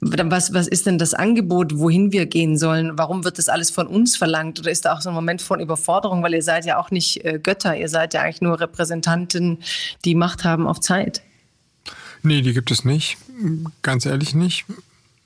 [0.00, 2.98] was, was ist denn das Angebot, wohin wir gehen sollen?
[2.98, 4.60] Warum wird das alles von uns verlangt?
[4.60, 6.22] Oder ist da auch so ein Moment von Überforderung?
[6.22, 9.58] Weil ihr seid ja auch nicht äh, Götter, ihr seid ja eigentlich nur Repräsentanten,
[10.04, 11.22] die Macht haben auf Zeit.
[12.22, 13.18] Nee, die gibt es nicht.
[13.82, 14.64] Ganz ehrlich nicht.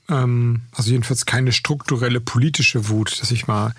[0.09, 3.73] Ähm, also jedenfalls keine strukturelle politische Wut, dass ich mal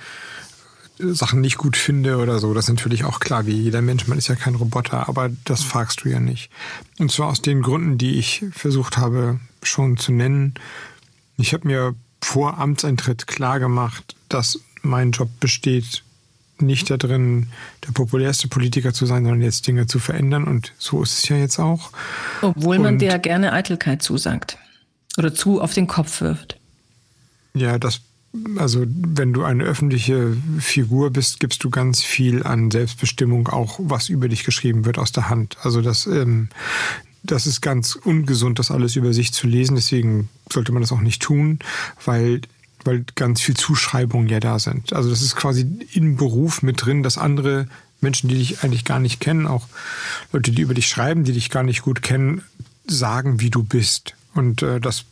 [1.01, 2.55] Sachen nicht gut finde oder so.
[2.55, 4.07] Das ist natürlich auch klar, wie jeder Mensch.
[4.07, 6.51] Man ist ja kein Roboter, aber das fragst du ja nicht.
[6.99, 10.55] Und zwar aus den Gründen, die ich versucht habe schon zu nennen.
[11.37, 16.03] Ich habe mir vor Amtseintritt klar gemacht, dass mein Job besteht,
[16.59, 17.49] nicht da drin,
[17.87, 20.45] der populärste Politiker zu sein, sondern jetzt Dinge zu verändern.
[20.45, 21.91] Und so ist es ja jetzt auch.
[22.43, 24.59] Obwohl man dir ja gerne Eitelkeit zusagt
[25.17, 26.59] oder zu auf den Kopf wirft.
[27.55, 28.01] Ja, das,
[28.57, 34.09] also wenn du eine öffentliche Figur bist, gibst du ganz viel an Selbstbestimmung, auch was
[34.09, 35.57] über dich geschrieben wird, aus der Hand.
[35.63, 36.49] Also das, ähm,
[37.25, 39.75] das ist ganz ungesund, das alles über sich zu lesen.
[39.75, 41.59] Deswegen sollte man das auch nicht tun,
[42.05, 42.41] weil
[42.85, 44.93] weil ganz viel Zuschreibungen ja da sind.
[44.93, 47.67] Also das ist quasi im Beruf mit drin, dass andere
[48.01, 49.67] Menschen, die dich eigentlich gar nicht kennen, auch
[50.33, 52.43] Leute, die über dich schreiben, die dich gar nicht gut kennen,
[52.87, 54.15] sagen, wie du bist.
[54.35, 55.05] Und äh, das,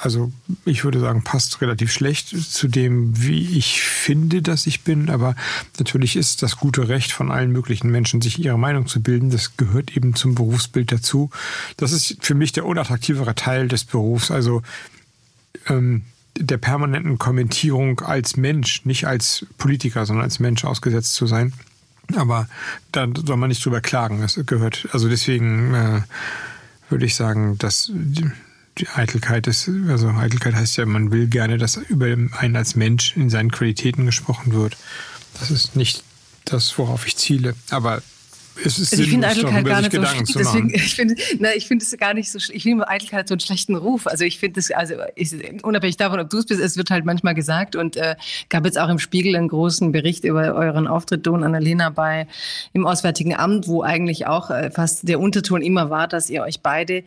[0.00, 0.30] also
[0.64, 5.08] ich würde sagen, passt relativ schlecht zu dem, wie ich finde, dass ich bin.
[5.08, 5.34] Aber
[5.78, 9.30] natürlich ist das gute Recht von allen möglichen Menschen, sich ihre Meinung zu bilden.
[9.30, 11.30] Das gehört eben zum Berufsbild dazu.
[11.76, 14.30] Das ist für mich der unattraktivere Teil des Berufs.
[14.30, 14.62] Also
[15.68, 16.02] ähm,
[16.38, 21.54] der permanenten Kommentierung als Mensch, nicht als Politiker, sondern als Mensch ausgesetzt zu sein.
[22.14, 22.48] Aber
[22.92, 24.20] da soll man nicht drüber klagen.
[24.20, 26.02] Das gehört, also deswegen äh,
[26.90, 27.90] würde ich sagen, dass
[28.78, 33.16] die, Eitelkeit ist, also Eitelkeit heißt ja, man will gerne, dass über einen als Mensch
[33.16, 34.76] in seinen Qualitäten gesprochen wird.
[35.38, 36.02] Das ist nicht
[36.44, 37.54] das, worauf ich ziele.
[37.70, 38.02] Aber
[38.64, 40.34] es ist also ich finde Eitelkeit gar nicht so schlecht.
[40.34, 42.38] Deswegen, ich finde, na, ich finde es gar nicht so.
[42.52, 44.06] Ich finde Eitelkeit so einen schlechten Ruf.
[44.06, 47.04] Also ich finde es, also ich, unabhängig davon, ob du es bist, es wird halt
[47.04, 48.16] manchmal gesagt und äh,
[48.48, 52.26] gab jetzt auch im Spiegel einen großen Bericht über euren Auftritt Don Annalena bei
[52.72, 56.60] im Auswärtigen Amt, wo eigentlich auch äh, fast der Unterton immer war, dass ihr euch
[56.60, 57.04] beide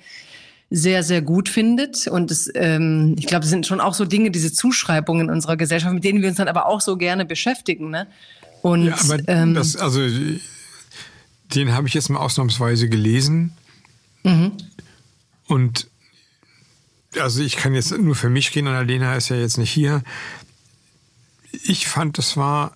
[0.70, 2.08] sehr, sehr gut findet.
[2.08, 5.58] Und das, ähm, ich glaube, das sind schon auch so Dinge, diese Zuschreibungen in unserer
[5.58, 7.90] Gesellschaft, mit denen wir uns dann aber auch so gerne beschäftigen.
[7.90, 8.08] Ne?
[8.62, 10.02] Und, ja, aber ähm, das, also
[11.56, 13.54] den habe ich jetzt mal ausnahmsweise gelesen.
[14.24, 14.52] Mhm.
[15.48, 15.88] Und
[17.20, 20.04] also ich kann jetzt nur für mich reden, Annalena ist ja jetzt nicht hier.
[21.64, 22.76] Ich fand, das war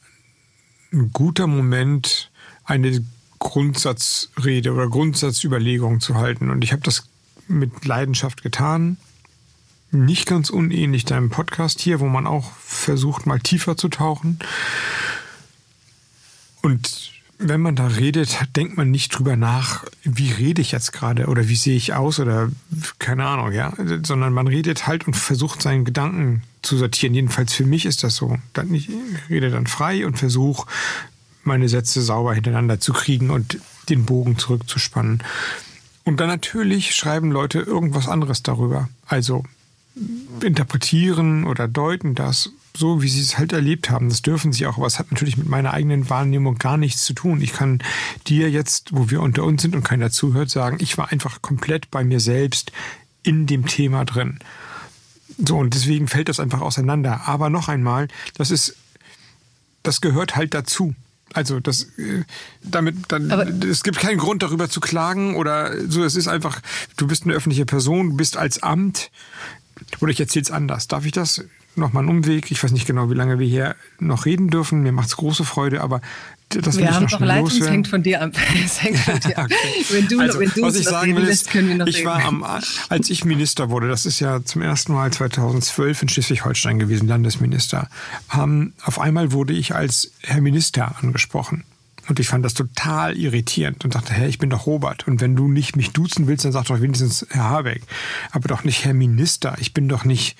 [0.91, 2.31] ein guter Moment,
[2.63, 3.05] eine
[3.37, 6.49] Grundsatzrede oder Grundsatzüberlegung zu halten.
[6.49, 7.03] Und ich habe das
[7.47, 8.97] mit Leidenschaft getan.
[9.91, 14.39] Nicht ganz unähnlich deinem Podcast hier, wo man auch versucht, mal tiefer zu tauchen.
[16.61, 21.27] Und wenn man da redet, denkt man nicht drüber nach, wie rede ich jetzt gerade
[21.27, 22.49] oder wie sehe ich aus oder
[22.99, 27.13] keine Ahnung, ja, sondern man redet halt und versucht seinen Gedanken zu sortieren.
[27.13, 28.37] Jedenfalls für mich ist das so.
[28.71, 28.89] Ich
[29.29, 30.67] rede dann frei und versuche
[31.43, 33.59] meine Sätze sauber hintereinander zu kriegen und
[33.89, 35.21] den Bogen zurückzuspannen.
[36.03, 38.89] Und dann natürlich schreiben Leute irgendwas anderes darüber.
[39.05, 39.43] Also
[40.41, 44.09] interpretieren oder deuten das so, wie sie es halt erlebt haben.
[44.09, 47.13] Das dürfen sie auch, aber es hat natürlich mit meiner eigenen Wahrnehmung gar nichts zu
[47.13, 47.41] tun.
[47.41, 47.79] Ich kann
[48.27, 51.91] dir jetzt, wo wir unter uns sind und keiner zuhört, sagen, ich war einfach komplett
[51.91, 52.71] bei mir selbst
[53.21, 54.39] in dem Thema drin.
[55.37, 57.27] So, und deswegen fällt das einfach auseinander.
[57.27, 58.75] Aber noch einmal, das ist,
[59.83, 60.95] das gehört halt dazu.
[61.33, 62.23] Also das äh,
[62.61, 66.61] damit dann Aber es gibt keinen Grund darüber zu klagen oder so es ist einfach
[66.97, 69.11] du bist eine öffentliche Person, du bist als Amt
[70.01, 70.87] oder ich erzähle es anders.
[70.87, 71.43] Darf ich das?
[71.75, 72.51] Nochmal einen Umweg.
[72.51, 74.83] Ich weiß nicht genau, wie lange wir hier noch reden dürfen.
[74.83, 76.01] Mir macht es große Freude, aber
[76.61, 78.31] das wir haben noch Leitung, es hängt von dir ab.
[78.63, 79.49] es hängt von dir ab.
[79.89, 82.07] Wenn du, also, wenn du was ich sagen will, lässt, können wir noch ich reden.
[82.07, 82.43] war am,
[82.89, 87.89] als ich Minister wurde, das ist ja zum ersten Mal 2012 in Schleswig-Holstein gewesen, Landesminister,
[88.29, 91.63] haben, auf einmal wurde ich als Herr Minister angesprochen.
[92.09, 95.07] Und ich fand das total irritierend und dachte, hey, ich bin doch Robert.
[95.07, 97.81] Und wenn du nicht mich duzen willst, dann sag doch wenigstens Herr Habeck.
[98.31, 99.55] Aber doch nicht Herr Minister.
[99.59, 100.35] Ich bin doch nicht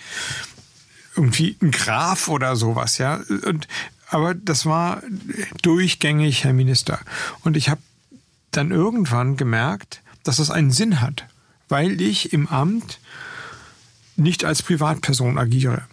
[1.16, 3.22] irgendwie ein Graf oder sowas, ja.
[3.46, 3.68] Und,
[4.14, 5.02] aber das war
[5.62, 7.00] durchgängig Herr Minister.
[7.42, 7.82] Und ich habe
[8.52, 11.26] dann irgendwann gemerkt, dass das einen Sinn hat,
[11.70, 13.00] weil ich im Amt
[14.16, 15.84] nicht als Privatperson agiere,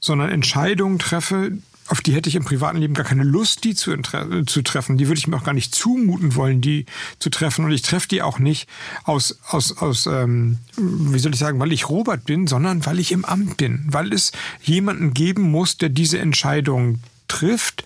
[0.00, 1.52] sondern Entscheidungen treffe,
[1.88, 3.96] auf die hätte ich im privaten Leben gar keine Lust, die zu,
[4.46, 4.98] zu treffen.
[4.98, 6.84] Die würde ich mir auch gar nicht zumuten wollen, die
[7.18, 7.64] zu treffen.
[7.64, 8.68] Und ich treffe die auch nicht
[9.04, 13.10] aus, aus, aus ähm, wie soll ich sagen, weil ich Robert bin, sondern weil ich
[13.10, 13.86] im Amt bin.
[13.86, 16.98] Weil es jemanden geben muss, der diese Entscheidung
[17.28, 17.84] trifft.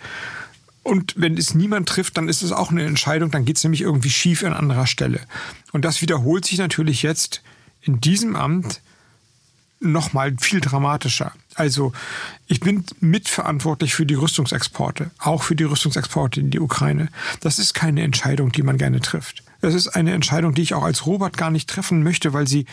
[0.83, 3.83] Und wenn es niemand trifft, dann ist es auch eine Entscheidung, dann geht es nämlich
[3.83, 5.21] irgendwie schief an anderer Stelle.
[5.73, 7.43] Und das wiederholt sich natürlich jetzt
[7.83, 8.81] in diesem Amt
[9.83, 11.33] nochmal viel dramatischer.
[11.55, 11.93] Also
[12.47, 17.09] ich bin mitverantwortlich für die Rüstungsexporte, auch für die Rüstungsexporte in die Ukraine.
[17.41, 19.43] Das ist keine Entscheidung, die man gerne trifft.
[19.61, 22.67] Es ist eine Entscheidung, die ich auch als Robert gar nicht treffen möchte, weil sie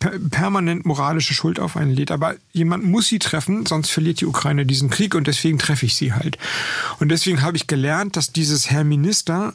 [0.00, 2.10] permanent moralische Schuld auf einen lädt.
[2.10, 5.94] Aber jemand muss sie treffen, sonst verliert die Ukraine diesen Krieg und deswegen treffe ich
[5.94, 6.38] sie halt.
[6.98, 9.54] Und deswegen habe ich gelernt, dass dieses Herr Minister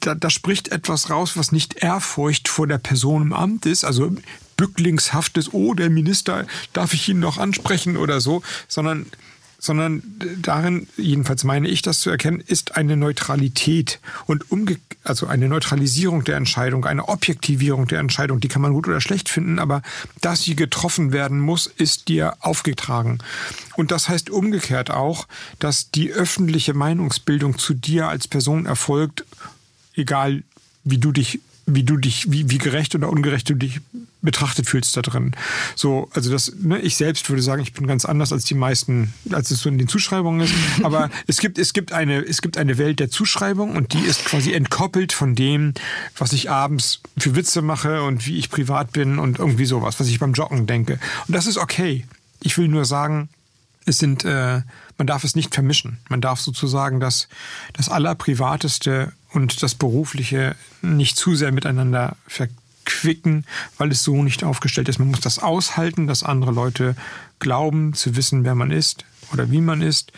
[0.00, 4.10] da, da spricht etwas raus, was nicht Ehrfurcht vor der Person im Amt ist, also
[4.56, 9.06] bücklingshaftes, oh, der Minister, darf ich ihn noch ansprechen oder so, sondern
[9.64, 10.02] sondern
[10.40, 16.24] darin, jedenfalls meine ich das zu erkennen, ist eine Neutralität und umge also eine Neutralisierung
[16.24, 19.82] der Entscheidung, eine Objektivierung der Entscheidung, die kann man gut oder schlecht finden, aber
[20.22, 23.18] dass sie getroffen werden muss, ist dir aufgetragen.
[23.76, 25.26] Und das heißt umgekehrt auch,
[25.58, 29.24] dass die öffentliche Meinungsbildung zu dir als Person erfolgt,
[29.94, 30.42] egal
[30.84, 33.80] wie du dich wie du dich, wie, wie gerecht oder ungerecht du dich
[34.24, 35.32] betrachtet fühlst da drin.
[35.76, 39.14] So, also das, ne, ich selbst würde sagen, ich bin ganz anders als die meisten,
[39.30, 40.54] als es so in den Zuschreibungen ist.
[40.82, 44.24] Aber es gibt, es gibt eine, es gibt eine Welt der Zuschreibung und die ist
[44.24, 45.74] quasi entkoppelt von dem,
[46.16, 50.08] was ich abends für Witze mache und wie ich privat bin und irgendwie sowas, was
[50.08, 50.98] ich beim Joggen denke.
[51.28, 52.06] Und das ist okay.
[52.40, 53.28] Ich will nur sagen,
[53.86, 54.62] es sind, äh,
[54.96, 55.98] man darf es nicht vermischen.
[56.08, 57.28] Man darf sozusagen das,
[57.74, 62.16] das Allerprivateste und das Berufliche nicht zu sehr miteinander
[62.84, 63.44] verquicken,
[63.78, 64.98] weil es so nicht aufgestellt ist.
[64.98, 66.96] Man muss das aushalten, dass andere Leute
[67.38, 70.12] glauben zu wissen, wer man ist oder wie man ist.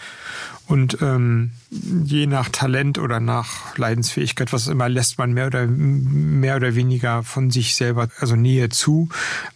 [0.66, 6.56] Und ähm, je nach Talent oder nach Leidensfähigkeit, was immer, lässt man mehr oder mehr
[6.56, 9.09] oder weniger von sich selber, also Nähe zu.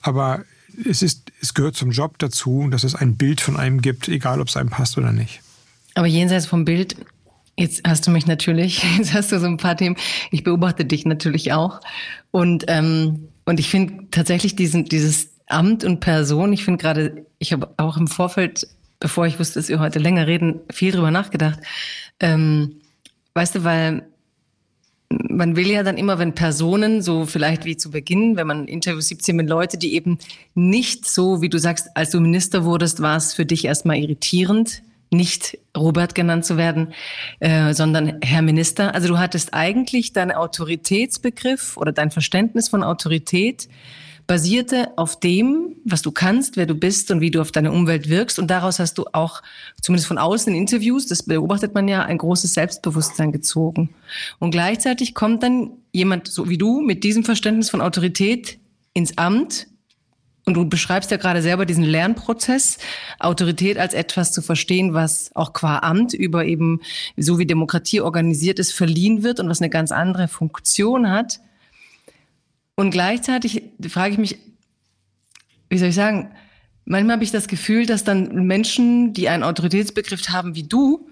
[0.02, 0.44] Aber
[0.88, 4.40] es ist, es gehört zum Job dazu, dass es ein Bild von einem gibt, egal
[4.40, 5.40] ob es einem passt oder nicht.
[5.94, 6.94] Aber jenseits vom Bild,
[7.60, 9.96] jetzt hast du mich natürlich, jetzt hast du so ein paar Themen,
[10.30, 11.80] ich beobachte dich natürlich auch.
[12.30, 17.52] Und, ähm, und ich finde tatsächlich diesen, dieses Amt und Person, ich finde gerade, ich
[17.52, 18.66] habe auch im Vorfeld,
[18.98, 21.58] bevor ich wusste, dass wir heute länger reden, viel drüber nachgedacht.
[22.20, 22.80] Ähm,
[23.34, 24.06] weißt du, weil
[25.28, 29.08] man will ja dann immer, wenn Personen, so vielleicht wie zu Beginn, wenn man Interviews
[29.08, 30.18] 17 mit Leute, die eben
[30.54, 34.82] nicht so, wie du sagst, als du Minister wurdest, war es für dich erstmal irritierend,
[35.10, 36.92] nicht Robert genannt zu werden,
[37.40, 38.94] äh, sondern Herr Minister.
[38.94, 43.68] Also du hattest eigentlich deinen Autoritätsbegriff oder dein Verständnis von Autorität
[44.30, 48.08] basierte auf dem, was du kannst, wer du bist und wie du auf deine Umwelt
[48.08, 48.38] wirkst.
[48.38, 49.42] Und daraus hast du auch,
[49.82, 53.90] zumindest von außen in Interviews, das beobachtet man ja, ein großes Selbstbewusstsein gezogen.
[54.38, 58.60] Und gleichzeitig kommt dann jemand so wie du mit diesem Verständnis von Autorität
[58.94, 59.66] ins Amt.
[60.50, 62.78] Und du beschreibst ja gerade selber diesen Lernprozess,
[63.20, 66.80] Autorität als etwas zu verstehen, was auch qua Amt über eben,
[67.16, 71.38] so wie Demokratie organisiert ist, verliehen wird und was eine ganz andere Funktion hat.
[72.74, 74.38] Und gleichzeitig frage ich mich,
[75.68, 76.32] wie soll ich sagen,
[76.84, 81.08] manchmal habe ich das Gefühl, dass dann Menschen, die einen Autoritätsbegriff haben wie du,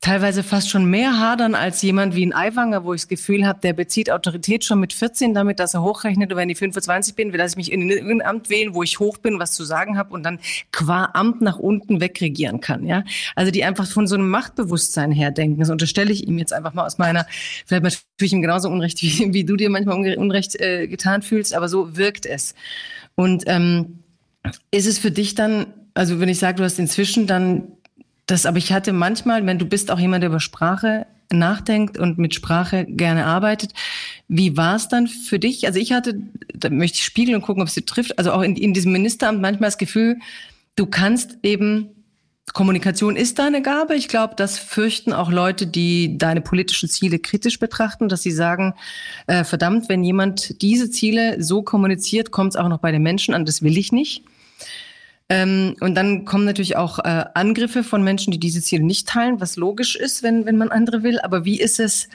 [0.00, 3.60] teilweise fast schon mehr hadern als jemand wie ein Aiwanger, wo ich das Gefühl habe,
[3.60, 7.32] der bezieht Autorität schon mit 14 damit, dass er hochrechnet, und wenn ich 25 bin,
[7.32, 10.12] will ich mich in irgendein Amt wählen, wo ich hoch bin, was zu sagen habe
[10.14, 10.38] und dann
[10.70, 12.86] qua Amt nach unten wegregieren kann.
[12.86, 13.04] Ja,
[13.34, 15.60] Also die einfach von so einem Machtbewusstsein her denken.
[15.60, 17.26] Das unterstelle ich ihm jetzt einfach mal aus meiner,
[17.66, 21.68] vielleicht natürlich ihm genauso Unrecht, wie, wie du dir manchmal Unrecht äh, getan fühlst, aber
[21.68, 22.54] so wirkt es.
[23.14, 24.00] Und ähm,
[24.70, 27.75] ist es für dich dann, also wenn ich sage, du hast inzwischen dann
[28.26, 32.18] das, aber ich hatte manchmal, wenn du bist auch jemand, der über Sprache nachdenkt und
[32.18, 33.72] mit Sprache gerne arbeitet.
[34.28, 35.66] Wie war es dann für dich?
[35.66, 36.20] Also ich hatte,
[36.54, 38.18] da möchte ich spiegeln und gucken, ob es dir trifft.
[38.18, 40.18] Also auch in, in diesem Ministeramt manchmal das Gefühl,
[40.76, 41.90] du kannst eben
[42.52, 43.96] Kommunikation ist deine Gabe.
[43.96, 48.74] Ich glaube, das fürchten auch Leute, die deine politischen Ziele kritisch betrachten, dass sie sagen,
[49.26, 53.34] äh, verdammt, wenn jemand diese Ziele so kommuniziert, kommt es auch noch bei den Menschen
[53.34, 53.44] an.
[53.44, 54.22] Das will ich nicht.
[55.28, 59.40] Ähm, und dann kommen natürlich auch äh, Angriffe von Menschen, die diese Ziele nicht teilen,
[59.40, 61.18] was logisch ist, wenn, wenn man andere will.
[61.20, 62.08] Aber wie ist es?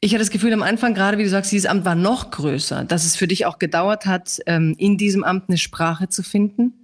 [0.00, 2.84] Ich hatte das Gefühl am Anfang, gerade wie du sagst, dieses Amt war noch größer,
[2.84, 6.74] dass es für dich auch gedauert hat, ähm, in diesem Amt eine Sprache zu finden.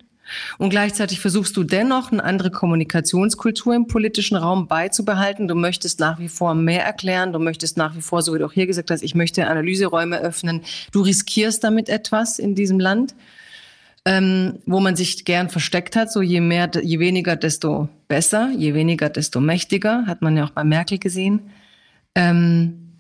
[0.58, 5.48] Und gleichzeitig versuchst du dennoch eine andere Kommunikationskultur im politischen Raum beizubehalten.
[5.48, 7.32] Du möchtest nach wie vor mehr erklären.
[7.32, 10.20] Du möchtest nach wie vor, so wie du auch hier gesagt hast, ich möchte Analyseräume
[10.20, 10.62] öffnen.
[10.92, 13.14] Du riskierst damit etwas in diesem Land
[14.04, 16.12] ähm, wo man sich gern versteckt hat.
[16.12, 20.50] So je mehr, je weniger, desto besser, je weniger, desto mächtiger, hat man ja auch
[20.50, 21.50] bei Merkel gesehen.
[22.14, 22.96] Ähm,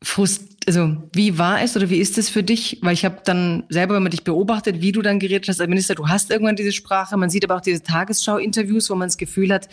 [0.00, 2.78] Frust, also wie war es oder wie ist es für dich?
[2.82, 5.68] Weil ich habe dann selber, wenn man dich beobachtet, wie du dann geredet hast als
[5.68, 7.16] Minister, du hast irgendwann diese Sprache.
[7.16, 9.68] Man sieht aber auch diese Tagesschau-Interviews, wo man das Gefühl hat,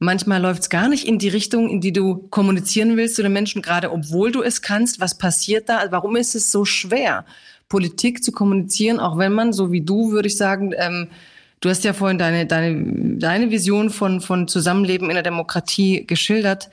[0.00, 3.32] manchmal läuft es gar nicht in die Richtung, in die du kommunizieren willst zu den
[3.32, 5.00] Menschen, gerade obwohl du es kannst.
[5.00, 5.86] Was passiert da?
[5.90, 7.24] Warum ist es so schwer?
[7.72, 11.08] Politik zu kommunizieren, auch wenn man, so wie du, würde ich sagen, ähm,
[11.60, 16.68] du hast ja vorhin deine, deine, deine Vision von, von Zusammenleben in der Demokratie geschildert.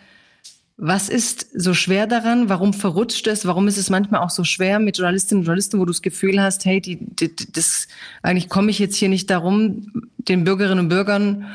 [0.76, 2.50] Was ist so schwer daran?
[2.50, 3.46] Warum verrutscht es?
[3.46, 6.42] Warum ist es manchmal auch so schwer mit Journalistinnen und Journalisten, wo du das Gefühl
[6.42, 7.88] hast, hey, die, die, das,
[8.22, 11.46] eigentlich komme ich jetzt hier nicht darum, den Bürgerinnen und Bürgern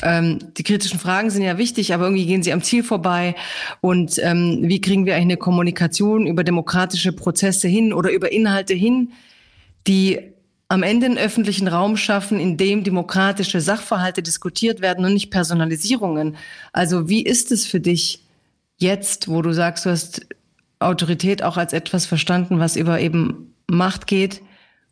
[0.00, 3.34] ähm, die kritischen Fragen sind ja wichtig, aber irgendwie gehen sie am Ziel vorbei.
[3.80, 8.74] Und ähm, wie kriegen wir eigentlich eine Kommunikation über demokratische Prozesse hin oder über Inhalte
[8.74, 9.12] hin,
[9.86, 10.32] die
[10.68, 16.36] am Ende einen öffentlichen Raum schaffen, in dem demokratische Sachverhalte diskutiert werden und nicht Personalisierungen.
[16.72, 18.22] Also wie ist es für dich,
[18.78, 20.26] jetzt, wo du sagst, du hast
[20.78, 24.42] Autorität auch als etwas verstanden, was über eben Macht geht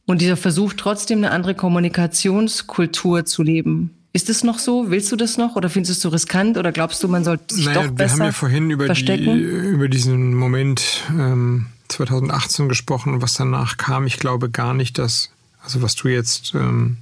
[0.07, 4.00] und dieser Versuch trotzdem eine andere Kommunikationskultur zu leben.
[4.13, 4.91] Ist es noch so?
[4.91, 7.55] Willst du das noch oder findest du es so riskant oder glaubst du, man sollte
[7.55, 9.37] sich naja, doch besser Wir haben ja vorhin über, verstecken?
[9.37, 14.07] Die, über diesen Moment ähm, 2018 gesprochen und was danach kam.
[14.07, 15.31] Ich glaube gar nicht, dass,
[15.63, 16.97] also was du jetzt ähm,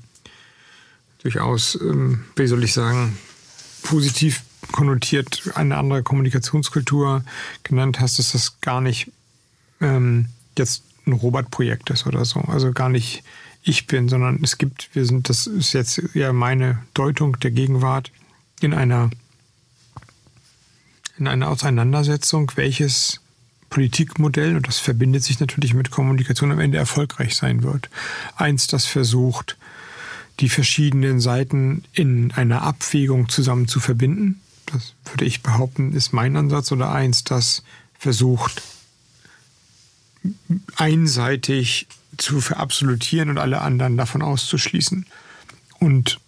[1.22, 3.16] durchaus, ähm, wie soll ich sagen,
[3.82, 7.24] positiv konnotiert eine andere Kommunikationskultur
[7.62, 9.10] genannt hast, dass das gar nicht
[9.80, 10.26] ähm,
[10.58, 12.40] jetzt ein Robert-Projekt ist oder so.
[12.40, 13.22] Also gar nicht
[13.62, 18.10] ich bin, sondern es gibt, wir sind, das ist jetzt ja meine Deutung der Gegenwart
[18.60, 19.10] in einer,
[21.18, 23.20] in einer Auseinandersetzung, welches
[23.70, 27.90] Politikmodell, und das verbindet sich natürlich mit Kommunikation, am Ende erfolgreich sein wird.
[28.36, 29.58] Eins, das versucht,
[30.40, 34.40] die verschiedenen Seiten in einer Abwägung zusammen zu verbinden
[34.72, 37.62] das würde ich behaupten, ist mein Ansatz oder eins, das
[37.98, 38.62] versucht
[40.76, 41.86] einseitig
[42.18, 45.06] zu verabsolutieren und alle anderen davon auszuschließen.
[45.80, 46.20] Und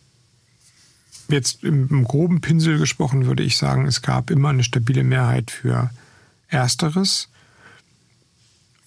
[1.28, 5.50] jetzt im, im, groben Pinsel gesprochen würde ich sagen, es gab immer eine stabile Mehrheit
[5.50, 5.90] für
[6.48, 7.28] Ersteres.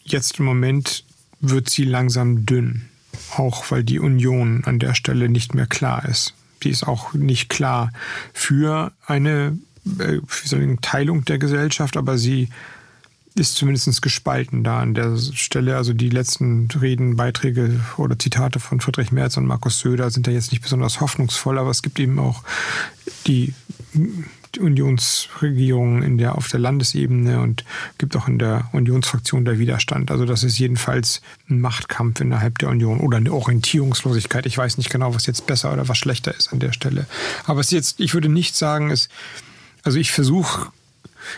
[0.03, 1.05] Jetzt im Moment
[1.39, 2.89] wird sie langsam dünn,
[3.35, 6.33] auch weil die Union an der Stelle nicht mehr klar ist.
[6.63, 7.91] Die ist auch nicht klar
[8.33, 9.57] für eine
[9.99, 12.49] äh, soll ich, Teilung der Gesellschaft, aber sie
[13.35, 15.75] ist zumindest gespalten da an der Stelle.
[15.75, 20.31] Also die letzten Reden, Beiträge oder Zitate von Friedrich Merz und Markus Söder sind da
[20.31, 22.43] jetzt nicht besonders hoffnungsvoll, aber es gibt eben auch
[23.27, 23.53] die
[24.59, 27.63] Unionsregierung in der, auf der Landesebene und
[27.97, 30.11] gibt auch in der Unionsfraktion der Widerstand.
[30.11, 34.45] Also das ist jedenfalls ein Machtkampf innerhalb der Union oder eine Orientierungslosigkeit.
[34.45, 37.07] Ich weiß nicht genau, was jetzt besser oder was schlechter ist an der Stelle.
[37.45, 39.09] Aber es ist jetzt, ich würde nicht sagen, es,
[39.83, 40.71] also ich versuche,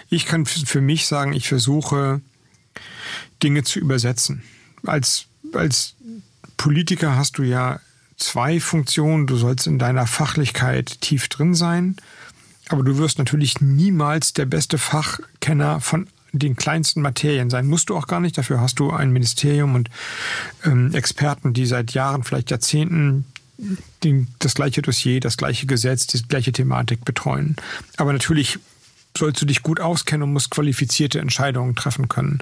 [0.09, 2.21] ich kann für mich sagen, ich versuche,
[3.43, 4.43] Dinge zu übersetzen.
[4.85, 5.95] Als, als
[6.57, 7.79] Politiker hast du ja
[8.17, 9.27] zwei Funktionen.
[9.27, 11.97] Du sollst in deiner Fachlichkeit tief drin sein
[12.69, 17.67] aber du wirst natürlich niemals der beste Fachkenner von den kleinsten Materien sein.
[17.67, 18.37] Musst du auch gar nicht.
[18.37, 19.89] Dafür hast du ein Ministerium und
[20.63, 23.25] ähm, Experten, die seit Jahren, vielleicht Jahrzehnten
[24.03, 27.55] den, das gleiche Dossier, das gleiche Gesetz, die gleiche Thematik betreuen.
[27.95, 28.59] Aber natürlich
[29.17, 32.39] sollst du dich gut auskennen und musst qualifizierte Entscheidungen treffen können.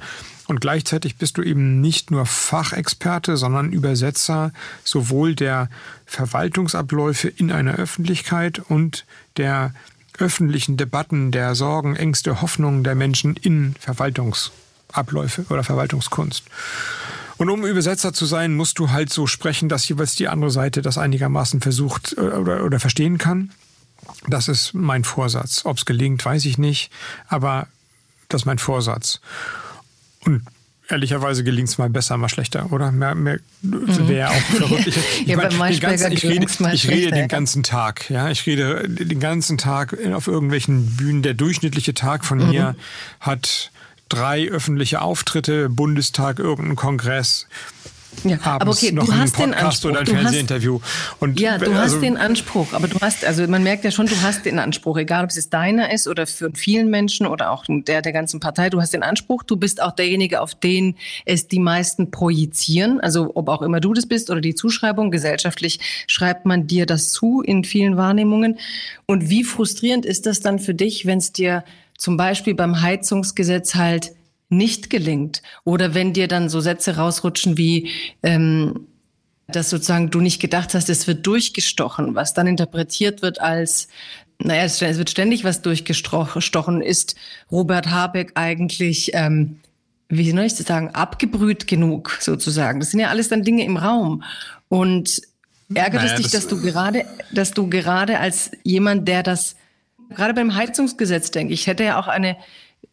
[0.48, 4.52] Und gleichzeitig bist du eben nicht nur Fachexperte, sondern Übersetzer
[4.84, 5.70] sowohl der
[6.06, 9.06] Verwaltungsabläufe in einer Öffentlichkeit und
[9.38, 9.74] der
[10.20, 16.44] öffentlichen Debatten der Sorgen, Ängste, Hoffnungen der Menschen in Verwaltungsabläufe oder Verwaltungskunst.
[17.38, 20.82] Und um Übersetzer zu sein, musst du halt so sprechen, dass jeweils die andere Seite
[20.82, 23.52] das einigermaßen versucht äh, oder, oder verstehen kann.
[24.28, 25.66] Das ist mein Vorsatz.
[25.66, 26.92] Ob es gelingt, weiß ich nicht,
[27.28, 27.68] aber
[28.30, 29.20] das ist mein Vorsatz.
[30.26, 30.44] Und
[30.90, 32.92] ehrlicherweise gelingt es mal besser, mal schlechter, oder?
[32.92, 34.08] Mehr, mehr mhm.
[34.08, 34.88] wäre auch verrückt.
[34.88, 38.10] Ich, ich, ja, mein, ganzen, ich rede, ich rede den ganzen Tag.
[38.10, 41.22] Ja, ich rede den ganzen Tag auf irgendwelchen Bühnen.
[41.22, 42.50] Der durchschnittliche Tag von mhm.
[42.50, 42.76] mir
[43.20, 43.72] hat
[44.10, 47.48] drei öffentliche Auftritte, Bundestag, irgendein Kongress.
[48.24, 49.92] Ja, aber okay, du hast den Anspruch.
[49.92, 50.80] Oder ein Fernsehinterview.
[51.20, 54.08] Und ja, du also, hast den Anspruch, aber du hast, also man merkt ja schon,
[54.08, 57.66] du hast den Anspruch, egal ob es deiner ist oder für vielen Menschen oder auch
[57.68, 60.96] der der ganzen Partei, du hast den Anspruch, du bist auch derjenige, auf den
[61.26, 65.80] es die meisten projizieren, also ob auch immer du das bist oder die Zuschreibung, gesellschaftlich
[66.08, 68.60] schreibt man dir das zu in vielen Wahrnehmungen.
[69.06, 71.64] Und wie frustrierend ist das dann für dich, wenn es dir
[71.98, 74.14] zum Beispiel beim Heizungsgesetz halt
[74.58, 75.42] nicht gelingt.
[75.64, 77.90] Oder wenn dir dann so Sätze rausrutschen wie,
[78.22, 78.88] ähm,
[79.48, 83.88] dass sozusagen du nicht gedacht hast, es wird durchgestochen, was dann interpretiert wird als,
[84.40, 86.82] naja, es wird ständig was durchgestochen.
[86.82, 87.16] Ist
[87.52, 89.60] Robert Habeck eigentlich, ähm,
[90.10, 92.80] wie soll ich das sagen, abgebrüht genug sozusagen?
[92.80, 94.24] Das sind ja alles dann Dinge im Raum.
[94.70, 95.22] Und
[95.74, 99.56] ärgert naja, es dich, das dass du gerade, dass du gerade als jemand, der das,
[100.10, 102.38] gerade beim Heizungsgesetz denke ich, hätte ja auch eine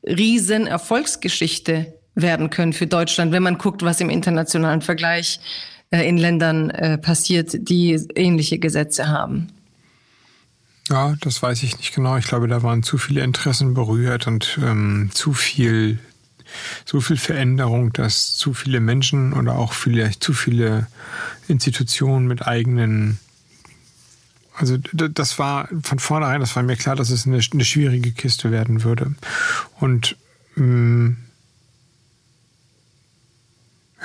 [0.02, 5.40] riesen Erfolgsgeschichte werden können für Deutschland, wenn man guckt, was im internationalen Vergleich
[5.90, 9.48] äh, in Ländern äh, passiert, die ähnliche Gesetze haben.
[10.88, 12.16] Ja, das weiß ich nicht genau.
[12.16, 15.98] Ich glaube, da waren zu viele Interessen berührt und ähm, zu viel,
[16.84, 20.88] so viel Veränderung, dass zu viele Menschen oder auch vielleicht zu viele
[21.46, 23.20] Institutionen mit eigenen
[24.60, 28.50] also das war von vornherein, das war mir klar, dass es eine, eine schwierige Kiste
[28.50, 29.14] werden würde.
[29.78, 30.16] Und
[30.54, 31.16] mh, mm,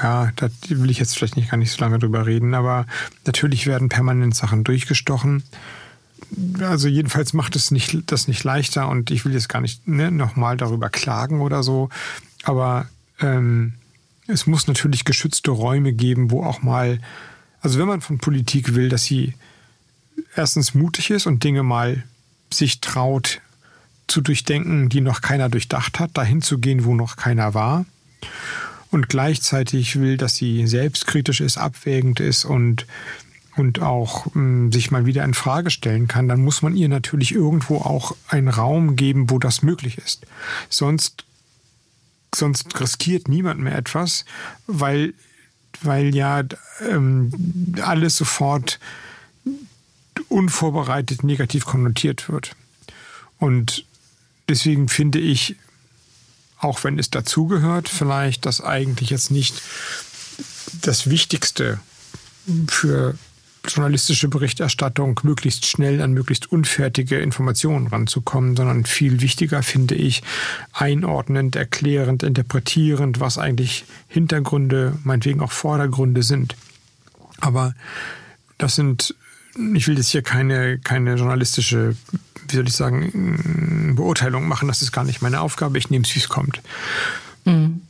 [0.01, 2.85] ja, da will ich jetzt vielleicht nicht gar nicht so lange drüber reden, aber
[3.25, 5.43] natürlich werden permanent Sachen durchgestochen.
[6.61, 10.09] Also jedenfalls macht es nicht, das nicht leichter und ich will jetzt gar nicht ne,
[10.11, 11.89] nochmal darüber klagen oder so,
[12.43, 12.87] aber
[13.19, 13.73] ähm,
[14.27, 16.99] es muss natürlich geschützte Räume geben, wo auch mal,
[17.61, 19.33] also wenn man von Politik will, dass sie
[20.35, 22.03] erstens mutig ist und Dinge mal
[22.51, 23.41] sich traut
[24.07, 27.85] zu durchdenken, die noch keiner durchdacht hat, dahin zu gehen, wo noch keiner war
[28.91, 32.85] und gleichzeitig will, dass sie selbstkritisch ist, abwägend ist und
[33.57, 36.89] und auch mh, hm, sich mal wieder in Frage stellen kann, dann muss man ihr
[36.89, 40.25] natürlich irgendwo auch einen Raum geben, wo das möglich ist.
[40.69, 41.23] Sonst
[42.33, 44.25] sonst riskiert niemand mehr etwas,
[44.67, 45.13] weil
[45.81, 46.43] weil ja
[46.89, 48.79] ähm, alles sofort
[50.29, 52.55] unvorbereitet negativ konnotiert wird.
[53.37, 53.85] Und
[54.49, 55.55] deswegen finde ich,
[56.59, 59.61] auch wenn es dazugehört, vielleicht das eigentlich jetzt nicht
[60.81, 61.79] das Wichtigste
[62.67, 63.15] für
[63.67, 70.21] journalistische Berichterstattung möglichst schnell an möglichst unfertige Informationen ranzukommen, sondern viel wichtiger finde ich
[70.73, 76.55] einordnend, erklärend, interpretierend, was eigentlich Hintergründe, meinetwegen auch Vordergründe sind.
[77.39, 77.73] Aber
[78.57, 79.15] das sind,
[79.73, 81.95] ich will jetzt hier keine, keine journalistische
[82.47, 84.67] wie soll ich sagen, Beurteilung machen.
[84.67, 85.77] Das ist gar nicht meine Aufgabe.
[85.77, 86.61] Ich nehme es, wie es kommt.
[87.45, 87.81] Mhm.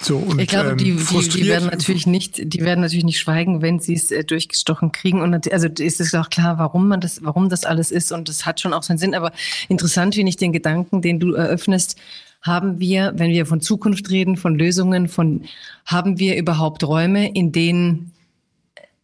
[0.00, 3.20] So, und, ich glaube, die, ähm, die, die, werden natürlich nicht, die werden natürlich nicht
[3.20, 5.20] schweigen, wenn sie es äh, durchgestochen kriegen.
[5.20, 8.10] Und also ist es auch klar, warum man das, warum das alles ist.
[8.10, 9.14] Und das hat schon auch seinen Sinn.
[9.14, 9.32] Aber
[9.68, 11.98] interessant finde ich den Gedanken, den du eröffnest.
[12.40, 15.44] Haben wir, wenn wir von Zukunft reden, von Lösungen, von,
[15.86, 18.10] haben wir überhaupt Räume, in denen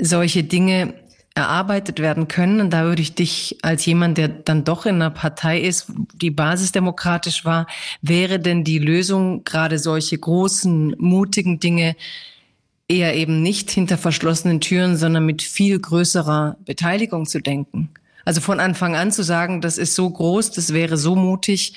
[0.00, 0.94] solche Dinge
[1.38, 2.60] erarbeitet werden können.
[2.60, 6.32] Und da würde ich dich als jemand, der dann doch in einer Partei ist, die
[6.32, 7.68] basisdemokratisch war,
[8.02, 11.94] wäre denn die Lösung, gerade solche großen, mutigen Dinge
[12.88, 17.90] eher eben nicht hinter verschlossenen Türen, sondern mit viel größerer Beteiligung zu denken?
[18.24, 21.74] Also von Anfang an zu sagen, das ist so groß, das wäre so mutig,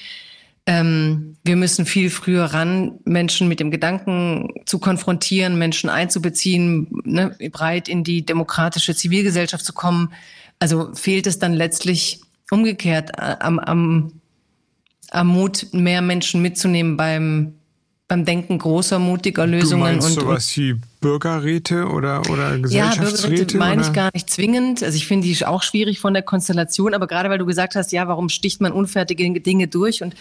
[0.66, 7.36] ähm, wir müssen viel früher ran, Menschen mit dem Gedanken zu konfrontieren, Menschen einzubeziehen, ne,
[7.52, 10.14] breit in die demokratische Zivilgesellschaft zu kommen.
[10.60, 12.22] Also fehlt es dann letztlich
[12.52, 14.22] umgekehrt äh, am, am,
[15.10, 17.54] am Mut, mehr Menschen mitzunehmen beim
[18.12, 19.80] beim Denken großer, mutiger Lösungen.
[19.80, 23.02] Du meinst und sowas wie Bürgerräte oder, oder Gesellschaftsräte?
[23.02, 24.84] Ja, Bürgerräte meine ich gar nicht zwingend.
[24.84, 27.92] Also ich finde die auch schwierig von der Konstellation, aber gerade weil du gesagt hast,
[27.92, 30.16] ja, warum sticht man unfertige Dinge durch und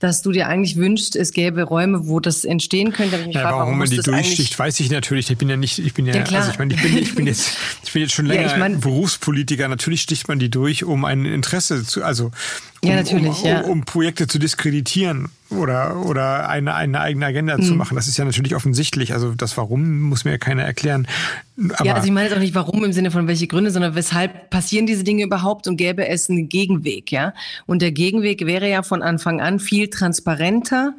[0.00, 3.16] dass du dir eigentlich wünschst, es gäbe Räume, wo das entstehen könnte.
[3.28, 5.30] Ich ja, frage, warum, warum man die durchsticht, weiß ich natürlich.
[5.30, 7.26] Ich bin ja nicht, ich bin ja, ja also ich meine, ich bin, ich bin
[7.26, 9.68] jetzt, ich bin jetzt schon länger ja, ich mein, Berufspolitiker.
[9.68, 12.32] Natürlich sticht man die durch, um ein Interesse zu, also
[12.82, 17.56] um, ja, natürlich, um, um, um Projekte zu diskreditieren oder, oder eine, eine eigene Agenda
[17.56, 17.62] mhm.
[17.62, 17.94] zu machen.
[17.94, 19.12] Das ist ja natürlich offensichtlich.
[19.12, 21.06] Also das Warum muss mir ja keiner erklären.
[21.76, 23.94] Aber ja, also ich meine jetzt auch nicht warum im Sinne von welche Gründe, sondern
[23.94, 27.34] weshalb passieren diese Dinge überhaupt und gäbe es einen Gegenweg, ja?
[27.66, 30.94] Und der Gegenweg wäre ja von Anfang an viel transparenter,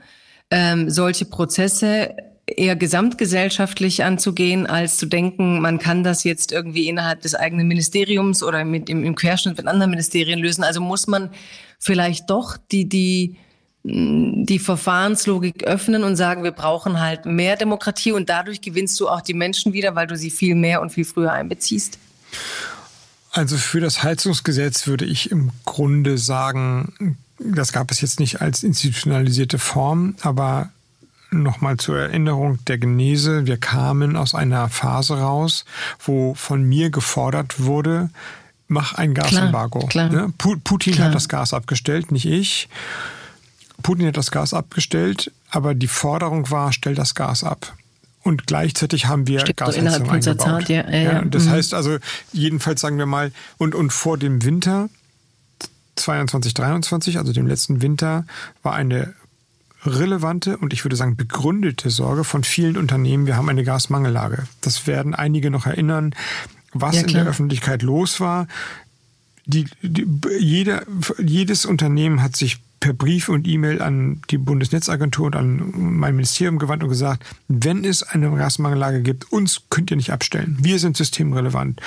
[0.52, 2.16] ähm, solche Prozesse
[2.48, 8.44] eher gesamtgesellschaftlich anzugehen, als zu denken, man kann das jetzt irgendwie innerhalb des eigenen Ministeriums
[8.44, 10.64] oder mit im, im Querschnitt mit anderen Ministerien lösen.
[10.64, 11.32] Also muss man
[11.80, 13.38] vielleicht doch die, die,
[13.88, 19.22] die Verfahrenslogik öffnen und sagen, wir brauchen halt mehr Demokratie und dadurch gewinnst du auch
[19.22, 22.00] die Menschen wieder, weil du sie viel mehr und viel früher einbeziehst?
[23.32, 28.64] Also für das Heizungsgesetz würde ich im Grunde sagen, das gab es jetzt nicht als
[28.64, 30.70] institutionalisierte Form, aber
[31.30, 35.66] nochmal zur Erinnerung der Genese, wir kamen aus einer Phase raus,
[36.00, 38.10] wo von mir gefordert wurde,
[38.68, 39.86] mach ein Gasembargo.
[39.88, 40.28] Klar, klar.
[40.28, 40.34] Ne?
[40.64, 41.08] Putin klar.
[41.08, 42.68] hat das Gas abgestellt, nicht ich.
[43.86, 47.78] Putin hat das Gas abgestellt, aber die Forderung war, stell das Gas ab.
[48.24, 50.40] Und gleichzeitig haben wir Stimmt, Gasheizung eingebaut.
[50.40, 51.22] Zeit, ja, ja, ja.
[51.22, 51.50] das mhm.
[51.52, 52.00] heißt also,
[52.34, 54.90] jedenfalls sagen wir mal, und, und vor dem Winter
[55.98, 58.26] 22, 23, also dem letzten Winter,
[58.64, 59.14] war eine
[59.84, 64.48] relevante und ich würde sagen begründete Sorge von vielen Unternehmen, wir haben eine Gasmangellage.
[64.62, 66.16] Das werden einige noch erinnern,
[66.74, 68.48] was ja, in der Öffentlichkeit los war.
[69.46, 70.08] Die, die,
[70.40, 70.82] jeder,
[71.20, 76.60] jedes Unternehmen hat sich per Brief und E-Mail an die Bundesnetzagentur und an mein Ministerium
[76.60, 80.56] gewandt und gesagt, wenn es eine Gasmangellage gibt, uns könnt ihr nicht abstellen.
[80.62, 81.82] Wir sind systemrelevant.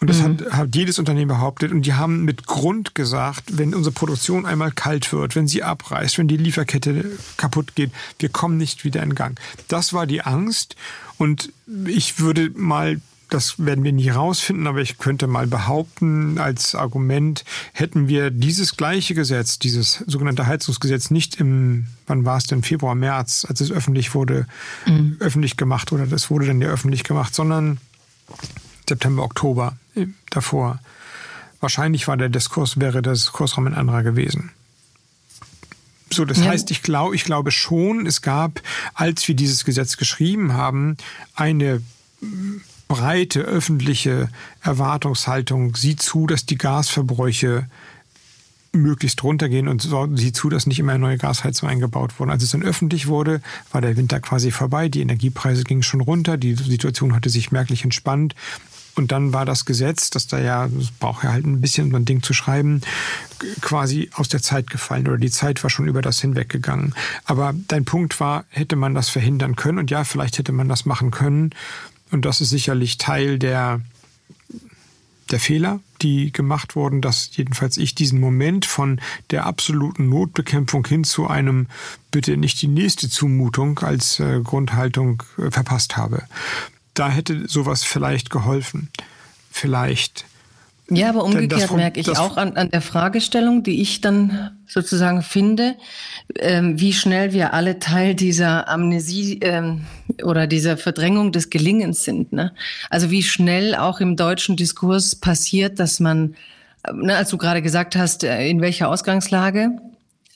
[0.00, 0.38] Und das mhm.
[0.38, 1.72] hat, hat jedes Unternehmen behauptet.
[1.72, 6.16] Und die haben mit Grund gesagt, wenn unsere Produktion einmal kalt wird, wenn sie abreißt,
[6.16, 7.04] wenn die Lieferkette
[7.36, 9.38] kaputt geht, wir kommen nicht wieder in Gang.
[9.68, 10.74] Das war die Angst.
[11.18, 11.52] Und
[11.84, 12.98] ich würde mal
[13.30, 18.76] das werden wir nie rausfinden, aber ich könnte mal behaupten, als Argument hätten wir dieses
[18.76, 23.70] gleiche Gesetz, dieses sogenannte Heizungsgesetz nicht im, wann war es denn, Februar, März, als es
[23.70, 24.46] öffentlich wurde,
[24.86, 25.16] mhm.
[25.20, 27.78] öffentlich gemacht oder das wurde dann ja öffentlich gemacht, sondern
[28.88, 30.80] September, Oktober äh, davor.
[31.60, 34.50] Wahrscheinlich war der Diskurs, wäre der Diskursraum ein anderer gewesen.
[36.12, 36.46] So, das ja.
[36.46, 38.60] heißt, ich glaube, ich glaube schon, es gab,
[38.94, 40.96] als wir dieses Gesetz geschrieben haben,
[41.34, 41.82] eine
[42.90, 44.30] breite öffentliche
[44.62, 47.66] Erwartungshaltung sieht zu, dass die Gasverbräuche
[48.72, 49.88] möglichst runtergehen und
[50.18, 52.30] sieht zu, dass nicht immer neue Gasheizungen eingebaut wurden.
[52.30, 56.36] Als es dann öffentlich wurde, war der Winter quasi vorbei, die Energiepreise gingen schon runter,
[56.36, 58.34] die Situation hatte sich merklich entspannt
[58.96, 61.94] und dann war das Gesetz, das da ja, das braucht ja halt ein bisschen, um
[61.94, 62.80] ein Ding zu schreiben,
[63.60, 66.94] quasi aus der Zeit gefallen oder die Zeit war schon über das hinweggegangen.
[67.24, 69.78] Aber dein Punkt war, hätte man das verhindern können?
[69.78, 71.50] Und ja, vielleicht hätte man das machen können.
[72.10, 73.80] Und das ist sicherlich Teil der,
[75.30, 79.00] der Fehler, die gemacht wurden, dass jedenfalls ich diesen Moment von
[79.30, 81.66] der absoluten Notbekämpfung hin zu einem
[82.10, 86.24] bitte nicht die nächste Zumutung als äh, Grundhaltung äh, verpasst habe
[86.94, 88.90] da hätte sowas vielleicht geholfen.
[89.50, 90.26] Vielleicht.
[90.90, 95.76] Ja, aber umgekehrt merke ich auch an, an der Fragestellung, die ich dann sozusagen finde,
[96.38, 99.86] ähm, wie schnell wir alle Teil dieser Amnesie ähm,
[100.22, 102.32] oder dieser Verdrängung des Gelingens sind.
[102.32, 102.52] Ne?
[102.90, 106.34] Also wie schnell auch im deutschen Diskurs passiert, dass man,
[106.92, 109.70] ne, als du gerade gesagt hast, äh, in welcher Ausgangslage,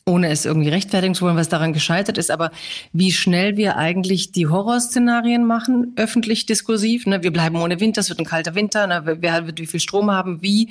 [0.07, 2.51] ohne es irgendwie rechtfertigen zu wollen, was daran gescheitert ist, aber
[2.93, 7.07] wie schnell wir eigentlich die Horrorszenarien machen, öffentlich diskursiv.
[7.07, 7.23] Ne?
[7.23, 9.17] Wir bleiben ohne Winter, es wird ein kalter Winter, ne?
[9.21, 10.69] wer wird wie viel Strom haben, wie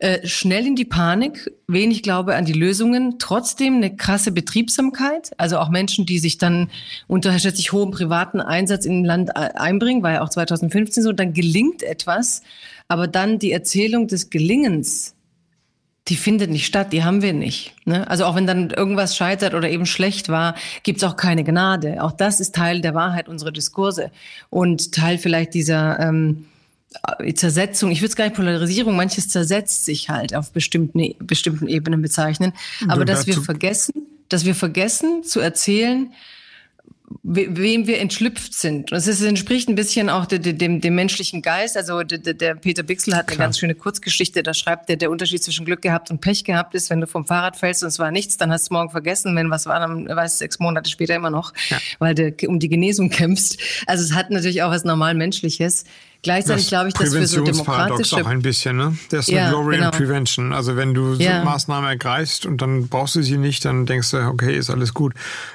[0.00, 5.58] äh, schnell in die Panik, wenig Glaube an die Lösungen, trotzdem eine krasse Betriebsamkeit, also
[5.58, 6.68] auch Menschen, die sich dann
[7.06, 11.12] unter schätzlich hohem privaten Einsatz in ein Land äh, einbringen, war ja auch 2015 so,
[11.12, 12.42] dann gelingt etwas,
[12.88, 15.13] aber dann die Erzählung des Gelingens
[16.08, 17.74] die findet nicht statt, die haben wir nicht.
[17.86, 18.08] Ne?
[18.08, 22.02] Also auch wenn dann irgendwas scheitert oder eben schlecht war, gibt's auch keine Gnade.
[22.02, 24.10] Auch das ist Teil der Wahrheit unserer Diskurse
[24.50, 26.44] und Teil vielleicht dieser ähm,
[27.34, 32.02] Zersetzung, ich würde es gar nicht Polarisierung, manches zersetzt sich halt auf bestimmten, bestimmten Ebenen
[32.02, 32.52] bezeichnen.
[32.86, 36.12] Aber dass wir vergessen, dass wir vergessen zu erzählen,
[37.22, 38.90] wem wir entschlüpft sind.
[38.90, 41.76] Das ist, entspricht ein bisschen auch dem, dem, dem menschlichen Geist.
[41.76, 43.46] Also der, der Peter Bixel hat eine Klar.
[43.46, 46.88] ganz schöne Kurzgeschichte, da schreibt er, der Unterschied zwischen Glück gehabt und Pech gehabt ist,
[46.90, 49.36] wenn du vom Fahrrad fällst und es war nichts, dann hast du morgen vergessen.
[49.36, 51.78] Wenn was war, dann weißt du sechs Monate später immer noch, ja.
[51.98, 53.58] weil du um die Genesung kämpfst.
[53.86, 55.84] Also es hat natürlich auch was normal Menschliches.
[56.24, 58.16] Gleichzeitig glaube ich, dass wir so demokratische...
[58.16, 58.96] auch ein bisschen, ne?
[59.10, 59.88] Das ist ja, Glory genau.
[59.88, 60.52] and Prevention.
[60.54, 61.40] Also wenn du ja.
[61.40, 64.94] so Maßnahmen ergreifst und dann brauchst du sie nicht, dann denkst du, okay, ist alles
[64.94, 65.14] gut.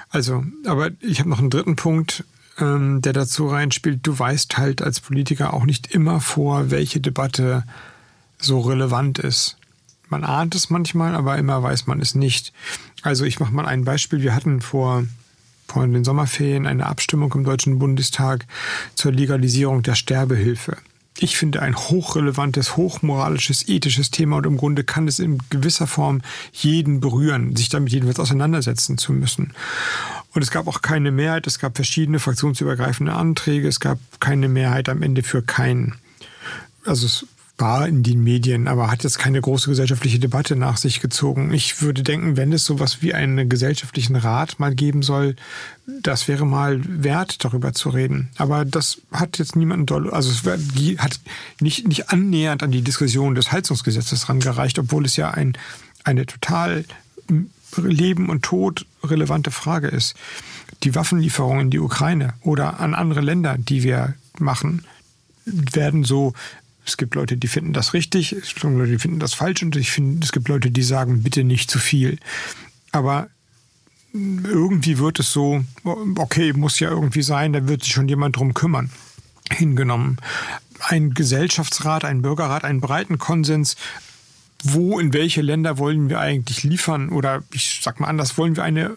[0.10, 2.24] Also, aber ich habe noch einen dritten Punkt,
[2.60, 4.02] ähm, der dazu reinspielt.
[4.04, 7.64] Du weißt halt als Politiker auch nicht immer vor, welche Debatte
[8.38, 9.58] so relevant ist.
[10.08, 12.54] Man ahnt es manchmal, aber immer weiß man es nicht.
[13.02, 14.22] Also ich mache mal ein Beispiel.
[14.22, 15.04] Wir hatten vor
[15.72, 18.46] vor den Sommerferien eine Abstimmung im Deutschen Bundestag
[18.96, 20.78] zur Legalisierung der Sterbehilfe.
[21.22, 26.22] Ich finde ein hochrelevantes, hochmoralisches, ethisches Thema und im Grunde kann es in gewisser Form
[26.54, 29.54] jeden berühren, sich damit jedenfalls auseinandersetzen zu müssen.
[30.34, 34.88] Und es gab auch keine Mehrheit, es gab verschiedene fraktionsübergreifende Anträge, es gab keine Mehrheit
[34.88, 35.96] am Ende für keinen.
[36.86, 37.26] Also es
[37.60, 41.54] war in den Medien, aber hat jetzt keine große gesellschaftliche Debatte nach sich gezogen.
[41.54, 45.36] Ich würde denken, wenn es sowas wie einen gesellschaftlichen Rat mal geben soll,
[45.86, 48.30] das wäre mal wert, darüber zu reden.
[48.38, 50.44] Aber das hat jetzt niemand doll, also es
[51.00, 51.20] hat
[51.60, 55.58] nicht, nicht annähernd an die Diskussion des Heizungsgesetzes rangereicht, obwohl es ja ein,
[56.04, 56.86] eine total
[57.78, 60.16] Leben und Tod relevante Frage ist.
[60.84, 64.86] Die Waffenlieferungen in die Ukraine oder an andere Länder, die wir machen,
[65.46, 66.34] werden so
[66.90, 69.76] es gibt Leute, die finden das richtig, es gibt Leute, die finden das falsch und
[69.76, 72.18] ich finde, es gibt Leute, die sagen, bitte nicht zu viel.
[72.92, 73.30] Aber
[74.14, 75.64] irgendwie wird es so,
[76.16, 78.90] okay, muss ja irgendwie sein, da wird sich schon jemand drum kümmern,
[79.52, 80.18] hingenommen.
[80.80, 83.76] Ein Gesellschaftsrat, ein Bürgerrat, einen breiten Konsens,
[84.64, 87.10] wo, in welche Länder wollen wir eigentlich liefern?
[87.10, 88.96] Oder ich sag mal anders, wollen wir eine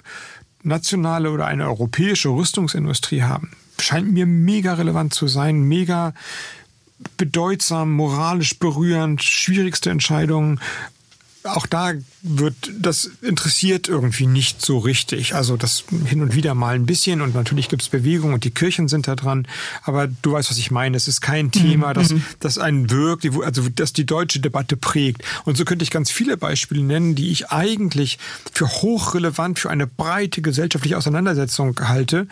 [0.62, 3.51] nationale oder eine europäische Rüstungsindustrie haben?
[3.78, 6.14] Scheint mir mega relevant zu sein, mega
[7.16, 10.61] bedeutsam, moralisch berührend, schwierigste Entscheidungen.
[11.45, 11.93] auch da
[12.23, 15.35] wird, das interessiert irgendwie nicht so richtig.
[15.35, 18.53] Also das hin und wieder mal ein bisschen und natürlich gibt es Bewegung und die
[18.53, 19.49] Kirchen sind da dran.
[19.83, 20.97] Aber du weißt, was ich meine.
[20.97, 21.95] Es ist kein Thema, mhm.
[21.95, 22.23] das, mhm.
[22.39, 25.24] das einen wirkt, also das die deutsche Debatte prägt.
[25.45, 28.19] Und so könnte ich ganz viele Beispiele nennen, die ich eigentlich
[28.53, 32.29] für hochrelevant für eine breite gesellschaftliche Auseinandersetzung halte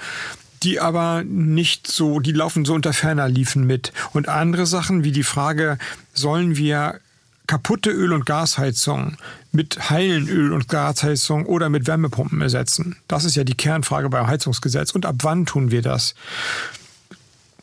[0.62, 3.92] die aber nicht so, die laufen so unter ferner liefen mit.
[4.12, 5.78] Und andere Sachen wie die Frage,
[6.12, 7.00] sollen wir
[7.46, 9.16] kaputte Öl- und Gasheizung
[9.52, 12.96] mit heilen Öl- und Gasheizung oder mit Wärmepumpen ersetzen?
[13.08, 14.92] Das ist ja die Kernfrage beim Heizungsgesetz.
[14.92, 16.14] Und ab wann tun wir das?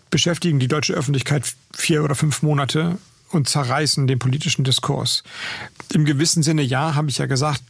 [0.09, 2.97] Beschäftigen die deutsche Öffentlichkeit vier oder fünf Monate
[3.29, 5.23] und zerreißen den politischen Diskurs.
[5.93, 7.61] Im gewissen Sinne, ja, habe ich ja gesagt,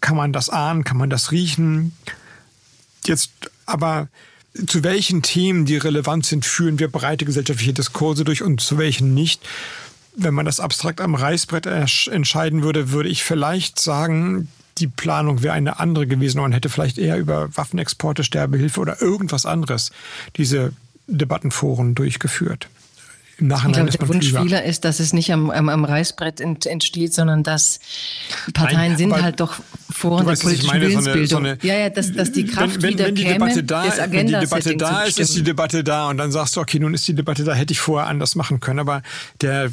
[0.00, 1.92] kann man das ahnen, kann man das riechen.
[3.06, 3.32] Jetzt
[3.66, 4.08] aber
[4.66, 9.14] zu welchen Themen, die relevant sind, führen wir breite gesellschaftliche Diskurse durch und zu welchen
[9.14, 9.42] nicht
[10.16, 14.48] wenn man das abstrakt am Reißbrett entscheiden würde, würde ich vielleicht sagen,
[14.78, 16.40] die Planung wäre eine andere gewesen.
[16.40, 19.92] Man hätte vielleicht eher über Waffenexporte, Sterbehilfe oder irgendwas anderes
[20.36, 20.72] diese
[21.06, 22.68] Debattenforen durchgeführt
[23.38, 26.40] im Nachhinein ich glaube, der Wunsch vieler ist, dass es nicht am, am, am Reißbrett
[26.40, 27.80] entsteht, sondern dass
[28.52, 29.54] Parteien Nein, sind halt doch
[29.90, 31.26] vor der politischen meine, Willensbildung.
[31.26, 33.24] So eine, so eine, ja, ja, dass, dass die Kraft wenn, wenn, wieder wenn die
[33.24, 36.56] käme, Debatte da, wenn die Debatte da ist, ist die Debatte da und dann sagst
[36.56, 39.02] du, okay, nun ist die Debatte da, hätte ich vorher anders machen können, aber
[39.40, 39.70] der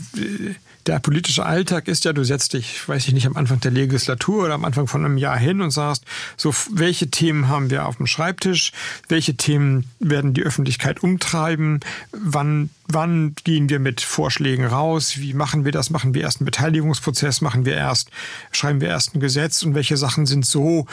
[0.87, 4.45] der politische Alltag ist ja, du setzt dich, weiß ich nicht, am Anfang der Legislatur
[4.45, 6.05] oder am Anfang von einem Jahr hin und sagst,
[6.37, 8.71] so, welche Themen haben wir auf dem Schreibtisch?
[9.07, 11.79] Welche Themen werden die Öffentlichkeit umtreiben?
[12.11, 15.17] Wann, wann gehen wir mit Vorschlägen raus?
[15.17, 15.89] Wie machen wir das?
[15.89, 17.41] Machen wir erst einen Beteiligungsprozess?
[17.41, 18.09] Machen wir erst,
[18.51, 19.63] schreiben wir erst ein Gesetz?
[19.63, 20.87] Und welche Sachen sind so,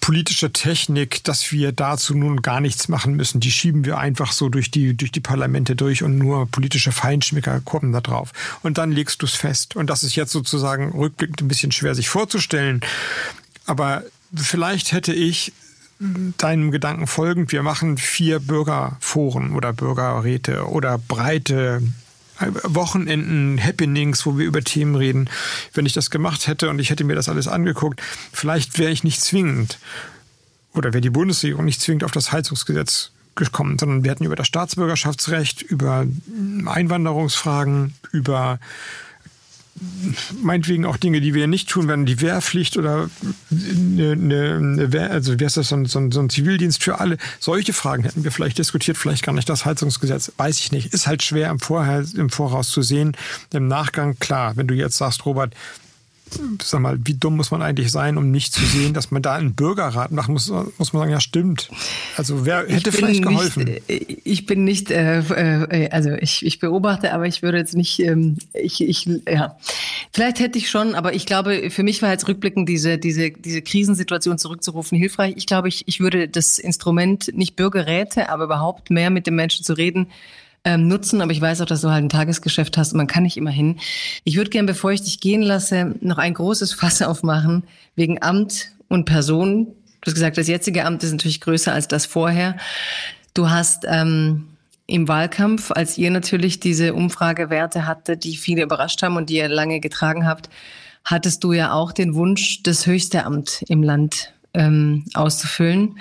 [0.00, 3.40] politische Technik, dass wir dazu nun gar nichts machen müssen.
[3.40, 7.60] Die schieben wir einfach so durch die, durch die Parlamente durch und nur politische Feinschmecker
[7.60, 8.32] kommen da drauf.
[8.62, 9.76] Und dann legst du es fest.
[9.76, 12.80] Und das ist jetzt sozusagen rückblickend ein bisschen schwer sich vorzustellen.
[13.66, 14.02] Aber
[14.34, 15.52] vielleicht hätte ich
[16.38, 21.82] deinem Gedanken folgend, wir machen vier Bürgerforen oder Bürgerräte oder breite
[22.64, 25.28] Wochenenden, Happenings, wo wir über Themen reden.
[25.74, 28.02] Wenn ich das gemacht hätte und ich hätte mir das alles angeguckt,
[28.32, 29.78] vielleicht wäre ich nicht zwingend
[30.72, 34.46] oder wäre die Bundesregierung nicht zwingend auf das Heizungsgesetz gekommen, sondern wir hätten über das
[34.46, 36.06] Staatsbürgerschaftsrecht, über
[36.66, 38.58] Einwanderungsfragen, über
[40.42, 43.08] meinetwegen auch Dinge, die wir nicht tun werden, die Wehrpflicht oder
[43.50, 47.00] eine, eine, Wehr, also wie heißt das, so ein, so, ein, so ein Zivildienst für
[47.00, 47.16] alle.
[47.38, 50.92] Solche Fragen hätten wir vielleicht diskutiert, vielleicht gar nicht das Heizungsgesetz, weiß ich nicht.
[50.92, 53.16] Ist halt schwer im, Vorher, im Voraus zu sehen.
[53.52, 55.54] Im Nachgang, klar, wenn du jetzt sagst, Robert,
[56.62, 59.34] sag mal, wie dumm muss man eigentlich sein, um nicht zu sehen, dass man da
[59.34, 61.70] einen Bürgerrat machen muss, muss man sagen, ja, stimmt.
[62.16, 63.64] Also wer hätte vielleicht geholfen?
[63.64, 67.74] Nicht, äh, ich bin nicht, äh, äh, also ich, ich beobachte, aber ich würde jetzt
[67.74, 69.56] nicht, ähm, ich, ich, ja.
[70.12, 73.62] Vielleicht hätte ich schon, aber ich glaube, für mich war jetzt rückblickend diese, diese, diese
[73.62, 75.34] Krisensituation zurückzurufen hilfreich.
[75.36, 79.64] Ich glaube, ich, ich würde das Instrument nicht Bürgerräte, aber überhaupt mehr mit den Menschen
[79.64, 80.08] zu reden,
[80.64, 83.22] ähm, nutzen, aber ich weiß auch, dass du halt ein Tagesgeschäft hast und man kann
[83.22, 83.78] nicht immer hin.
[84.24, 87.64] Ich würde gerne, bevor ich dich gehen lasse, noch ein großes Fass aufmachen
[87.96, 89.66] wegen Amt und Person.
[90.00, 92.56] Du hast gesagt, das jetzige Amt ist natürlich größer als das vorher.
[93.34, 94.48] Du hast ähm,
[94.86, 99.48] im Wahlkampf, als ihr natürlich diese Umfragewerte hatte, die viele überrascht haben und die ihr
[99.48, 100.50] lange getragen habt,
[101.04, 105.98] hattest du ja auch den Wunsch, das höchste Amt im Land ähm, auszufüllen.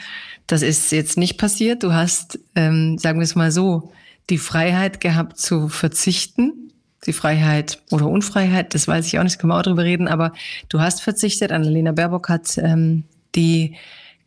[0.47, 1.83] Das ist jetzt nicht passiert.
[1.83, 3.91] Du hast, ähm, sagen wir es mal so,
[4.29, 6.71] die Freiheit gehabt zu verzichten.
[7.05, 10.33] Die Freiheit oder Unfreiheit, das weiß ich auch nicht, können wir auch drüber reden, aber
[10.67, 11.51] du hast verzichtet.
[11.51, 13.77] Annalena Baerbock hat ähm, die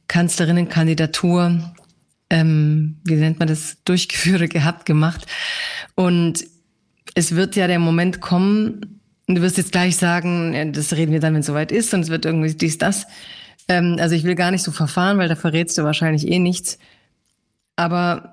[0.08, 1.74] Kanzlerinnenkandidatur,
[2.30, 5.26] ähm, wie nennt man das, durchgeführt gehabt, gemacht.
[5.94, 6.44] Und
[7.14, 11.20] es wird ja der Moment kommen, und du wirst jetzt gleich sagen, das reden wir
[11.20, 13.06] dann, wenn es soweit ist, und es wird irgendwie dies, das.
[13.68, 16.78] Ähm, also ich will gar nicht so verfahren, weil da verrätst du wahrscheinlich eh nichts.
[17.76, 18.31] Aber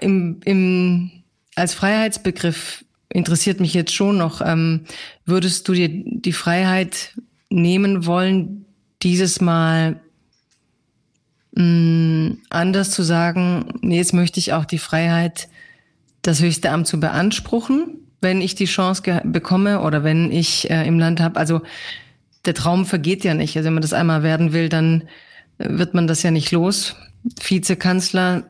[0.00, 1.10] im, im,
[1.54, 4.86] als Freiheitsbegriff interessiert mich jetzt schon noch, ähm,
[5.26, 7.14] würdest du dir die Freiheit
[7.50, 8.64] nehmen wollen,
[9.02, 10.00] dieses Mal
[11.52, 15.48] mh, mm, anders zu sagen, nee, jetzt möchte ich auch die Freiheit,
[16.22, 20.98] das höchste Amt zu beanspruchen, wenn ich die Chance bekomme oder wenn ich äh, im
[20.98, 21.38] Land habe.
[21.38, 21.62] Also
[22.44, 23.56] der Traum vergeht ja nicht.
[23.56, 25.02] Also wenn man das einmal werden will, dann
[25.58, 26.96] äh, wird man das ja nicht los.
[27.44, 28.44] Vizekanzler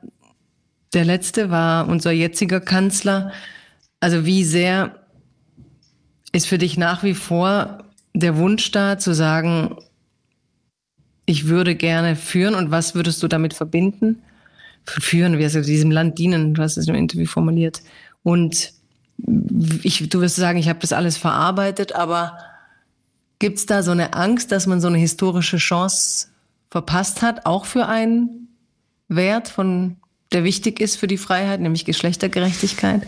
[0.92, 3.32] der letzte war unser jetziger Kanzler.
[4.00, 4.98] Also wie sehr
[6.32, 9.76] ist für dich nach wie vor der Wunsch da zu sagen,
[11.24, 14.22] ich würde gerne führen und was würdest du damit verbinden?
[14.84, 17.82] Führen, wie also diesem Land dienen, du hast es im Interview formuliert.
[18.22, 18.72] Und
[19.82, 22.36] ich, du wirst sagen, ich habe das alles verarbeitet, aber
[23.42, 26.28] Gibt es da so eine Angst, dass man so eine historische Chance
[26.70, 28.56] verpasst hat, auch für einen
[29.08, 29.96] Wert, von,
[30.32, 33.06] der wichtig ist für die Freiheit, nämlich Geschlechtergerechtigkeit?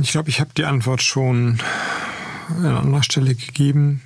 [0.00, 1.58] Ich glaube, ich habe die Antwort schon
[2.48, 4.00] an anderer Stelle gegeben.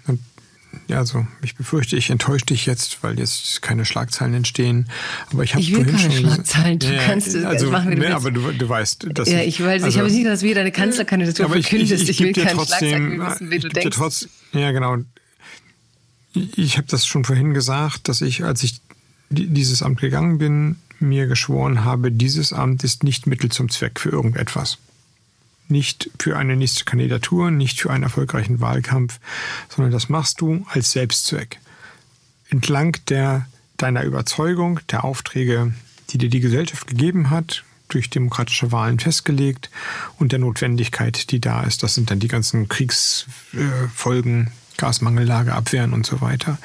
[0.89, 4.89] Ja, also ich befürchte, ich enttäusche dich jetzt, weil jetzt keine Schlagzeilen entstehen.
[5.32, 6.78] Aber ich habe vorhin keine schon Schlagzeilen.
[6.78, 8.16] Du ja, kannst es also, machen, wie du nee, willst.
[8.16, 9.82] aber du, du weißt, dass ja, ich weiß.
[9.82, 12.05] also, ich habe nicht, dass wir deine Kanzlerkandidatur aber ich, verkündest.
[12.05, 12.78] ich, ich, Ich, will keine trotzdem,
[13.16, 13.97] Schlagzeilen wissen, wie ich du denkst.
[13.97, 14.98] trotz, ja, genau.
[16.35, 18.81] Ich habe das schon vorhin gesagt, dass ich, als ich
[19.31, 24.01] die- dieses Amt gegangen bin, mir geschworen habe, dieses Amt ist nicht Mittel zum Zweck
[24.01, 24.78] für irgendetwas.
[25.68, 29.18] Nicht für eine nächste Kandidatur, nicht für einen erfolgreichen Wahlkampf,
[29.68, 31.59] sondern das machst du als Selbstzweck.
[32.48, 33.47] Entlang der,
[33.77, 35.74] deiner Überzeugung, der Aufträge,
[36.10, 39.70] die dir die Gesellschaft gegeben hat, durch demokratische Wahlen festgelegt
[40.18, 41.82] und der Notwendigkeit, die da ist.
[41.82, 46.58] Das sind dann die ganzen Kriegsfolgen, Gasmangellage abwehren und so weiter.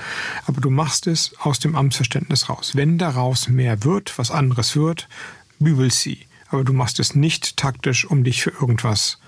[0.46, 2.72] Aber du machst es aus dem Amtsverständnis raus.
[2.76, 5.08] Wenn daraus mehr wird, was anderes wird,
[5.60, 6.20] we will see.
[6.50, 9.20] Aber du machst es nicht taktisch, um dich für irgendwas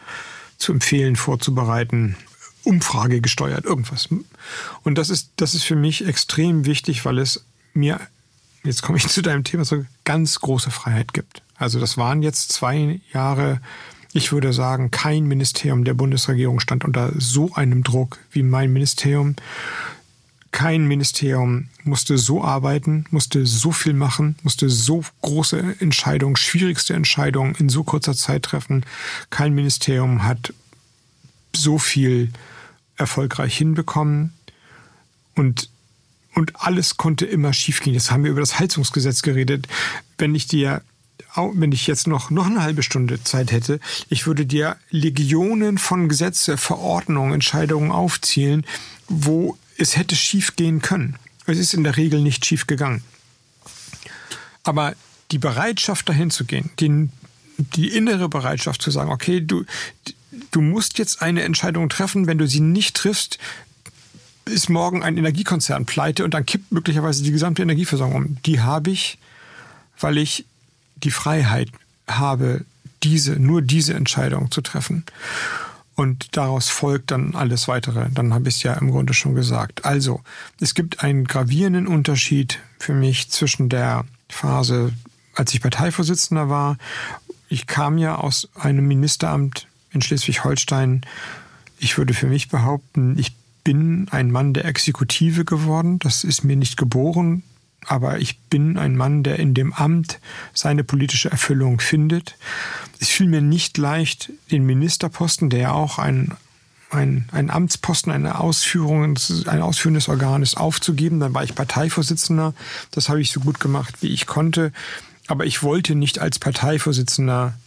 [0.58, 2.16] zu empfehlen, vorzubereiten,
[2.64, 4.10] Umfrage gesteuert, irgendwas.
[4.84, 8.00] Und das ist, das ist für mich extrem wichtig, weil es mir,
[8.64, 11.42] jetzt komme ich zu deinem Thema, so ganz große Freiheit gibt.
[11.56, 13.62] Also das waren jetzt zwei Jahre,
[14.14, 19.36] ich würde sagen, kein Ministerium der Bundesregierung stand unter so einem Druck wie mein Ministerium.
[20.52, 27.56] Kein Ministerium musste so arbeiten, musste so viel machen, musste so große Entscheidungen, schwierigste Entscheidungen
[27.56, 28.86] in so kurzer Zeit treffen.
[29.32, 30.54] Kein Ministerium hat
[31.56, 32.32] so viel
[32.98, 34.34] erfolgreich hinbekommen
[35.36, 35.70] und
[36.36, 37.94] und alles konnte immer schiefgehen.
[37.94, 39.68] Jetzt haben wir über das Heizungsgesetz geredet.
[40.18, 40.82] Wenn ich dir,
[41.36, 43.80] wenn ich jetzt noch, noch eine halbe Stunde Zeit hätte,
[44.10, 48.66] ich würde dir Legionen von Gesetze, Verordnungen, Entscheidungen aufzählen,
[49.08, 51.18] wo es hätte schiefgehen können.
[51.46, 53.04] Es ist in der Regel nicht schief gegangen.
[54.64, 54.96] Aber
[55.32, 57.10] die Bereitschaft, dahin zu gehen, die,
[57.58, 59.66] die innere Bereitschaft zu sagen, okay, du,
[60.52, 63.40] du musst jetzt eine Entscheidung treffen, wenn du sie nicht triffst,
[64.46, 68.38] ist morgen ein Energiekonzern pleite und dann kippt möglicherweise die gesamte Energieversorgung um.
[68.46, 69.18] Die habe ich,
[70.00, 70.46] weil ich
[71.04, 71.70] die Freiheit
[72.08, 72.66] habe,
[73.04, 75.06] diese, nur diese Entscheidung zu treffen.
[75.96, 78.10] Und daraus folgt dann alles weitere.
[78.12, 79.86] Dann habe ich es ja im Grunde schon gesagt.
[79.86, 80.22] Also,
[80.60, 84.92] es gibt einen gravierenden Unterschied für mich zwischen der Phase,
[85.36, 86.78] als ich Parteivorsitzender war.
[87.48, 91.02] Ich kam ja aus einem Ministeramt in Schleswig-Holstein.
[91.78, 96.00] Ich würde für mich behaupten, ich bin ein Mann der Exekutive geworden.
[96.00, 97.44] Das ist mir nicht geboren,
[97.88, 100.20] aber ich bin ein Mann, der in dem Amt
[100.54, 102.36] seine politische Erfüllung findet.
[103.00, 106.34] Es fiel mir nicht leicht, den Ministerposten, der ja auch ein,
[106.90, 111.20] ein, ein Amtsposten, eine Ausführung, ein ausführendes Organ ist, aufzugeben.
[111.20, 112.54] Dann war ich Parteivorsitzender.
[112.92, 114.72] Das habe ich so gut gemacht, wie ich konnte.
[115.28, 117.58] Aber ich wollte nicht als Parteivorsitzender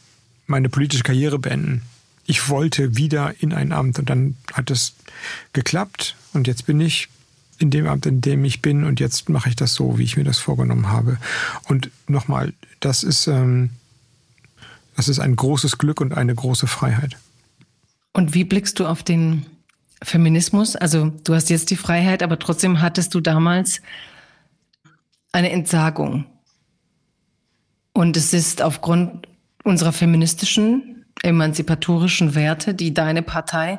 [0.47, 1.83] meine politische Karriere beenden.
[2.27, 4.95] Ich wollte wieder in ein Amt und dann hat es
[5.53, 7.09] geklappt und jetzt bin ich
[7.59, 10.17] in dem Amt, in dem ich bin und jetzt mache ich das so, wie ich
[10.17, 11.19] mir das vorgenommen habe.
[11.69, 13.71] Und nochmal, das ist, ähm,
[14.97, 17.17] das ist ein großes Glück und eine große Freiheit.
[18.13, 19.47] Und wie blickst du auf den
[20.03, 20.77] Feminismus?
[20.77, 23.81] Also du hast jetzt die Freiheit, aber trotzdem hattest du damals
[25.33, 26.27] eine Entsagung.
[27.93, 29.27] Und es ist aufgrund
[29.65, 33.79] unserer feministischen, emanzipatorischen Werte, die deine Partei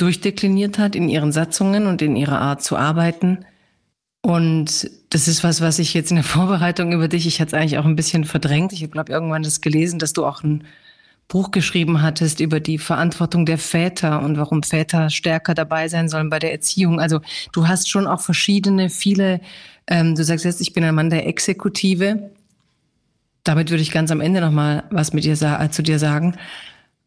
[0.00, 3.44] durchdekliniert hat in ihren Satzungen und in ihrer Art zu arbeiten.
[4.22, 7.60] Und das ist was, was ich jetzt in der Vorbereitung über dich, ich hatte es
[7.60, 8.72] eigentlich auch ein bisschen verdrängt.
[8.72, 10.64] Ich glaube, irgendwann das gelesen, dass du auch ein
[11.28, 16.28] Buch geschrieben hattest über die Verantwortung der Väter und warum Väter stärker dabei sein sollen
[16.28, 17.00] bei der Erziehung.
[17.00, 17.20] Also
[17.52, 19.40] du hast schon auch verschiedene, viele,
[19.86, 22.30] ähm, du sagst jetzt, ich bin ein Mann der Exekutive.
[23.44, 25.36] Damit würde ich ganz am Ende nochmal was mit dir
[25.70, 26.36] zu dir sagen.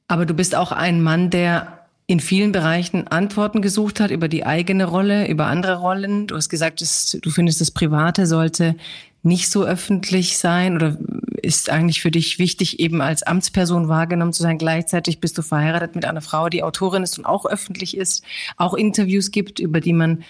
[0.08, 4.46] Aber du bist auch ein Mann, der in vielen Bereichen Antworten gesucht hat über die
[4.46, 6.28] eigene Rolle, über andere Rollen.
[6.28, 8.76] Du hast gesagt, dass du findest, das Private sollte
[9.22, 10.98] nicht so öffentlich sein oder
[11.42, 14.58] ist eigentlich für dich wichtig, eben als Amtsperson wahrgenommen zu sein.
[14.58, 18.24] Gleichzeitig bist du verheiratet mit einer Frau, die Autorin ist und auch öffentlich ist,
[18.58, 20.24] auch Interviews gibt, über die man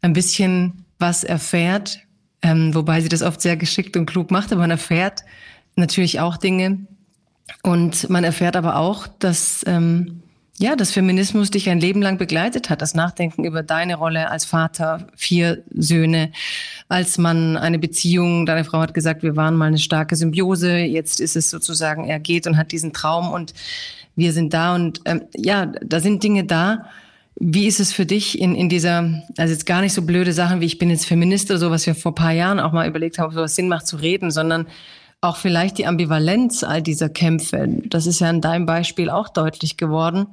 [0.00, 2.00] ein bisschen was erfährt,
[2.42, 5.22] ähm, wobei sie das oft sehr geschickt und klug macht, aber man erfährt
[5.76, 6.86] natürlich auch Dinge
[7.62, 10.23] und man erfährt aber auch, dass ähm,
[10.56, 14.44] ja, dass Feminismus dich ein Leben lang begleitet hat, das Nachdenken über deine Rolle als
[14.44, 16.30] Vater, vier Söhne,
[16.88, 18.46] als Mann, eine Beziehung.
[18.46, 20.76] Deine Frau hat gesagt, wir waren mal eine starke Symbiose.
[20.78, 23.52] Jetzt ist es sozusagen, er geht und hat diesen Traum und
[24.14, 24.76] wir sind da.
[24.76, 26.86] Und ähm, ja, da sind Dinge da,
[27.36, 30.60] Wie ist es für dich in, in dieser, also jetzt gar nicht so blöde Sachen
[30.60, 32.86] wie ich bin jetzt Feminist oder so, was wir vor ein paar Jahren auch mal
[32.88, 34.66] überlegt haben, ob sowas Sinn macht zu reden, sondern
[35.20, 37.66] auch vielleicht die Ambivalenz all dieser Kämpfe.
[37.86, 40.28] Das ist ja in deinem Beispiel auch deutlich geworden,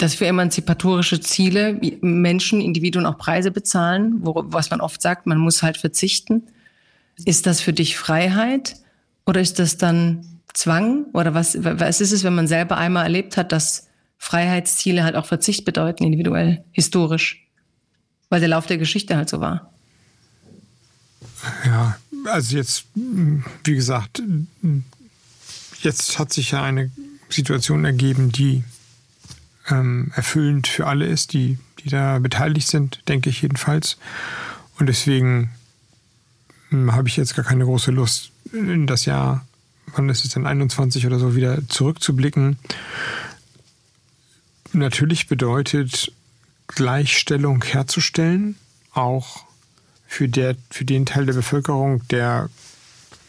[0.00, 5.38] dass für emanzipatorische Ziele Menschen, Individuen auch Preise bezahlen, wo, was man oft sagt, man
[5.38, 6.44] muss halt verzichten.
[7.24, 8.76] Ist das für dich Freiheit
[9.26, 11.04] oder ist das dann Zwang?
[11.12, 15.26] Oder was, was ist es, wenn man selber einmal erlebt hat, dass Freiheitsziele halt auch
[15.26, 17.46] Verzicht bedeuten, individuell, historisch?
[18.30, 19.72] Weil der Lauf der Geschichte halt so war.
[21.66, 24.22] Ja, also jetzt, wie gesagt,
[25.82, 26.90] jetzt hat sich ja eine
[27.28, 28.64] Situation ergeben, die
[29.68, 33.98] ähm, erfüllend für alle ist, die, die da beteiligt sind, denke ich jedenfalls.
[34.78, 35.50] Und deswegen
[36.70, 39.46] hm, habe ich jetzt gar keine große Lust, in das Jahr,
[39.94, 42.58] wann ist es denn, 21 oder so, wieder zurückzublicken.
[44.72, 46.12] Natürlich bedeutet
[46.68, 48.56] Gleichstellung herzustellen,
[48.92, 49.44] auch
[50.06, 52.48] für, der, für den Teil der Bevölkerung, der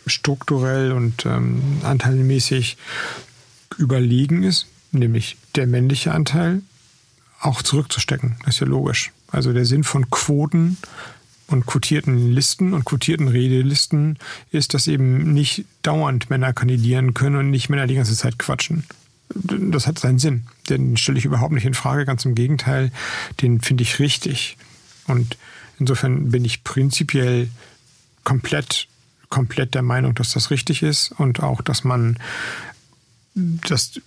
[0.07, 2.77] strukturell und ähm, anteilmäßig
[3.77, 6.61] überlegen ist, nämlich der männliche Anteil,
[7.39, 8.35] auch zurückzustecken.
[8.45, 9.11] Das ist ja logisch.
[9.31, 10.77] Also der Sinn von Quoten
[11.47, 14.19] und quotierten Listen und quotierten Redelisten
[14.51, 18.85] ist, dass eben nicht dauernd Männer kandidieren können und nicht Männer die ganze Zeit quatschen.
[19.33, 20.43] Das hat seinen Sinn.
[20.69, 22.91] Den stelle ich überhaupt nicht in Frage, ganz im Gegenteil,
[23.41, 24.57] den finde ich richtig.
[25.07, 25.37] Und
[25.81, 27.49] Insofern bin ich prinzipiell
[28.23, 28.87] komplett,
[29.29, 32.19] komplett der Meinung, dass das richtig ist und auch, dass man,
[33.33, 33.99] dass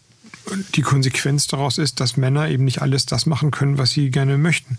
[0.75, 4.39] die Konsequenz daraus ist, dass Männer eben nicht alles das machen können, was sie gerne
[4.39, 4.79] möchten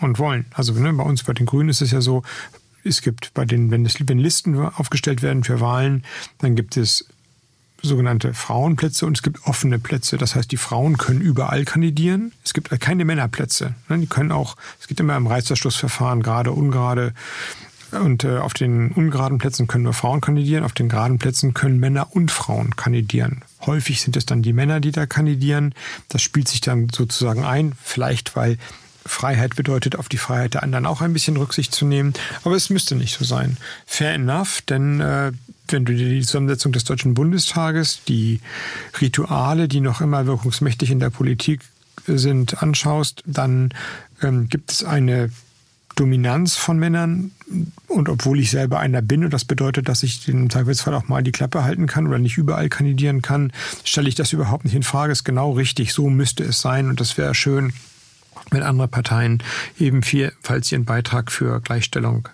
[0.00, 0.46] und wollen.
[0.52, 2.22] Also ne, bei uns, bei den Grünen ist es ja so,
[2.84, 6.04] es gibt bei den, wenn, es, wenn Listen aufgestellt werden für Wahlen,
[6.38, 7.06] dann gibt es
[7.82, 10.18] sogenannte Frauenplätze und es gibt offene Plätze.
[10.18, 12.32] Das heißt, die Frauen können überall kandidieren.
[12.44, 13.74] Es gibt keine Männerplätze.
[13.88, 13.98] Ne?
[13.98, 17.12] Die können auch, es geht immer im Reißverschlussverfahren, gerade, ungerade.
[17.92, 21.78] Und äh, auf den ungeraden Plätzen können nur Frauen kandidieren, auf den geraden Plätzen können
[21.78, 23.42] Männer und Frauen kandidieren.
[23.64, 25.74] Häufig sind es dann die Männer, die da kandidieren.
[26.08, 28.58] Das spielt sich dann sozusagen ein, vielleicht weil
[29.06, 32.12] Freiheit bedeutet, auf die Freiheit der anderen auch ein bisschen Rücksicht zu nehmen.
[32.44, 33.56] Aber es müsste nicht so sein.
[33.86, 35.32] Fair enough, denn äh,
[35.68, 38.40] wenn du dir die Zusammensetzung des Deutschen Bundestages, die
[39.00, 41.60] Rituale, die noch immer wirkungsmächtig in der Politik
[42.06, 43.70] sind, anschaust, dann
[44.22, 45.30] ähm, gibt es eine
[45.96, 47.32] Dominanz von Männern.
[47.88, 51.22] Und obwohl ich selber einer bin und das bedeutet, dass ich im Zweifelsfall auch mal
[51.22, 53.52] die Klappe halten kann oder nicht überall kandidieren kann,
[53.82, 55.12] stelle ich das überhaupt nicht in Frage.
[55.12, 55.92] Ist genau richtig.
[55.92, 56.88] So müsste es sein.
[56.88, 57.72] Und das wäre schön,
[58.50, 59.42] wenn andere Parteien
[59.78, 62.28] eben viel, falls ihren Beitrag für Gleichstellung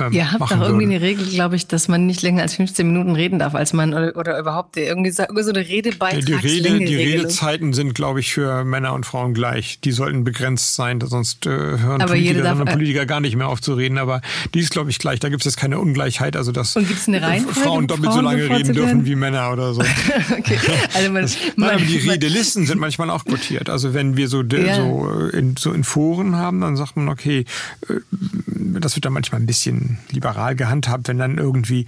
[0.00, 2.86] ähm, Ihr habt doch irgendwie eine Regel, glaube ich, dass man nicht länger als 15
[2.86, 6.40] Minuten reden darf, als man oder, oder überhaupt irgendwie so eine Redebeitragslänge.
[6.40, 9.80] Die, Rede, die Redezeiten sind, glaube ich, für Männer und Frauen gleich.
[9.80, 13.48] Die sollten begrenzt sein, sonst äh, hören aber Politikerinnen und äh, Politiker gar nicht mehr
[13.48, 13.98] auf zu reden.
[13.98, 14.20] Aber
[14.54, 15.20] die ist, glaube ich, gleich.
[15.20, 16.36] Da gibt es jetzt keine Ungleichheit.
[16.36, 19.52] Also dass und gibt's eine Reihenfolge, Frauen doppelt Frauen so lange reden dürfen wie Männer
[19.52, 19.80] oder so.
[20.38, 20.58] okay.
[20.94, 23.70] Also man, das, man, aber die Redelisten sind manchmal auch quotiert.
[23.70, 24.76] Also wenn wir so, ja.
[24.76, 27.44] so, in, so in Foren haben, dann sagt man, okay,
[27.88, 27.94] äh,
[28.80, 31.86] das wird dann manchmal ein bisschen liberal gehandhabt, wenn dann irgendwie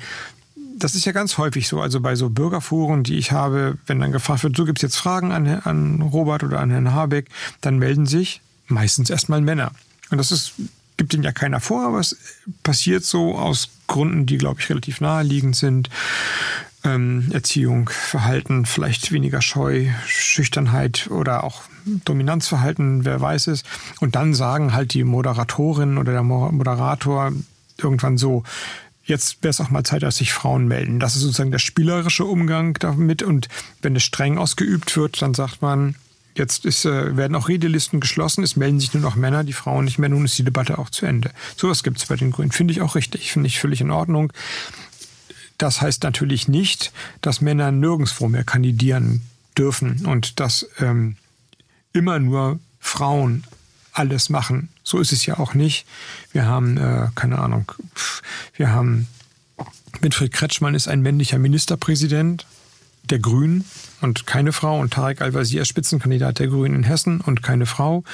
[0.81, 4.13] das ist ja ganz häufig so, also bei so Bürgerforen, die ich habe, wenn dann
[4.13, 7.29] gefragt wird, so gibt es jetzt Fragen an, an Robert oder an Herrn Habeck,
[7.61, 9.73] dann melden sich meistens erstmal Männer.
[10.11, 10.55] Und das ist,
[10.97, 12.17] gibt ihnen ja keiner vor, aber es
[12.63, 15.91] passiert so aus Gründen, die, glaube ich, relativ naheliegend sind.
[16.83, 23.65] Ähm, Erziehung, Verhalten, vielleicht weniger Scheu, Schüchternheit oder auch Dominanzverhalten, wer weiß es.
[24.01, 27.33] Und dann sagen halt die Moderatorin oder der Moderator
[27.83, 28.45] irgendwann so,
[29.05, 31.01] jetzt wäre es auch mal Zeit, dass sich Frauen melden.
[31.01, 33.23] Das ist sozusagen der spielerische Umgang damit.
[33.23, 33.49] Und
[33.83, 35.97] wenn es streng ausgeübt wird, dann sagt man,
[36.35, 39.85] jetzt ist, äh, werden auch Redelisten geschlossen, es melden sich nur noch Männer, die Frauen
[39.85, 41.31] nicht mehr, nun ist die Debatte auch zu Ende.
[41.57, 42.53] Sowas gibt es bei den Grünen.
[42.53, 44.33] Finde ich auch richtig, finde ich völlig in Ordnung.
[45.59, 49.23] Das heißt natürlich nicht, dass Männer nirgendwo mehr kandidieren
[49.59, 51.17] dürfen und dass ähm,
[51.93, 53.45] immer nur Frauen
[53.93, 54.69] alles machen.
[54.83, 55.87] So ist es ja auch nicht.
[56.33, 57.73] Wir haben, äh, keine Ahnung,
[58.55, 59.09] wir haben,
[60.01, 62.47] Winfried Kretschmann ist ein männlicher Ministerpräsident
[63.05, 63.65] der Grünen
[64.01, 68.05] und keine Frau und Tarek Al-Wazir Spitzenkandidat der Grünen in Hessen und keine Frau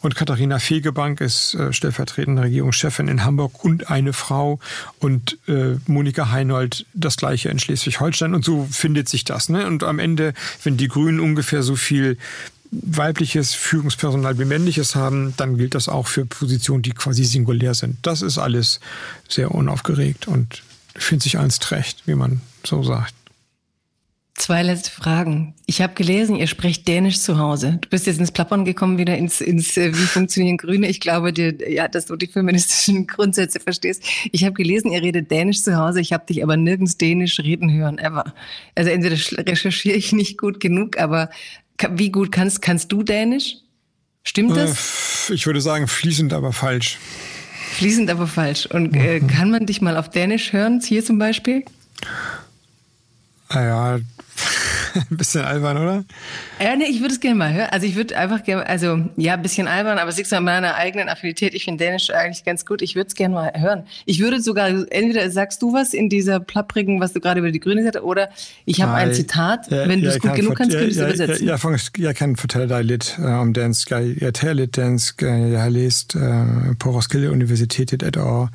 [0.00, 4.58] und Katharina Fegebank ist äh, stellvertretende Regierungschefin in Hamburg und eine Frau
[4.98, 9.48] und äh, Monika Heinold das gleiche in Schleswig-Holstein und so findet sich das.
[9.48, 9.66] Ne?
[9.66, 12.18] Und am Ende, wenn die Grünen ungefähr so viel
[12.82, 17.98] weibliches Führungspersonal wie männliches haben, dann gilt das auch für Positionen, die quasi singulär sind.
[18.02, 18.80] Das ist alles
[19.28, 20.62] sehr unaufgeregt und
[20.96, 23.14] findet sich eins recht, wie man so sagt.
[24.36, 25.54] Zwei letzte Fragen.
[25.64, 27.78] Ich habe gelesen, ihr sprecht Dänisch zu Hause.
[27.80, 30.88] Du bist jetzt ins Plappern gekommen, wieder ins, ins äh, wie funktionieren Grüne.
[30.88, 34.02] Ich glaube dir, ja, dass du die feministischen Grundsätze verstehst.
[34.32, 36.00] Ich habe gelesen, ihr redet Dänisch zu Hause.
[36.00, 38.34] Ich habe dich aber nirgends Dänisch reden hören, ever.
[38.74, 39.14] Also entweder
[39.48, 41.30] recherchiere ich nicht gut genug, aber
[41.90, 43.56] wie gut kannst, kannst du Dänisch?
[44.22, 45.28] Stimmt das?
[45.30, 46.98] Äh, ich würde sagen, fließend, aber falsch.
[47.72, 48.66] Fließend, aber falsch.
[48.66, 49.26] Und äh, mhm.
[49.26, 51.64] kann man dich mal auf Dänisch hören, hier zum Beispiel?
[53.50, 54.00] Naja,
[55.10, 56.04] ein bisschen albern, oder?
[56.60, 57.68] Ja, nee, ich würde es gerne mal hören.
[57.70, 60.76] Also ich würde einfach gerne, also ja, ein bisschen albern, aber siehst du an meiner
[60.76, 62.82] eigenen Affinität, ich finde Dänisch eigentlich ganz gut.
[62.82, 63.84] Ich würde es gerne mal hören.
[64.04, 67.60] Ich würde sogar, entweder sagst du was in dieser plapprigen, was du gerade über die
[67.60, 68.28] Grüne gesagt hast, oder
[68.64, 69.70] ich habe ein Zitat.
[69.70, 71.46] Ja, Wenn du es gut genug kannst, könntest du ja, übersetzen.
[71.46, 73.90] Ja, ja, jeg kan fortælle dig lidt uh, om dansk.
[73.90, 75.22] Jeg, jeg taler lidt dansk.
[75.22, 76.22] Jeg har læst uh,
[76.78, 78.50] på Roskilde Universitetet et år.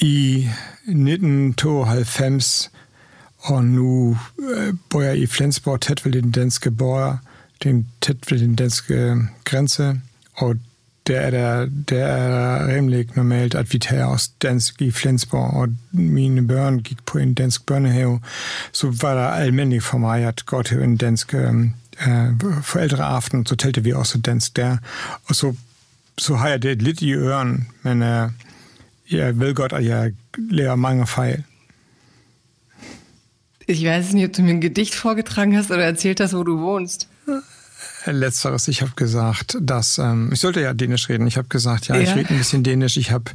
[0.00, 0.48] I
[0.86, 2.70] 1992
[3.38, 7.16] Og nu øh, bor jeg i Flensborg, tæt ved den danske borger,
[7.64, 10.00] den, tæt ved den danske øh, grænse,
[10.34, 10.56] og
[11.06, 15.68] der er der, der er rimelig normalt, at vi tager os dansk i Flensborg, og
[15.92, 18.20] mine børn gik på en dansk børnehave,
[18.72, 21.54] så var det almindeligt for mig at gå til en dansk øh,
[22.08, 24.76] øh, forældreaften, så talte vi også dansk der,
[25.24, 25.54] og så,
[26.18, 28.30] så har jeg det lidt i øren, men øh,
[29.10, 31.44] jeg ved godt, at jeg lærer mange fejl.
[33.68, 36.58] Ich weiß nicht, ob du mir ein Gedicht vorgetragen hast oder erzählt hast, wo du
[36.58, 37.06] wohnst.
[38.06, 41.26] Letzteres, ich habe gesagt, dass ähm, ich sollte ja Dänisch reden.
[41.26, 42.00] Ich habe gesagt, ja, ja.
[42.00, 42.96] ich rede ein bisschen Dänisch.
[42.96, 43.30] Ich habe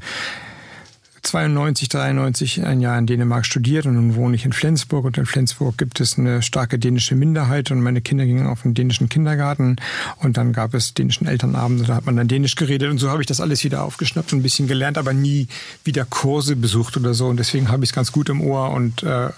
[1.24, 5.06] 92, 93 ein Jahr in Dänemark studiert und nun wohne ich in Flensburg.
[5.06, 8.74] Und in Flensburg gibt es eine starke dänische Minderheit und meine Kinder gingen auf einen
[8.74, 9.78] dänischen Kindergarten
[10.18, 13.22] und dann gab es dänischen Elternabende, da hat man dann Dänisch geredet und so habe
[13.22, 15.48] ich das alles wieder aufgeschnappt und ein bisschen gelernt, aber nie
[15.84, 19.04] wieder Kurse besucht oder so und deswegen habe ich es ganz gut im Ohr und
[19.04, 19.30] äh,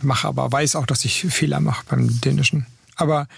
[0.00, 2.66] mache aber, weiß auch, dass ich Fehler mache beim Dänischen.
[2.96, 3.28] Aber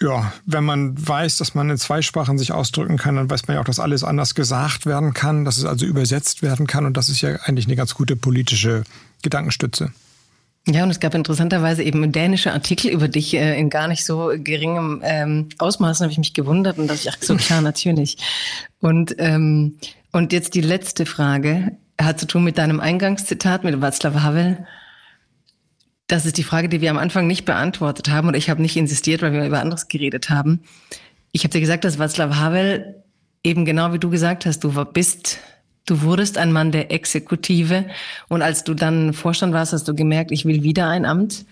[0.00, 3.54] ja, wenn man weiß, dass man in zwei Sprachen sich ausdrücken kann, dann weiß man
[3.54, 6.84] ja auch, dass alles anders gesagt werden kann, dass es also übersetzt werden kann.
[6.84, 8.84] Und das ist ja eigentlich eine ganz gute politische
[9.22, 9.92] Gedankenstütze.
[10.68, 14.32] Ja, und es gab interessanterweise eben dänische Artikel über dich äh, in gar nicht so
[14.36, 15.98] geringem ähm, Ausmaß.
[15.98, 18.18] Da habe ich mich gewundert und dachte ich, ach so klar, natürlich.
[18.80, 19.76] Und, ähm,
[20.10, 24.66] und jetzt die letzte Frage hat zu tun mit deinem Eingangszitat mit Václav Havel.
[26.06, 28.76] Das ist die Frage, die wir am Anfang nicht beantwortet haben und ich habe nicht
[28.76, 30.62] insistiert, weil wir über anderes geredet haben.
[31.32, 33.02] Ich habe dir gesagt, dass Václav Havel
[33.42, 35.38] eben genau wie du gesagt hast, du bist,
[35.84, 37.86] du wurdest ein Mann der Exekutive
[38.28, 41.44] und als du dann Vorstand warst, hast du gemerkt, ich will wieder ein Amt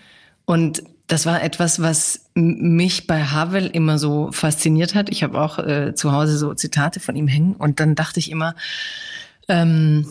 [0.45, 5.11] und das war etwas, was mich bei Havel immer so fasziniert hat.
[5.11, 8.31] Ich habe auch äh, zu Hause so Zitate von ihm hängen und dann dachte ich
[8.31, 8.55] immer,
[9.49, 10.07] ähm,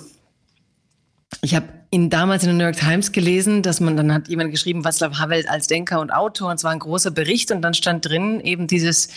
[1.42, 4.50] ich habe ihn damals in der New York Times gelesen, dass man dann hat jemand
[4.50, 7.76] geschrieben, Václav Havel als Denker und Autor, und es war ein großer Bericht und dann
[7.76, 9.10] stand drin eben dieses,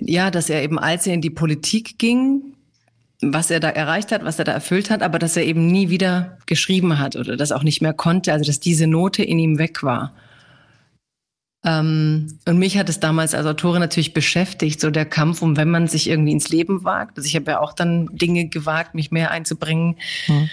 [0.00, 2.42] ja, dass er eben als er in die Politik ging,
[3.22, 5.90] was er da erreicht hat, was er da erfüllt hat, aber dass er eben nie
[5.90, 9.58] wieder geschrieben hat oder das auch nicht mehr konnte, also dass diese Note in ihm
[9.58, 10.12] weg war.
[11.64, 15.70] Ähm, und mich hat es damals als Autorin natürlich beschäftigt, so der Kampf um, wenn
[15.70, 17.16] man sich irgendwie ins Leben wagt.
[17.16, 19.96] Also ich habe ja auch dann Dinge gewagt, mich mehr einzubringen.
[20.26, 20.50] Mhm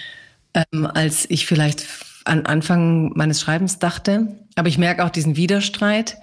[0.56, 1.86] ähm, als ich vielleicht
[2.24, 4.28] an Anfang meines Schreibens dachte.
[4.56, 6.16] Aber ich merke auch diesen Widerstreit.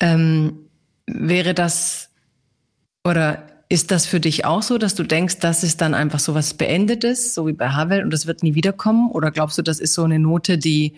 [0.00, 0.58] Ähm,
[1.06, 2.10] wäre das
[3.04, 6.34] oder ist das für dich auch so, dass du denkst, das ist dann einfach so
[6.34, 9.10] was Beendetes, so wie bei Havel und das wird nie wiederkommen?
[9.10, 10.94] Oder glaubst du, das ist so eine Note, die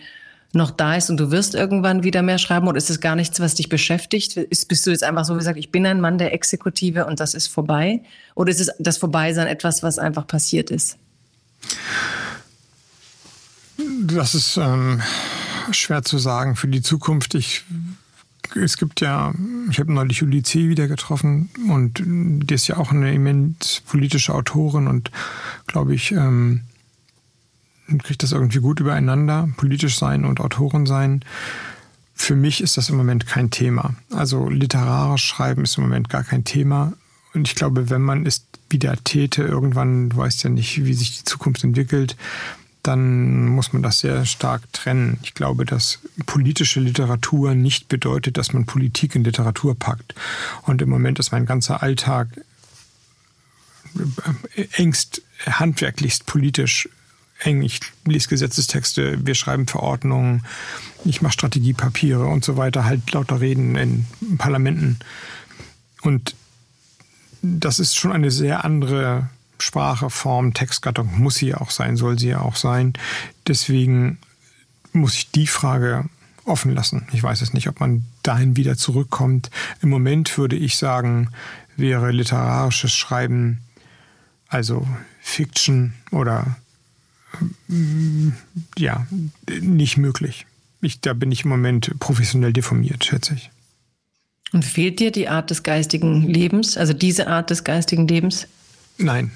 [0.53, 2.67] noch da ist und du wirst irgendwann wieder mehr schreiben?
[2.67, 4.37] Oder ist es gar nichts, was dich beschäftigt?
[4.37, 7.33] Ist, bist du jetzt einfach so gesagt, ich bin ein Mann der Exekutive und das
[7.33, 8.01] ist vorbei?
[8.35, 10.97] Oder ist es das Vorbeisein etwas, was einfach passiert ist?
[13.77, 15.01] Das ist ähm,
[15.71, 17.35] schwer zu sagen für die Zukunft.
[17.35, 17.63] Ich,
[18.55, 19.33] es gibt ja,
[19.69, 20.69] ich habe neulich Julie C.
[20.69, 25.11] wieder getroffen und die ist ja auch eine immens politische Autorin und
[25.67, 26.61] glaube ich, ähm,
[28.03, 31.23] kriegt das irgendwie gut übereinander, politisch sein und Autorin sein.
[32.13, 33.95] Für mich ist das im Moment kein Thema.
[34.11, 36.93] Also literarisch schreiben ist im Moment gar kein Thema.
[37.33, 41.19] Und ich glaube, wenn man es wieder täte, irgendwann, du weißt ja nicht, wie sich
[41.19, 42.17] die Zukunft entwickelt,
[42.87, 45.19] dann muss man das sehr stark trennen.
[45.23, 50.15] Ich glaube, dass politische Literatur nicht bedeutet, dass man Politik in Literatur packt.
[50.63, 52.29] Und im Moment ist mein ganzer Alltag
[54.55, 56.89] äh, engst handwerklichst politisch
[57.39, 57.61] eng.
[57.61, 60.45] Ich lese Gesetzestexte, wir schreiben Verordnungen,
[61.05, 64.05] ich mache Strategiepapiere und so weiter, halt lauter Reden in
[64.37, 64.97] Parlamenten.
[66.01, 66.35] Und
[67.41, 72.29] das ist schon eine sehr andere Sprache, Form, Textgattung muss sie auch sein, soll sie
[72.29, 72.93] ja auch sein.
[73.47, 74.17] Deswegen
[74.93, 76.05] muss ich die Frage
[76.45, 77.07] offen lassen.
[77.11, 79.49] Ich weiß es nicht, ob man dahin wieder zurückkommt.
[79.81, 81.29] Im Moment würde ich sagen,
[81.75, 83.59] wäre literarisches Schreiben,
[84.47, 84.87] also
[85.21, 86.57] Fiction oder
[87.67, 88.29] mm,
[88.77, 89.05] ja,
[89.61, 90.45] nicht möglich.
[90.81, 93.49] Ich, da bin ich im Moment professionell deformiert, schätze ich.
[94.53, 98.47] Und fehlt dir die Art des geistigen Lebens, also diese Art des geistigen Lebens?
[98.97, 99.31] Nein,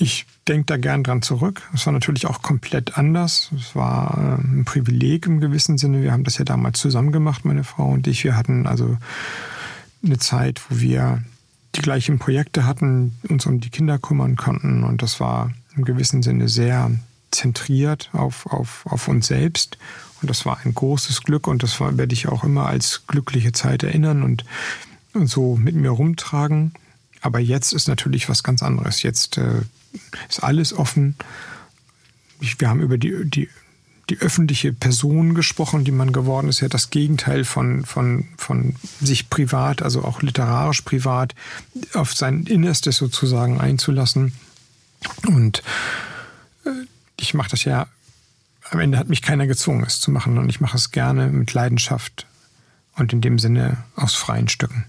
[0.00, 1.60] ich denke da gern dran zurück.
[1.74, 3.50] Es war natürlich auch komplett anders.
[3.54, 6.00] Es war äh, ein Privileg im gewissen Sinne.
[6.00, 8.24] Wir haben das ja damals zusammen gemacht, meine Frau und ich.
[8.24, 8.96] Wir hatten also
[10.02, 11.22] eine Zeit, wo wir
[11.74, 14.84] die gleichen Projekte hatten, uns um die Kinder kümmern konnten.
[14.84, 16.90] Und das war im gewissen Sinne sehr
[17.30, 19.76] zentriert auf, auf, auf uns selbst.
[20.22, 23.52] Und das war ein großes Glück und das war, werde ich auch immer als glückliche
[23.52, 24.46] Zeit erinnern und,
[25.12, 26.72] und so mit mir rumtragen.
[27.20, 29.02] Aber jetzt ist natürlich was ganz anderes.
[29.02, 29.60] Jetzt äh,
[30.28, 31.16] ist alles offen.
[32.40, 33.48] Ich, wir haben über die, die,
[34.08, 36.60] die öffentliche Person gesprochen, die man geworden ist.
[36.60, 41.34] Ja, das Gegenteil von, von, von sich privat, also auch literarisch privat,
[41.94, 44.32] auf sein Innerstes sozusagen einzulassen.
[45.26, 45.62] Und
[46.64, 46.70] äh,
[47.18, 47.86] ich mache das ja
[48.70, 51.52] am Ende hat mich keiner gezwungen, es zu machen und ich mache es gerne mit
[51.52, 52.26] Leidenschaft
[52.96, 54.86] und in dem Sinne aus freien Stücken.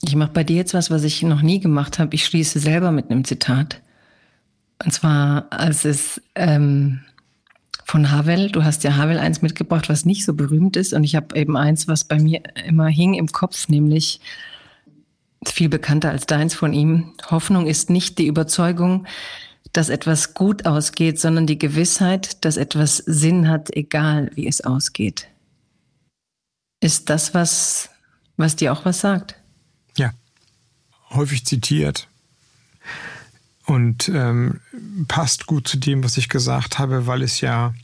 [0.00, 2.14] Ich mache bei dir jetzt was, was ich noch nie gemacht habe.
[2.14, 3.80] Ich schließe selber mit einem Zitat.
[4.84, 7.00] Und zwar, als es ähm,
[7.84, 10.92] von Havel, du hast ja Havel eins mitgebracht, was nicht so berühmt ist.
[10.92, 14.20] Und ich habe eben eins, was bei mir immer hing im Kopf, nämlich
[15.46, 17.14] viel bekannter als deins von ihm.
[17.30, 19.06] Hoffnung ist nicht die Überzeugung,
[19.72, 25.28] dass etwas gut ausgeht, sondern die Gewissheit, dass etwas Sinn hat, egal wie es ausgeht.
[26.80, 27.90] Ist das was,
[28.36, 29.37] was dir auch was sagt?
[29.98, 30.12] Ja,
[31.10, 32.08] häufig zitiert
[33.66, 34.60] und ähm,
[35.08, 37.74] passt gut zu dem, was ich gesagt habe, weil es ja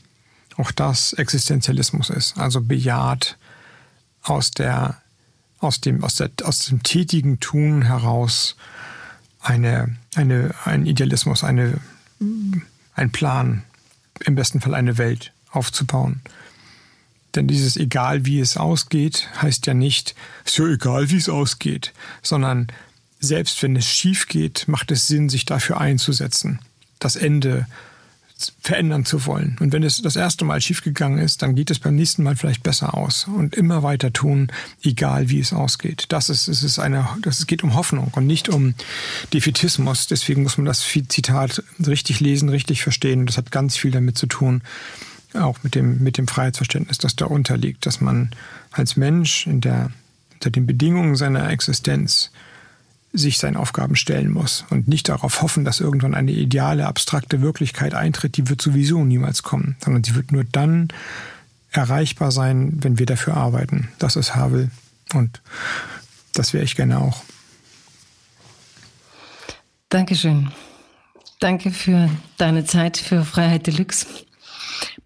[0.57, 2.37] auch das Existenzialismus ist.
[2.37, 3.37] Also bejaht
[4.23, 5.01] aus der
[5.59, 8.55] aus dem aus der aus dem tätigen Tun heraus
[9.45, 11.79] eine, eine, ein Idealismus, eine,
[12.95, 13.63] ein Plan,
[14.25, 16.21] im besten Fall eine Welt aufzubauen.
[17.35, 21.93] Denn dieses egal wie es ausgeht, heißt ja nicht, ist ja egal wie es ausgeht,
[22.21, 22.67] sondern
[23.19, 26.59] selbst wenn es schief geht, macht es Sinn, sich dafür einzusetzen.
[26.99, 27.67] Das Ende
[28.61, 29.55] verändern zu wollen.
[29.59, 32.63] Und wenn es das erste Mal schiefgegangen ist, dann geht es beim nächsten Mal vielleicht
[32.63, 34.51] besser aus und immer weiter tun,
[34.83, 36.05] egal wie es ausgeht.
[36.09, 38.75] Das ist, es ist eine, das es geht um Hoffnung und nicht um
[39.33, 40.07] Defetismus.
[40.07, 43.21] Deswegen muss man das Zitat richtig lesen, richtig verstehen.
[43.21, 44.61] Und das hat ganz viel damit zu tun,
[45.37, 48.31] auch mit dem, mit dem Freiheitsverständnis, das da unterliegt, dass man
[48.71, 49.91] als Mensch in der,
[50.33, 52.31] unter den Bedingungen seiner Existenz
[53.13, 57.93] sich seinen Aufgaben stellen muss und nicht darauf hoffen, dass irgendwann eine ideale, abstrakte Wirklichkeit
[57.93, 60.89] eintritt, die wird sowieso niemals kommen, sondern sie wird nur dann
[61.71, 63.89] erreichbar sein, wenn wir dafür arbeiten.
[63.99, 64.69] Das ist Havel
[65.13, 65.41] und
[66.33, 67.23] das wäre ich gerne auch.
[69.89, 70.51] Dankeschön.
[71.39, 74.05] Danke für deine Zeit für Freiheit Deluxe,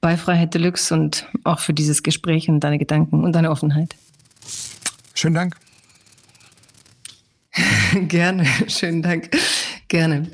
[0.02, 3.96] bei Freiheit Deluxe und auch für dieses Gespräch und deine Gedanken und deine Offenheit.
[5.14, 5.56] Schönen Dank.
[8.08, 9.30] Gerne, schönen Dank.
[9.88, 10.32] Gerne.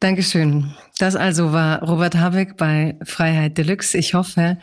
[0.00, 0.74] Dankeschön.
[0.98, 3.96] Das also war Robert Habeck bei Freiheit Deluxe.
[3.96, 4.58] Ich hoffe,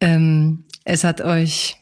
[0.00, 1.76] ähm, es hat euch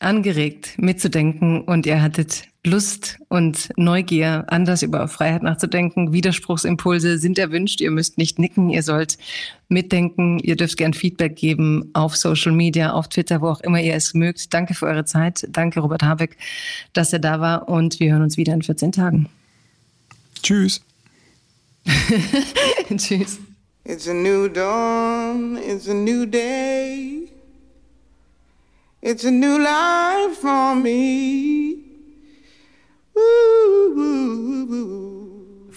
[0.00, 6.12] angeregt, mitzudenken und ihr hattet Lust und Neugier, anders über Freiheit nachzudenken.
[6.12, 7.80] Widerspruchsimpulse sind erwünscht.
[7.80, 9.18] Ihr müsst nicht nicken, ihr sollt
[9.68, 10.38] mitdenken.
[10.38, 14.14] Ihr dürft gern Feedback geben auf Social Media, auf Twitter, wo auch immer ihr es
[14.14, 14.54] mögt.
[14.54, 15.48] Danke für eure Zeit.
[15.50, 16.36] Danke, Robert Habeck,
[16.92, 19.28] dass er da war und wir hören uns wieder in 14 Tagen.
[20.40, 20.82] Tschüss.
[22.96, 23.40] Tschüss.
[23.84, 27.28] It's a new dawn, it's a new day.
[29.00, 31.81] It's a new life for me.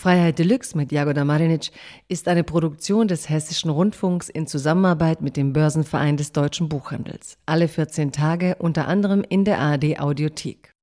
[0.05, 1.71] Freiheit Deluxe mit Jagoda Marinic
[2.07, 7.39] ist eine Produktion des Hessischen Rundfunks in Zusammenarbeit mit dem Börsenverein des deutschen Buchhandels.
[7.47, 10.74] Alle 14 Tage unter anderem in der ARD Audiothek.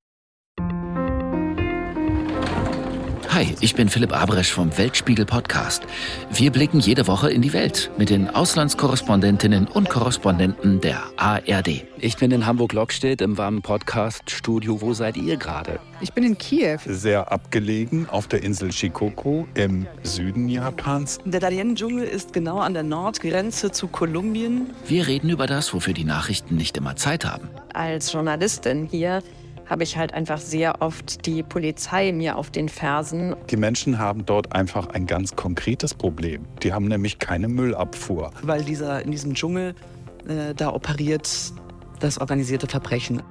[3.35, 5.85] Hi, ich bin Philipp Abresch vom Weltspiegel Podcast.
[6.31, 11.87] Wir blicken jede Woche in die Welt mit den Auslandskorrespondentinnen und Korrespondenten der ARD.
[11.99, 14.83] Ich bin in Hamburg-Lockstedt im warmen Podcast-Studio.
[14.83, 15.81] Wo seid ihr gerade?
[16.03, 16.81] Ich bin in Kiew.
[16.85, 21.19] Sehr abgelegen auf der Insel Shikoku im Süden Japans.
[21.25, 24.67] Der Darien-Dschungel ist genau an der Nordgrenze zu Kolumbien.
[24.87, 27.49] Wir reden über das, wofür die Nachrichten nicht immer Zeit haben.
[27.73, 29.23] Als Journalistin hier
[29.67, 33.35] habe ich halt einfach sehr oft die Polizei mir auf den Fersen.
[33.51, 36.45] Die Menschen haben dort einfach ein ganz konkretes Problem.
[36.63, 38.31] Die haben nämlich keine Müllabfuhr.
[38.43, 39.75] Weil dieser in diesem Dschungel
[40.29, 41.29] äh, da operiert
[42.01, 43.23] das organisierte Verbrechen.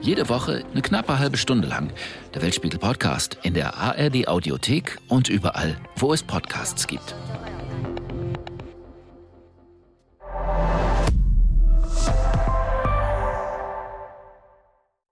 [0.00, 1.90] Jede Woche eine knappe halbe Stunde lang.
[2.34, 7.14] Der Weltspiegel Podcast in der ARD Audiothek und überall, wo es Podcasts gibt.